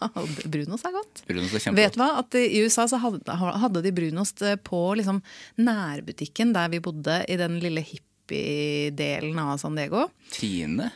brunost 0.44 0.88
er 0.88 0.94
godt. 0.94 1.22
Brunost 1.28 1.56
er 1.58 1.76
Vet 1.76 1.96
du 1.96 2.00
hva? 2.02 2.10
At 2.22 2.36
I 2.38 2.62
USA 2.64 2.86
så 2.90 3.00
hadde, 3.02 3.36
hadde 3.36 3.82
de 3.84 3.92
brunost 3.94 4.42
eh, 4.46 4.58
på 4.60 4.80
liksom 4.98 5.22
nærbutikken 5.60 6.54
der 6.56 6.70
vi 6.72 6.82
bodde, 6.84 7.22
i 7.28 7.38
den 7.40 7.58
lille 7.62 7.84
hippie-delen 7.86 9.38
av 9.42 9.56
San 9.62 9.78
Diego. 9.78 10.08
Tine. 10.34 10.90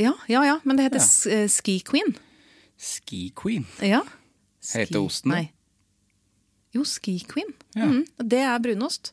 Ja, 0.00 0.14
ja, 0.32 0.44
ja, 0.46 0.58
men 0.64 0.78
det 0.78 0.88
heter 0.88 1.02
Ja. 1.04 1.38
Eh, 1.42 1.48
Ski 1.52 1.80
Queen. 1.84 2.14
Ski 2.80 3.32
Queen. 3.36 3.66
Ja. 3.84 4.02
Heter 4.74 5.02
osten? 5.02 5.34
Nei. 5.34 5.50
Jo, 6.72 6.84
Ski 6.86 7.18
Queen. 7.28 7.52
Ja. 7.74 7.88
Mm, 7.90 8.04
det 8.30 8.44
er 8.46 8.62
brunost. 8.62 9.12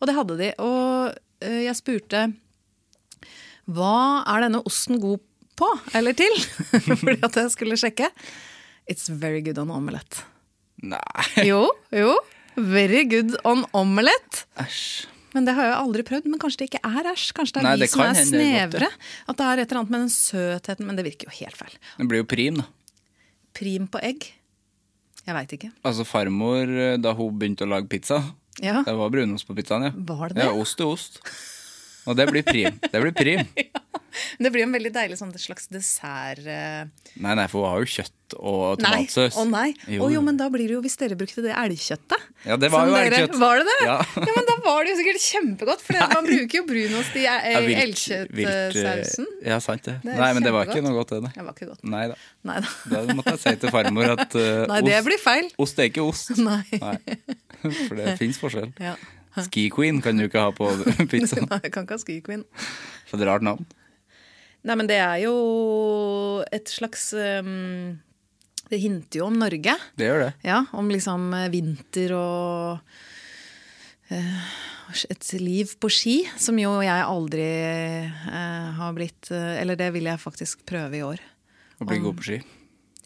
Og 0.00 0.10
det 0.10 0.16
hadde 0.16 0.36
de. 0.40 0.50
Og 0.60 1.14
eh, 1.40 1.62
jeg 1.66 1.78
spurte 1.78 2.26
hva 3.66 4.22
er 4.30 4.44
denne 4.46 4.60
osten 4.68 5.00
god 5.02 5.22
på, 5.58 5.68
eller 5.96 6.16
til? 6.18 6.32
Fordi 7.00 7.18
at 7.26 7.38
jeg 7.42 7.52
skulle 7.54 7.78
sjekke. 7.80 8.08
It's 8.90 9.08
very 9.10 9.42
good 9.42 9.58
on 9.58 9.70
omelette. 9.74 10.22
Nei, 10.84 11.00
Jo, 11.48 11.64
jo. 11.94 12.14
Very 12.56 13.02
good 13.08 13.34
on 13.44 13.64
omelette. 13.76 14.44
æsj. 14.62 15.06
Men 15.36 15.44
det 15.44 15.52
har 15.58 15.66
jeg 15.68 15.76
aldri 15.76 16.04
prøvd. 16.08 16.28
Men 16.32 16.40
kanskje 16.40 16.62
det 16.62 16.68
ikke 16.70 16.80
er 16.88 17.08
æsj? 17.10 17.26
Kanskje 17.36 17.58
det 17.58 17.60
er 17.60 17.66
Nei, 17.66 17.74
vi 17.76 17.84
det 17.84 17.90
som 17.92 18.04
er 18.06 18.16
snevre? 18.24 18.88
At 19.28 19.36
det 19.36 19.44
er 19.50 19.60
et 19.60 19.66
eller 19.72 19.82
annet 19.82 19.92
med 19.92 20.04
den 20.06 20.12
søtheten. 20.14 20.86
Men 20.88 20.96
det 20.96 21.04
virker 21.04 21.28
jo 21.28 21.34
helt 21.42 21.58
feil. 21.60 21.74
Det 21.98 22.06
blir 22.08 22.22
jo 22.22 22.28
prim, 22.30 22.62
da. 22.62 22.68
Prim 23.56 23.84
på 23.92 24.00
egg? 24.06 24.30
Jeg 25.26 25.34
veit 25.36 25.52
ikke. 25.58 25.72
Altså 25.84 26.06
farmor, 26.08 26.70
da 27.02 27.12
hun 27.18 27.36
begynte 27.36 27.66
å 27.66 27.72
lage 27.74 27.90
pizza, 27.90 28.22
Ja. 28.62 28.78
det 28.86 28.94
var 28.96 29.10
brunost 29.12 29.44
på 29.48 29.56
pizzaen, 29.58 29.88
ja. 29.90 29.92
Var 29.92 30.28
det 30.32 30.38
det? 30.38 30.44
Ja, 30.46 30.54
ost 30.56 30.80
er 30.80 30.86
ost. 30.88 31.18
Og 32.06 32.16
det 32.18 32.28
blir 32.30 32.44
prim. 32.46 32.78
Det 32.82 33.00
blir 33.02 33.14
prim. 33.16 33.42
ja. 33.56 33.82
det 34.40 34.50
blir 34.54 34.64
en 34.64 34.72
veldig 34.72 34.92
deilig 34.94 35.18
sånn 35.20 35.32
slags 35.36 35.66
dessert 35.68 36.46
eh, 36.48 36.86
Nei, 37.20 37.34
nei, 37.36 37.44
for 37.52 37.64
hun 37.66 37.72
har 37.74 37.82
jo 37.84 37.88
kjøtt 37.98 38.12
og 38.40 38.80
Nei, 38.82 39.04
tomatsaus. 39.06 39.36
å 39.38 39.44
nei. 39.46 39.68
Å 39.86 39.92
Jo. 39.92 40.06
jo, 40.16 40.20
men 40.26 40.38
da 40.40 40.48
blir 40.50 40.66
det 40.66 40.74
jo 40.74 40.80
hvis 40.82 40.96
dere 40.98 41.14
brukte 41.18 41.44
det 41.44 41.52
elgkjøttet. 41.54 42.24
Ja, 42.48 42.56
det 42.58 42.70
var 42.72 42.88
jo 42.88 42.96
dere- 42.96 43.20
elgkjøtt. 43.20 43.36
Var 43.38 43.60
det 43.60 43.66
det? 43.68 43.76
Ja. 43.86 43.98
ja. 44.16 44.32
men 44.38 44.48
da 44.48 44.56
var 44.64 44.80
det 44.82 44.94
jo 44.94 44.96
sikkert 45.02 45.22
kjempegodt, 45.26 45.84
for 45.86 46.00
man 46.14 46.26
bruker 46.26 46.58
jo 46.58 46.64
brunost 46.66 47.14
i 47.20 47.26
eh, 47.30 47.58
vilt, 47.68 48.02
eh, 48.10 48.24
elgkjøttsausen. 48.26 49.28
Ja, 49.46 49.60
sant 49.62 49.86
det. 49.86 49.98
Det 50.02 50.16
Nei, 50.18 50.30
men 50.34 50.42
det 50.46 50.54
var 50.56 50.66
ikke 50.66 50.82
noe 50.82 50.96
godt, 50.98 51.14
det. 51.14 51.20
nei. 51.28 51.32
Det 51.36 51.44
var 51.46 51.54
ikke 51.54 51.70
godt. 51.70 51.84
Nei 51.96 52.04
da. 52.10 52.18
Nei 52.50 52.58
da. 52.64 52.72
Da 52.96 53.04
måtte 53.20 53.36
jeg 53.36 53.42
si 53.44 53.54
til 53.62 53.74
farmor 53.76 54.14
at 54.16 54.34
uh, 54.38 54.64
Nei, 54.72 54.80
det 54.88 54.96
ost, 54.98 55.06
blir 55.12 55.22
feil. 55.22 55.52
ost 55.66 55.78
er 55.84 55.90
ikke 55.92 56.06
ost. 56.08 56.34
Nei. 56.42 56.62
Nei. 56.82 56.96
For 57.62 57.94
det 57.98 58.16
fins 58.18 58.40
forskjell. 58.42 58.72
Ja. 58.82 58.96
Ski 59.44 59.66
Queen 59.72 60.00
kan 60.04 60.16
du 60.16 60.26
ikke 60.26 60.46
ha 60.46 60.52
på 60.54 60.70
pizza. 61.12 61.42
Nei, 61.44 61.60
jeg 61.66 61.74
kan 61.74 61.84
ikke 61.86 61.98
ha 61.98 62.02
Ski 62.02 62.20
Queen. 62.24 62.46
For 63.10 63.20
et 63.20 63.28
rart 63.28 63.44
navn. 63.46 63.66
Nei, 64.66 64.74
men 64.74 64.88
det 64.90 64.98
er 64.98 65.20
jo 65.22 65.34
et 66.50 66.70
slags 66.72 67.12
um, 67.14 67.98
Det 68.66 68.80
hinter 68.82 69.20
jo 69.20 69.28
om 69.28 69.36
Norge. 69.38 69.76
Det 69.98 70.08
gjør 70.08 70.24
det. 70.24 70.32
Ja, 70.46 70.64
om 70.74 70.90
liksom 70.90 71.28
eh, 71.36 71.50
vinter 71.52 72.16
og 72.16 72.80
uh, 74.10 74.50
et 75.06 75.32
liv 75.38 75.76
på 75.78 75.90
ski, 75.92 76.16
som 76.38 76.58
jo 76.58 76.74
jeg 76.82 77.06
aldri 77.06 77.46
uh, 78.26 78.74
har 78.80 78.96
blitt 78.96 79.30
uh, 79.30 79.54
Eller 79.60 79.78
det 79.78 79.92
vil 79.94 80.10
jeg 80.10 80.22
faktisk 80.22 80.66
prøve 80.66 80.98
i 80.98 81.06
år. 81.06 81.22
Å 81.78 81.86
bli 81.86 82.02
god 82.02 82.18
på 82.18 82.30
ski. 82.30 82.40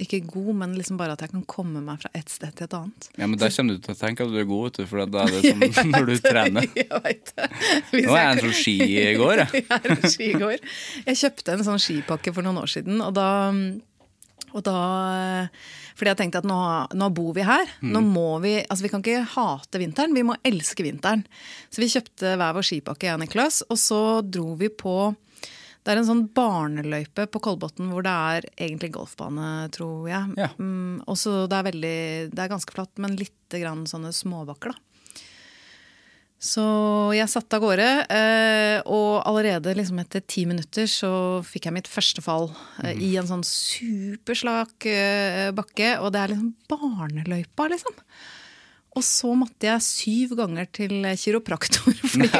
Ikke 0.00 0.20
god, 0.24 0.54
men 0.62 0.74
liksom 0.78 0.96
bare 1.00 1.12
at 1.16 1.20
jeg 1.24 1.32
kan 1.34 1.42
komme 1.50 1.82
meg 1.84 2.00
fra 2.00 2.10
et 2.16 2.30
sted 2.32 2.54
til 2.56 2.64
et 2.66 2.76
annet. 2.78 3.08
Ja, 3.20 3.26
men 3.28 3.36
Da 3.40 3.50
kommer 3.52 3.76
du 3.76 3.82
til 3.84 3.92
å 3.92 3.98
tenke 3.98 4.24
at 4.24 4.32
du 4.32 4.38
er 4.40 4.48
god, 4.48 4.62
vet 4.70 4.78
du, 4.80 4.86
for 4.88 5.04
da 5.04 5.26
er 5.26 5.34
det 5.34 5.52
som 5.76 5.92
når 5.94 6.08
du 6.08 6.14
trener. 6.24 6.70
Jeg 6.80 7.02
vet 7.04 7.34
det. 7.36 7.50
Hvis 7.90 8.06
Nå 8.08 8.14
er 8.16 8.22
jeg 8.24 8.32
en 8.32 8.42
sånn 8.46 8.56
ski 8.60 8.74
i 8.86 9.04
går, 9.20 9.42
jeg. 9.44 9.62
Jeg 9.66 9.76
er 9.76 9.94
en 9.96 10.14
skigåer. 10.14 10.64
Jeg 11.04 11.20
kjøpte 11.20 11.54
en 11.54 11.66
sånn 11.68 11.82
skipakke 11.82 12.32
for 12.36 12.46
noen 12.46 12.62
år 12.62 12.72
siden, 12.72 13.00
og 13.04 13.12
da, 13.18 13.28
og 14.50 14.64
da 14.66 14.76
Fordi 16.00 16.10
jeg 16.14 16.18
tenkte 16.22 16.40
at 16.40 16.48
nå, 16.48 16.58
nå 16.96 17.08
bor 17.12 17.34
vi 17.36 17.44
her. 17.44 17.68
Nå 17.84 18.00
må 18.06 18.28
vi 18.40 18.54
Altså, 18.62 18.86
vi 18.86 18.92
kan 18.92 19.02
ikke 19.04 19.26
hate 19.34 19.80
vinteren, 19.82 20.16
vi 20.16 20.24
må 20.26 20.38
elske 20.48 20.86
vinteren. 20.86 21.26
Så 21.68 21.82
vi 21.84 21.90
kjøpte 21.92 22.36
hver 22.40 22.56
vår 22.56 22.66
skipakke, 22.70 23.10
jeg 23.10 23.18
og 23.18 23.24
Niklas, 23.26 23.60
og 23.68 23.76
så 23.80 24.00
dro 24.24 24.54
vi 24.60 24.72
på 24.72 24.96
det 25.80 25.92
er 25.92 26.00
en 26.02 26.08
sånn 26.08 26.26
barneløype 26.36 27.24
på 27.32 27.40
Kolbotn 27.40 27.88
hvor 27.88 28.04
det 28.04 28.12
er 28.12 28.46
egentlig 28.52 28.92
golfbane, 28.98 29.70
tror 29.72 30.10
jeg. 30.10 30.36
Ja. 30.40 30.50
Mm, 30.60 31.00
og 31.08 31.16
så 31.16 31.46
det 31.48 31.56
er 31.56 31.68
veldig 31.70 31.98
Det 32.34 32.44
er 32.44 32.52
ganske 32.52 32.74
flatt, 32.74 32.92
men 33.00 33.16
lite 33.16 33.62
grann 33.62 33.86
sånne 33.88 34.12
småbakker, 34.14 34.74
da. 34.74 34.86
Så 36.40 36.62
jeg 37.12 37.28
satte 37.28 37.58
av 37.58 37.64
gårde, 37.66 37.86
eh, 38.16 38.78
og 38.88 39.26
allerede 39.28 39.74
liksom 39.76 39.98
etter 40.00 40.22
ti 40.24 40.46
minutter 40.48 40.86
så 40.88 41.10
fikk 41.44 41.68
jeg 41.68 41.76
mitt 41.76 41.90
første 41.90 42.24
fall 42.24 42.48
mm. 42.80 42.94
i 42.96 43.10
en 43.20 43.28
sånn 43.28 43.44
superslak 43.44 44.88
eh, 44.88 45.50
bakke. 45.52 45.98
Og 46.00 46.08
det 46.14 46.22
er 46.22 46.32
liksom 46.32 46.54
barneløypa, 46.72 47.68
liksom. 47.74 47.98
Og 48.98 49.04
så 49.06 49.30
måtte 49.38 49.68
jeg 49.68 49.84
syv 49.86 50.34
ganger 50.40 50.66
til 50.74 51.04
kiropraktor 51.20 51.94
fordi 52.12 52.30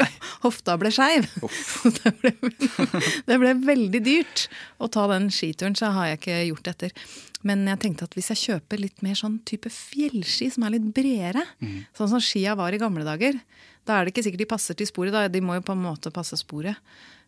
hofta 0.42 0.74
ble 0.80 0.90
skeiv. 0.94 1.28
Det, 2.01 2.32
det 3.28 3.36
ble 3.38 3.53
veldig 3.64 4.01
dyrt 4.05 4.46
å 4.82 4.88
ta 4.92 5.07
den 5.12 5.28
skituren, 5.34 5.76
så 5.78 5.92
har 5.94 6.11
jeg 6.11 6.20
ikke 6.20 6.38
gjort 6.48 6.66
det 6.66 6.74
etter. 6.74 7.05
Men 7.46 7.62
jeg 7.70 7.80
tenkte 7.84 8.09
at 8.09 8.16
hvis 8.18 8.32
jeg 8.34 8.42
kjøper 8.42 8.82
litt 8.82 9.05
mer 9.07 9.16
sånn 9.16 9.38
type 9.48 9.70
fjellski, 9.72 10.51
som 10.53 10.66
er 10.66 10.74
litt 10.74 10.90
bredere, 10.96 11.46
sånn 11.96 12.11
som 12.12 12.20
skia 12.24 12.57
var 12.59 12.74
i 12.76 12.80
gamle 12.82 13.07
dager, 13.07 13.38
da 13.88 13.96
er 13.96 14.05
det 14.05 14.12
ikke 14.12 14.26
sikkert 14.26 14.42
de 14.42 14.51
passer 14.51 14.76
til 14.76 14.90
sporet. 14.90 15.14
Da. 15.14 15.24
De 15.32 15.40
må 15.44 15.57
jo 15.57 15.64
på 15.64 15.72
en 15.76 15.86
måte 15.86 16.12
passe 16.12 16.36
sporet. 16.40 16.76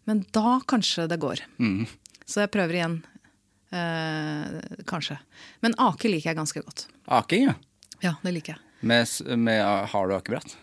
Men 0.09 0.21
da 0.35 0.59
kanskje 0.69 1.07
det 1.09 1.21
går. 1.23 1.41
Så 2.29 2.43
jeg 2.45 2.53
prøver 2.53 2.77
igjen. 2.77 2.99
Eh, 3.73 4.59
kanskje. 4.85 5.17
Men 5.65 5.79
ake 5.81 6.11
liker 6.13 6.33
jeg 6.33 6.39
ganske 6.43 6.61
godt. 6.61 6.87
Aking, 7.09 7.49
ja. 7.49 7.57
Ja, 8.03 8.15
det 8.21 8.35
liker 8.37 8.57
jeg. 8.57 8.72
Med, 8.83 9.09
med, 9.39 9.63
har 9.93 10.09
du 10.09 10.15
akebrett? 10.17 10.57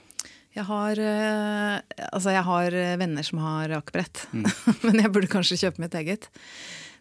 Jeg 0.58 0.66
har, 0.68 1.00
eh, 1.00 1.76
altså 2.10 2.34
jeg 2.34 2.44
har 2.44 2.76
eh, 2.76 2.98
venner 3.00 3.24
som 3.24 3.40
har 3.44 3.72
akebrett, 3.78 4.26
men 4.86 5.00
jeg 5.00 5.12
burde 5.16 5.32
kanskje 5.32 5.60
kjøpe 5.62 5.86
mitt 5.86 5.96
eget. 5.96 6.28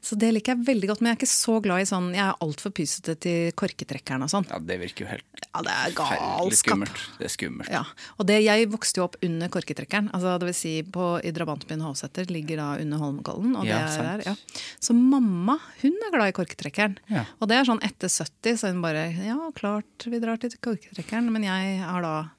Så 0.01 0.17
det 0.19 0.31
liker 0.33 0.55
jeg 0.55 0.65
veldig 0.67 0.89
godt. 0.89 1.01
Men 1.03 1.11
jeg 1.11 1.17
er 1.17 1.21
ikke 1.21 1.31
så 1.33 1.55
glad 1.63 1.81
i 1.83 1.87
sånn 1.91 2.13
Jeg 2.15 2.23
er 2.25 2.37
altfor 2.45 2.71
pysete 2.71 3.15
til 3.21 3.53
korketrekkeren 3.59 4.23
og 4.23 4.31
sånn. 4.31 4.47
Ja, 4.49 4.59
det 4.59 4.79
virker 4.81 5.05
jo 5.05 5.09
helt 5.11 5.25
Ja, 5.49 5.63
det 5.63 5.73
er 5.75 5.95
galskap. 5.99 6.55
skummelt. 6.61 7.01
Det 7.19 7.27
er 7.27 7.33
skummelt. 7.35 7.71
Ja, 7.73 7.83
og 8.19 8.27
det, 8.27 8.43
Jeg 8.45 8.69
vokste 8.71 9.01
jo 9.01 9.05
opp 9.09 9.17
under 9.23 9.49
korketrekkeren. 9.49 10.11
altså 10.15 10.39
det 10.39 10.47
vil 10.51 10.55
si 10.55 10.83
på, 10.83 11.09
I 11.25 11.31
drabantbyen 11.33 11.83
Hovseter 11.83 12.27
ligger 12.31 12.57
da 12.57 12.69
under 12.81 12.99
Holmenkollen. 12.99 13.57
og 13.57 13.65
det 13.65 13.71
Ja, 13.75 13.79
er 13.85 13.89
sant. 13.89 14.25
der, 14.25 14.31
ja. 14.31 14.37
Så 14.81 14.95
mamma 14.95 15.59
hun 15.83 15.93
er 16.07 16.11
glad 16.15 16.29
i 16.29 16.37
korketrekkeren. 16.39 16.99
Ja. 17.11 17.25
Og 17.41 17.49
det 17.49 17.57
er 17.59 17.65
sånn 17.65 17.83
etter 17.83 18.09
70, 18.09 18.57
så 18.57 18.69
hun 18.73 18.81
bare 18.83 19.13
Ja, 19.25 19.51
klart 19.53 20.07
vi 20.07 20.19
drar 20.21 20.39
til 20.39 20.51
korketrekkeren. 20.63 21.31
Men 21.33 21.43
jeg 21.43 21.81
er 21.81 22.03
da 22.03 22.31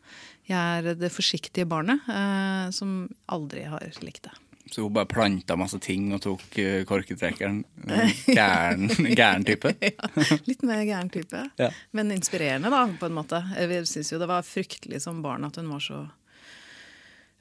jeg 0.49 0.57
er 0.88 0.95
det 0.95 1.12
forsiktige 1.14 1.68
barnet 1.70 1.99
eh, 2.10 2.72
som 2.72 3.07
aldri 3.30 3.66
har 3.70 3.80
likt 4.01 4.24
det. 4.24 4.32
Så 4.70 4.84
hun 4.86 4.93
bare 4.93 5.09
planta 5.09 5.55
masse 5.57 5.80
ting 5.82 6.11
og 6.13 6.22
tok 6.22 6.43
uh, 6.61 6.84
korketrekkeren. 6.89 7.63
Gæren, 8.39 8.88
gæren 9.17 9.45
type. 9.47 9.72
ja, 9.82 10.09
litt 10.45 10.61
mer 10.67 10.84
gæren 10.86 11.09
type. 11.13 11.41
Ja. 11.57 11.72
Men 11.97 12.11
inspirerende, 12.13 12.70
da, 12.74 12.84
på 12.99 13.09
en 13.09 13.17
måte. 13.17 13.41
Jeg 13.57 13.88
syns 13.89 14.13
jo 14.13 14.20
det 14.22 14.30
var 14.30 14.45
fryktelig 14.45 15.01
som 15.05 15.24
barn 15.26 15.47
at 15.49 15.57
hun 15.57 15.72
var 15.74 15.82
så 15.84 16.03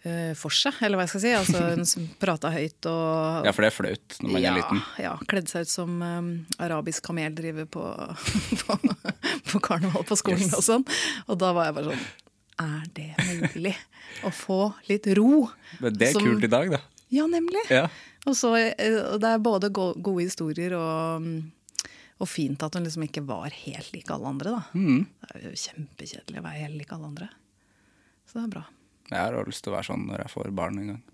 eh, 0.08 0.32
for 0.38 0.54
seg, 0.54 0.78
eller 0.84 0.98
hva 0.98 1.04
jeg 1.06 1.12
skal 1.12 1.24
si. 1.24 1.32
Altså, 1.36 1.64
hun 1.74 2.08
prata 2.22 2.52
høyt 2.54 2.88
og 2.90 3.48
Ja, 3.48 3.52
for 3.54 3.64
det 3.66 3.70
er 3.72 3.76
flaut 3.76 4.18
når 4.22 4.32
man 4.34 4.42
ja, 4.44 4.52
er 4.54 4.60
liten. 4.62 4.82
ja, 5.04 5.12
kledde 5.30 5.52
seg 5.52 5.66
ut 5.68 5.72
som 5.72 5.98
um, 6.02 6.30
arabisk 6.64 7.04
kameldriver 7.08 7.68
på, 7.70 7.84
på, 8.64 8.78
på 9.52 9.62
karneval 9.68 10.06
på 10.08 10.18
skolen 10.20 10.46
Yes. 10.48 10.56
og 10.60 10.64
sånn. 10.66 10.88
Og 11.28 11.40
da 11.40 11.52
var 11.56 11.68
jeg 11.70 11.78
bare 11.80 11.92
sånn 11.92 12.06
Er 12.58 12.86
det 12.96 13.10
mulig 13.54 13.74
å 14.26 14.30
få 14.34 14.60
litt 14.88 15.06
ro? 15.18 15.44
Men 15.82 15.94
det 15.98 16.08
er 16.08 16.16
Som- 16.16 16.24
kult 16.26 16.46
i 16.48 16.50
dag, 16.50 16.72
da. 16.78 16.80
Ja, 17.14 17.26
nemlig. 17.30 17.64
Ja. 17.72 17.86
Og 18.28 18.36
så, 18.36 18.54
eh, 18.56 18.74
det 19.18 19.28
er 19.28 19.38
både 19.42 19.70
gode 19.72 20.22
historier 20.22 20.74
og, 20.76 21.24
mm, 21.24 21.90
og 22.18 22.28
fint 22.28 22.62
at 22.62 22.74
hun 22.74 22.84
liksom 22.84 23.06
ikke 23.06 23.24
var 23.26 23.54
helt 23.54 23.92
lik 23.94 24.10
alle 24.12 24.28
andre, 24.28 24.56
da. 24.58 24.62
Mm. 24.74 25.06
Det 25.22 25.36
er 25.38 25.46
jo 25.46 25.60
kjempekjedelig 25.64 26.40
å 26.40 26.46
være 26.48 26.64
helt 26.64 26.80
lik 26.80 26.92
alle 26.92 27.12
andre. 27.12 27.30
Så 28.28 28.40
det 28.40 28.44
er 28.44 28.56
bra. 28.58 28.64
Jeg 29.08 29.18
har 29.18 29.48
lyst 29.48 29.64
til 29.64 29.72
å 29.72 29.78
være 29.78 29.88
sånn 29.88 30.08
når 30.10 30.24
jeg 30.24 30.34
får 30.34 30.50
barn 30.56 30.82
en 30.82 30.90
gang. 30.92 31.04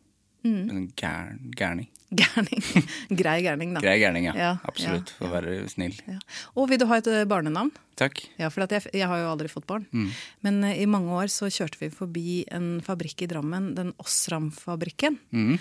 Mm. 0.44 0.64
En 0.70 0.86
gærning. 0.96 1.88
Gærning. 2.14 2.60
Grei 3.20 3.38
gærning, 3.42 3.72
da. 3.74 3.80
Grei 3.82 3.96
gærning, 3.98 4.26
ja. 4.28 4.34
Ja, 4.38 4.50
Absolutt. 4.68 5.10
ja, 5.14 5.16
For 5.18 5.26
å 5.26 5.32
være 5.32 5.54
snill. 5.72 5.96
Ja. 6.06 6.18
Og 6.54 6.68
vil 6.70 6.78
du 6.78 6.84
ha 6.90 6.98
et 7.00 7.08
eh, 7.10 7.24
barnenavn? 7.30 7.72
Takk. 7.98 8.20
Ja, 8.38 8.50
for 8.54 8.66
jeg, 8.70 8.84
jeg 8.94 9.08
har 9.10 9.22
jo 9.22 9.30
aldri 9.32 9.48
fått 9.50 9.66
barn. 9.70 9.86
Mm. 9.94 10.10
Men 10.46 10.60
uh, 10.66 10.74
i 10.74 10.86
mange 10.90 11.10
år 11.16 11.30
så 11.32 11.48
kjørte 11.50 11.80
vi 11.80 11.88
forbi 11.94 12.36
en 12.54 12.76
fabrikk 12.86 13.24
i 13.26 13.30
Drammen, 13.30 13.72
den 13.78 13.92
Osram-fabrikken. 14.02 15.18
Mm. 15.34 15.56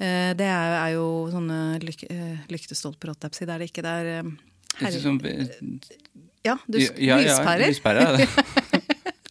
Uh, 0.00 0.30
Det 0.38 0.46
er, 0.48 0.76
er 0.78 0.94
jo 0.94 1.06
sånne 1.34 1.58
lyk, 1.84 2.06
uh, 2.08 2.38
lyktestolper, 2.52 3.12
holdt 3.12 3.26
jeg 3.28 3.34
på 3.34 3.36
å 3.36 3.40
si. 3.42 3.48
Det 3.50 3.56
er 3.56 3.64
det 3.64 3.70
ikke. 3.72 3.84
Det 3.84 3.96
er 3.96 4.06
herre- 4.84 5.80
Ja, 6.46 6.56
du, 6.64 6.78
ja, 6.80 7.18
lyspærer. 7.20 7.68
lyspærer 7.68 8.00
er. 8.14 8.86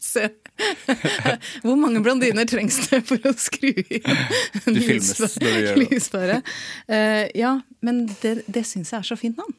Se. 0.10 0.24
Hvor 1.64 1.78
mange 1.80 2.02
blondiner 2.04 2.48
trengs 2.50 2.80
det 2.90 3.02
for 3.08 3.30
å 3.30 3.34
skru 3.40 3.70
i 3.72 4.00
Du 4.74 4.80
filmes 4.82 5.38
lyspære-? 5.78 6.42
Eh, 6.90 7.26
ja, 7.40 7.54
men 7.86 8.06
det, 8.24 8.40
det 8.50 8.66
syns 8.68 8.92
jeg 8.96 9.00
er 9.04 9.08
så 9.12 9.18
fint 9.20 9.38
navn. 9.40 9.54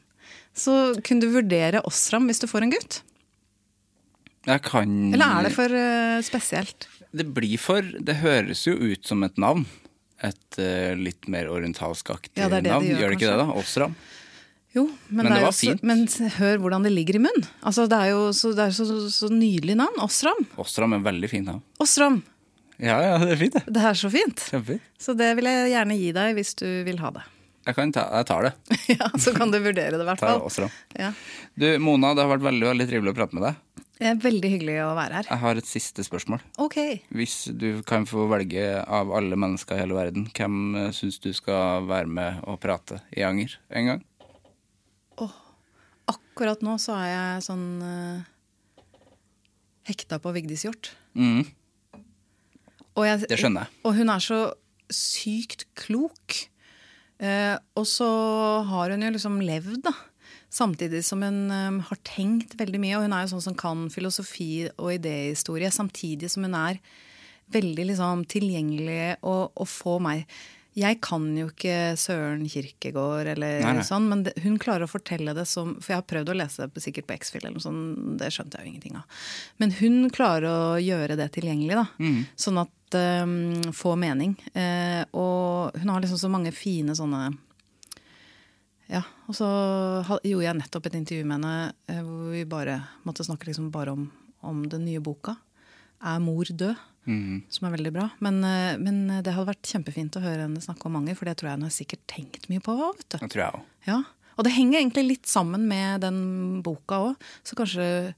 Så 0.57 0.75
kunne 1.07 1.23
du 1.23 1.31
vurdere 1.31 1.79
Osram 1.87 2.27
hvis 2.27 2.41
du 2.43 2.47
får 2.51 2.67
en 2.67 2.73
gutt? 2.75 2.99
Jeg 4.49 4.63
kan 4.65 4.91
Eller 5.13 5.37
er 5.37 5.45
det 5.47 5.53
for 5.55 5.69
uh, 5.69 6.17
spesielt? 6.25 6.87
Det 7.13 7.27
blir 7.35 7.59
for 7.61 7.85
Det 7.85 8.15
høres 8.23 8.63
jo 8.67 8.73
ut 8.73 9.05
som 9.07 9.21
et 9.27 9.37
navn. 9.41 9.63
Et 10.25 10.57
uh, 10.61 10.91
litt 10.97 11.27
mer 11.31 11.49
orientalskaktig 11.53 12.35
Ja, 12.41 12.47
navn. 12.49 12.63
det 12.65 12.71
navn. 12.73 12.87
gjør, 12.89 12.99
Gjør 13.03 13.13
det 13.13 13.19
ikke 13.19 13.29
kanskje. 13.29 13.37
det, 13.37 13.53
da? 13.53 13.61
Osram? 13.61 13.95
Jo, 14.71 14.85
men, 15.09 15.25
Men 15.25 15.33
det 15.35 15.41
jo 15.43 15.51
fint. 15.55 15.81
Men 15.83 16.05
hør 16.37 16.61
hvordan 16.63 16.85
det 16.87 16.93
ligger 16.93 17.17
i 17.19 17.23
munnen. 17.25 17.47
Altså, 17.67 17.89
det 17.91 17.97
er 17.97 18.13
jo 18.13 18.29
så, 18.35 18.53
det 18.55 18.69
er 18.69 18.75
så, 18.75 18.85
så 19.11 19.27
nydelig 19.31 19.75
navn. 19.81 19.99
Osram. 20.03 20.45
Osram 20.61 20.95
er 20.95 21.03
veldig 21.03 21.29
fint 21.31 21.49
navn. 21.49 21.63
Osram. 21.83 22.21
Ja, 22.81 22.95
ja, 23.03 23.17
det 23.21 23.35
er 23.35 23.41
fint, 23.43 23.59
det. 23.59 23.75
Det 23.75 23.83
er 23.91 23.99
så 23.99 24.09
fint. 24.09 24.41
Kjempefint. 24.49 24.87
Så 24.97 25.13
det 25.17 25.27
vil 25.37 25.49
jeg 25.51 25.73
gjerne 25.75 25.97
gi 25.99 26.09
deg 26.15 26.33
hvis 26.39 26.55
du 26.57 26.65
vil 26.87 27.01
ha 27.03 27.13
det. 27.19 27.27
Jeg, 27.67 27.75
kan 27.77 27.91
ta, 27.93 28.07
jeg 28.17 28.25
tar 28.25 28.47
det. 28.47 28.49
ja, 28.89 29.05
Så 29.21 29.35
kan 29.35 29.51
du 29.53 29.59
vurdere 29.61 29.93
det, 29.93 30.01
i 30.01 30.05
hvert 30.07 30.17
fall. 30.17 30.71
Ja. 30.97 31.11
Du, 31.53 31.67
Mona, 31.77 32.15
det 32.17 32.23
har 32.25 32.31
vært 32.31 32.47
veldig 32.47 32.71
veldig 32.71 32.87
trivelig 32.89 33.11
å 33.13 33.17
prate 33.19 33.37
med 33.37 33.45
deg. 33.45 33.83
Det 34.01 34.07
er 34.09 34.17
veldig 34.23 34.49
hyggelig 34.49 34.79
å 34.81 34.87
være 34.97 35.19
her. 35.19 35.27
Jeg 35.29 35.41
har 35.43 35.59
et 35.61 35.69
siste 35.69 36.01
spørsmål. 36.01 36.41
Ok. 36.65 36.79
Hvis 37.13 37.35
du 37.53 37.83
kan 37.85 38.07
få 38.09 38.25
velge 38.31 38.65
av 38.81 39.13
alle 39.13 39.37
mennesker 39.37 39.77
i 39.77 39.83
hele 39.83 39.93
verden, 39.93 40.25
hvem 40.33 40.57
uh, 40.73 40.87
syns 40.89 41.21
du 41.21 41.29
skal 41.37 41.85
være 41.85 42.09
med 42.09 42.41
og 42.49 42.57
prate 42.65 42.97
i 43.13 43.21
Anger 43.29 43.53
en 43.69 43.91
gang? 43.91 44.01
Akkurat 46.11 46.61
nå 46.65 46.75
så 46.81 46.95
er 46.99 47.09
jeg 47.13 47.45
sånn 47.47 47.65
uh, 47.81 48.21
hekta 49.89 50.19
på 50.21 50.33
Vigdis 50.35 50.65
Hjorth. 50.67 50.91
Mm. 51.15 51.45
Og 52.97 53.05
jeg- 53.07 53.27
Det 53.29 53.39
skjønner 53.39 53.65
jeg. 53.67 53.69
Og 53.85 53.95
hun 53.95 54.09
er 54.09 54.19
så 54.19 54.39
sykt 54.91 55.65
klok. 55.75 56.47
Uh, 57.21 57.57
og 57.77 57.85
så 57.85 58.07
har 58.65 58.89
hun 58.89 59.01
jo 59.05 59.11
liksom 59.13 59.39
levd, 59.45 59.83
da. 59.83 59.93
Samtidig 60.51 61.03
som 61.05 61.21
hun 61.23 61.49
um, 61.51 61.79
har 61.87 61.97
tenkt 62.03 62.57
veldig 62.59 62.79
mye. 62.81 62.97
Og 62.97 63.03
hun 63.05 63.13
er 63.13 63.23
jo 63.25 63.35
sånn 63.37 63.45
som 63.45 63.55
kan 63.55 63.85
filosofi 63.93 64.67
og 64.77 64.89
idéhistorie, 64.99 65.69
samtidig 65.71 66.29
som 66.29 66.43
hun 66.43 66.55
er 66.55 66.79
veldig 67.51 67.85
liksom 67.91 68.25
tilgjengelig 68.31 69.17
og, 69.23 69.51
og 69.55 69.67
få 69.67 69.99
meg 70.01 70.25
Jeg 70.77 71.01
kan 71.03 71.25
jo 71.35 71.49
ikke 71.49 71.97
Søren 71.99 72.45
Kirkegård 72.47 73.27
eller 73.33 73.59
Nei, 73.59 73.73
nei. 73.75 73.83
sånn, 73.83 74.05
men 74.07 74.21
det, 74.23 74.31
hun 74.39 74.55
klarer 74.61 74.85
å 74.85 74.91
fortelle 74.91 75.33
det 75.35 75.43
som 75.49 75.73
For 75.83 75.91
jeg 75.91 75.99
har 75.99 76.07
prøvd 76.07 76.31
å 76.31 76.35
lese 76.39 76.67
det 76.71 76.83
sikkert 76.83 77.09
på 77.09 77.17
X-Fill 77.17 77.43
eller 77.43 77.57
noe 77.57 77.65
sånt, 77.65 78.13
det 78.21 78.29
skjønte 78.31 78.59
jeg 78.59 78.63
jo 78.63 78.71
ingenting 78.71 78.95
av. 79.01 79.25
Men 79.59 79.75
hun 79.81 79.97
klarer 80.15 80.47
å 80.47 80.79
gjøre 80.79 81.17
det 81.19 81.27
tilgjengelig, 81.35 81.75
da. 81.81 81.85
Mm. 81.99 82.21
Sånn 82.39 82.61
at 82.63 82.97
um, 83.25 83.73
Få 83.75 83.97
mening. 83.99 84.37
Eh, 84.55 85.03
og 85.11 85.75
hun 85.75 85.91
har 85.91 86.03
liksom 86.05 86.21
så 86.23 86.31
mange 86.31 86.55
fine 86.55 86.95
sånne 86.95 87.25
Ja, 88.91 89.03
og 89.27 89.35
så 89.35 89.51
gjorde 90.23 90.47
jeg 90.47 90.59
nettopp 90.61 90.87
et 90.87 90.99
intervju 90.99 91.27
med 91.27 91.39
henne 91.41 91.55
eh, 91.91 91.99
hvor 91.99 92.31
vi 92.31 92.47
bare 92.47 92.79
måtte 93.03 93.27
snakke 93.27 93.51
liksom 93.51 93.73
bare 93.75 93.91
om, 93.95 94.07
om 94.39 94.63
den 94.71 94.87
nye 94.87 95.03
boka. 95.03 95.35
Er 96.01 96.23
mor 96.23 96.49
død? 96.49 96.87
mm. 97.07 97.41
Som 97.49 97.67
er 97.67 97.75
veldig 97.77 97.93
bra. 97.95 98.07
Men, 98.19 98.43
eh, 98.45 98.77
men 98.81 99.03
det 99.23 99.33
hadde 99.33 99.49
vært 99.49 99.69
kjempefint 99.73 100.17
å 100.17 100.23
høre 100.23 100.45
henne 100.45 100.63
snakke 100.63 100.87
om 100.89 100.99
Anger, 100.99 101.17
for 101.17 101.29
det 101.29 101.37
tror 101.39 101.51
jeg 101.51 101.59
hun 101.59 101.67
har 101.67 101.75
sikkert 101.75 102.03
tenkt 102.09 102.49
mye 102.51 102.63
på. 102.63 102.75
vet 102.77 103.07
du. 103.07 103.17
Det 103.17 103.31
tror 103.31 103.43
jeg 103.43 103.53
også. 103.59 103.67
Ja, 103.89 104.03
Og 104.37 104.45
det 104.47 104.53
henger 104.55 104.79
egentlig 104.79 105.03
litt 105.05 105.27
sammen 105.27 105.67
med 105.67 106.01
den 106.01 106.61
boka 106.63 106.97
òg, 107.11 107.25
så 107.43 107.53
kanskje 107.53 108.15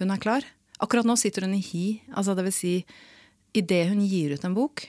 hun 0.00 0.10
er 0.10 0.18
klar. 0.18 0.42
Akkurat 0.82 1.06
nå 1.06 1.14
sitter 1.16 1.46
hun 1.46 1.54
i 1.54 1.62
hi. 1.62 2.02
altså 2.12 2.34
det 2.36 2.44
vil 2.44 2.52
si, 2.52 2.84
Idet 3.54 3.88
hun 3.88 4.00
gir 4.00 4.32
ut 4.32 4.44
en 4.44 4.54
bok, 4.54 4.82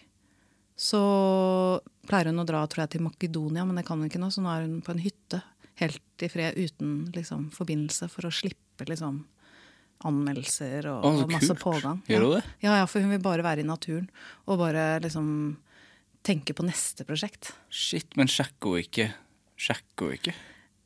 så 0.75 1.79
pleier 2.07 2.31
hun 2.31 2.39
å 2.39 2.45
dra 2.47 2.65
tror 2.65 2.83
jeg, 2.83 2.93
til 2.95 3.03
Makedonia, 3.03 3.65
men 3.65 3.75
det 3.75 3.85
kan 3.85 3.99
hun 3.99 4.07
ikke 4.07 4.19
nå, 4.19 4.31
så 4.31 4.41
nå 4.41 4.49
er 4.49 4.65
hun 4.65 4.81
på 4.81 4.91
en 4.91 5.03
hytte 5.03 5.41
helt 5.79 6.23
i 6.23 6.29
fred 6.31 6.55
uten 6.57 7.11
liksom, 7.13 7.49
forbindelse, 7.51 8.07
for 8.09 8.25
å 8.25 8.31
slippe 8.31 8.87
liksom, 8.87 9.25
anmeldelser 10.07 10.87
og, 10.91 11.03
Å, 11.05 11.11
og 11.23 11.31
masse 11.33 11.51
kult. 11.53 11.63
pågang. 11.63 12.01
Gjør 12.09 12.23
du 12.25 12.29
hun 12.29 12.37
det? 12.37 12.45
Ja, 12.65 12.77
ja, 12.81 12.87
for 12.89 13.03
hun 13.03 13.13
vil 13.15 13.21
bare 13.23 13.45
være 13.45 13.63
i 13.63 13.67
naturen 13.67 14.09
og 14.47 14.59
bare 14.61 14.87
liksom 15.03 15.27
tenke 16.23 16.55
på 16.55 16.63
neste 16.67 17.05
prosjekt. 17.07 17.51
Shit, 17.69 18.15
men 18.19 18.31
sjekker 18.31 18.75
hun 18.77 18.83
ikke 18.83 19.11
Sjekker 19.63 20.09
hun 20.09 20.15
ikke? 20.17 20.33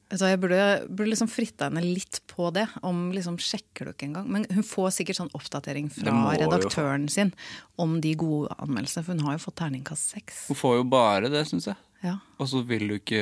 Jeg 0.08 0.40
burde, 0.40 0.58
burde 0.88 1.10
liksom 1.12 1.28
fritta 1.28 1.68
henne 1.68 1.82
litt 1.84 2.22
på 2.32 2.48
det. 2.56 2.64
Om 2.86 3.10
liksom 3.16 3.36
Sjekker 3.44 3.90
du 3.90 3.92
ikke 3.92 4.08
engang? 4.08 4.30
Men 4.32 4.46
hun 4.54 4.64
får 4.64 4.94
sikkert 4.96 5.20
sånn 5.20 5.32
oppdatering 5.36 5.90
fra 5.92 6.14
redaktøren 6.38 7.10
jo 7.10 7.12
sin 7.12 7.34
om 7.82 7.98
de 8.04 8.14
gode 8.20 8.54
anmeldelsene, 8.56 9.04
for 9.04 9.18
hun 9.18 9.26
har 9.28 9.36
jo 9.36 9.44
fått 9.44 9.58
terningkast 9.60 10.14
seks. 10.16 10.46
Hun 10.52 10.60
får 10.60 10.78
jo 10.80 10.86
bare 10.94 11.32
det, 11.34 11.44
syns 11.50 11.68
jeg. 11.68 11.76
Ja, 12.06 12.20
Og 12.38 12.46
så 12.52 12.62
vil 12.62 12.86
du 12.88 12.94
ikke 13.00 13.20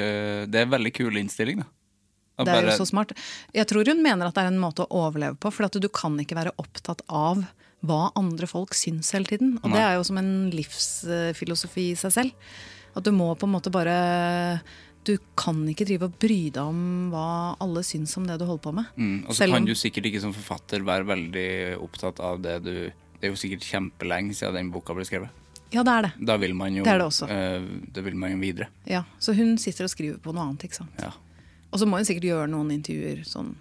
Det 0.51 0.59
er 0.59 0.65
en 0.65 0.73
veldig 0.73 0.91
kul 0.97 1.15
innstilling, 1.17 1.61
da. 1.63 1.69
Det 2.37 2.47
er 2.51 2.65
jo 2.67 2.77
så 2.83 2.87
smart. 2.89 3.13
Jeg 3.55 3.65
tror 3.67 3.87
hun 3.87 4.01
mener 4.03 4.27
at 4.27 4.33
det 4.35 4.43
er 4.43 4.47
en 4.51 4.59
måte 4.59 4.83
å 4.83 4.89
overleve 5.07 5.37
på, 5.39 5.51
for 5.53 5.65
at 5.69 5.71
du 5.79 5.87
kan 5.87 6.17
ikke 6.19 6.35
være 6.35 6.51
opptatt 6.59 7.01
av 7.07 7.45
hva 7.85 8.11
andre 8.17 8.47
folk 8.49 8.73
syns 8.73 9.11
hele 9.13 9.25
tiden. 9.29 9.59
Og 9.63 9.71
det 9.71 9.79
er 9.79 9.95
jo 9.95 10.03
som 10.03 10.17
en 10.17 10.49
livsfilosofi 10.51 11.91
i 11.91 11.95
seg 11.99 12.11
selv. 12.11 12.31
At 12.95 13.03
du 13.05 13.11
må 13.11 13.29
på 13.37 13.45
en 13.47 13.53
måte 13.55 13.71
bare 13.71 14.59
Du 15.05 15.17
kan 15.37 15.59
ikke 15.69 15.85
drive 15.85 16.07
og 16.07 16.15
bry 16.17 16.49
deg 16.49 16.63
om 16.63 17.11
hva 17.11 17.55
alle 17.61 17.83
syns 17.85 18.15
om 18.17 18.25
det 18.25 18.39
du 18.41 18.45
holder 18.47 18.63
på 18.63 18.71
med. 18.73 18.85
Mm, 18.97 19.25
og 19.27 19.35
så 19.37 19.45
om- 19.45 19.51
kan 19.53 19.65
du 19.65 19.75
sikkert 19.75 20.05
ikke 20.09 20.21
som 20.21 20.33
forfatter 20.33 20.81
være 20.81 21.05
veldig 21.05 21.77
opptatt 21.79 22.19
av 22.19 22.41
det 22.41 22.63
du 22.63 22.91
Det 23.21 23.29
er 23.29 23.31
jo 23.31 23.35
sikkert 23.35 23.61
kjempelenge 23.63 24.33
siden 24.35 24.53
den 24.55 24.71
boka 24.71 24.93
ble 24.93 25.05
skrevet. 25.05 25.29
Ja, 25.71 25.83
det 25.83 25.91
er 25.93 26.01
det. 26.03 26.25
Da 26.25 26.37
vil 26.37 26.53
man 26.53 26.73
jo 26.75 26.83
Det 26.83 26.91
er 26.93 26.97
det 26.97 27.05
også. 27.07 27.25
Uh, 27.29 27.81
det 27.91 28.03
vil 28.03 28.15
man 28.15 28.31
jo 28.31 28.37
videre. 28.37 28.67
Ja, 28.85 29.03
Så 29.19 29.33
hun 29.35 29.57
sitter 29.57 29.85
og 29.85 29.89
skriver 29.89 30.17
på 30.19 30.33
noe 30.33 30.43
annet, 30.43 30.59
ikke 30.65 30.75
sant. 30.75 30.91
Ja. 30.99 31.11
Og 31.71 31.81
så 31.81 31.87
må 31.89 31.99
hun 31.99 32.07
sikkert 32.07 32.29
gjøre 32.29 32.51
noen 32.51 32.73
intervjuer 32.75 33.25
sånn 33.27 33.55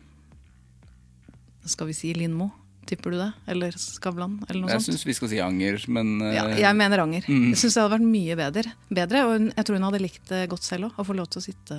Skal 1.66 1.88
vi 1.88 1.96
si 1.96 2.12
Lindmo? 2.16 2.50
Tipper 2.84 3.14
du 3.14 3.18
det? 3.18 3.30
Eller 3.48 3.76
Skavlan? 3.80 4.36
Eller 4.48 4.60
noe 4.60 4.72
Jeg 4.74 4.82
sånt? 4.82 4.92
syns 4.92 5.06
vi 5.08 5.14
skal 5.16 5.30
si 5.32 5.38
anger, 5.40 5.78
men 5.88 6.18
uh... 6.20 6.28
Ja, 6.34 6.44
jeg 6.66 6.76
mener 6.76 7.00
Anger. 7.06 7.24
Mm. 7.24 7.46
Jeg 7.54 7.60
syns 7.62 7.78
det 7.78 7.80
hadde 7.80 7.94
vært 7.94 8.10
mye 8.10 8.36
bedre. 8.36 8.74
bedre 9.00 9.22
og 9.24 9.46
jeg 9.48 9.64
tror 9.64 9.78
hun 9.78 9.86
hadde 9.88 10.02
likt 10.02 10.28
det 10.28 10.42
godt 10.52 10.66
selv 10.66 10.90
òg. 10.90 10.98
Å 11.00 11.06
få 11.08 11.16
lov 11.16 11.30
til 11.32 11.40
å 11.40 11.44
sitte 11.46 11.78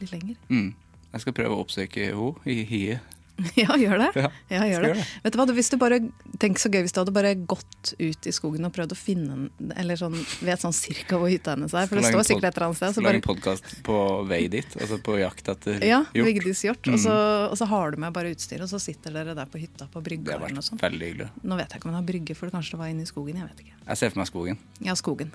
litt 0.00 0.14
lenger. 0.14 0.38
Mm. 0.48 0.70
Jeg 1.12 1.22
skal 1.26 1.36
prøve 1.36 1.54
å 1.54 1.60
oppsøke 1.62 2.08
henne 2.08 2.32
i 2.50 2.64
hiet. 2.70 3.13
Ja, 3.58 3.74
gjør 3.74 3.98
det. 3.98 4.08
Ja, 4.14 4.28
Ja, 4.52 4.60
gjør 4.70 4.84
det. 4.84 4.88
Gjør 4.92 4.98
det. 5.00 5.04
Vet 5.24 5.34
du 5.34 5.38
hva, 5.40 5.44
hvis 5.56 5.70
du 5.72 5.76
bare, 5.80 5.96
Tenk 6.38 6.60
så 6.62 6.70
gøy 6.70 6.84
hvis 6.84 6.92
du 6.94 7.00
hadde 7.00 7.14
bare 7.16 7.32
gått 7.50 7.90
ut 7.98 8.28
i 8.30 8.32
skogen 8.34 8.66
og 8.68 8.72
prøvd 8.76 8.94
å 8.94 8.98
finne 8.98 9.34
en 9.34 9.72
Eller 9.80 9.98
sånn, 9.98 10.14
vet 10.46 10.62
sånn 10.62 10.74
cirka 10.76 11.18
hvor 11.18 11.26
hytta 11.32 11.56
hennes 11.56 11.74
er. 11.74 11.88
For 11.90 11.98
det 11.98 12.06
står 12.12 12.22
sikkert 12.28 12.46
et 12.52 12.58
eller 12.60 12.66
annet 12.68 12.78
sted. 12.78 12.94
Så 12.94 13.02
Lage 13.02 13.18
bare, 13.18 13.24
podkast 13.26 13.72
på 13.86 13.96
vei 14.30 14.40
dit, 14.52 14.76
altså 14.78 15.00
på 15.02 15.16
jakt 15.18 15.50
etter 15.50 15.82
ja, 15.82 15.98
hjort. 16.14 16.28
Vigdis 16.30 16.62
hjort. 16.68 16.90
Og, 16.94 17.00
så, 17.02 17.16
og 17.50 17.56
så 17.58 17.68
har 17.72 17.94
du 17.96 18.00
med 18.04 18.14
bare 18.14 18.30
utstyr, 18.36 18.62
og 18.62 18.70
så 18.70 18.78
sitter 18.82 19.16
dere 19.18 19.34
der 19.34 19.50
på 19.50 19.58
hytta 19.62 19.88
på 19.90 19.98
Det 20.02 20.08
brygga 20.12 20.36
eller 20.38 20.54
noe 20.60 20.66
sånt. 20.68 20.82
veldig 20.84 21.10
hyggelig. 21.10 21.28
Nå 21.42 21.58
vet 21.58 21.74
jeg 21.74 21.82
ikke 21.82 21.90
om 21.90 21.94
hun 21.94 21.98
har 22.00 22.06
brygge, 22.12 22.38
for 22.38 22.54
kanskje 22.54 22.76
det 22.76 22.82
var 22.84 22.92
inne 22.94 23.02
i 23.06 23.10
skogen. 23.10 23.42
Jeg 23.42 23.50
vet 23.50 23.64
ikke. 23.66 23.78
Jeg 23.90 24.00
ser 24.04 24.14
for 24.14 24.22
meg 24.22 24.30
skogen. 24.30 24.62
Ja, 24.86 24.94
skogen. 24.98 25.34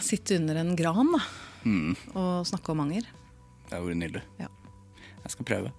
Sitte 0.00 0.38
under 0.40 0.56
en 0.64 0.72
gran 0.78 1.12
da, 1.12 1.20
Mm. 1.66 1.96
og 2.14 2.46
snakke 2.46 2.70
om 2.72 2.80
anger. 2.86 3.02
Det 3.68 3.74
har 3.76 3.82
vært 3.82 3.98
nydelig. 3.98 4.22
Ja. 4.38 4.46
Jeg 5.24 5.32
skal 5.34 5.44
prøve. 5.48 5.72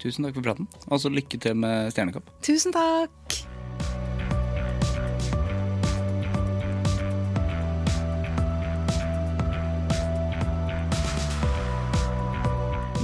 Tusen 0.00 0.26
takk 0.26 0.36
for 0.36 0.44
praten. 0.44 0.68
Og 0.88 1.02
så 1.02 1.12
lykke 1.12 1.40
til 1.40 1.56
med 1.58 1.92
Stjernekamp. 1.94 2.30
Tusen 2.44 2.74
takk! 2.74 3.40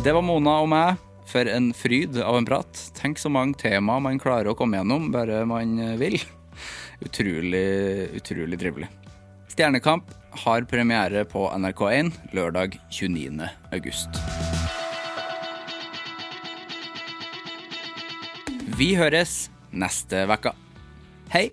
Det 0.06 0.12
var 0.14 0.22
Mona 0.22 0.60
og 0.62 0.70
meg. 0.70 1.02
For 1.26 1.48
en 1.50 1.72
fryd 1.74 2.14
av 2.22 2.36
en 2.38 2.46
prat. 2.46 2.82
Tenk 2.94 3.18
så 3.18 3.28
mange 3.32 3.58
tema 3.58 3.98
man 3.98 4.20
klarer 4.22 4.52
å 4.52 4.54
komme 4.58 4.78
gjennom, 4.78 5.08
bare 5.10 5.40
man 5.48 5.74
vil. 5.98 6.14
Utrolig, 7.02 7.66
utrolig 8.16 8.60
trivelig. 8.62 8.88
Stjernekamp 9.52 10.14
har 10.46 10.68
premiere 10.70 11.26
på 11.28 11.48
NRK1 11.50 12.12
lørdag 12.36 12.78
29. 12.88 13.50
august. 13.72 14.22
Vi 18.76 18.90
høres 18.92 19.46
neste 19.72 20.26
uke. 20.28 20.50
Hei! 21.32 21.46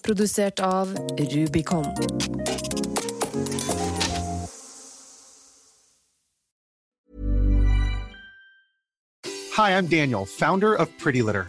Produsert 0.00 0.62
av 0.64 0.94
Rubicon. 1.20 1.84
Hi, 9.58 9.76
I'm 9.76 9.88
Daniel, 9.88 10.24
founder 10.24 10.74
of 10.74 10.88
Pretty 10.96 11.20
Litter. 11.20 11.48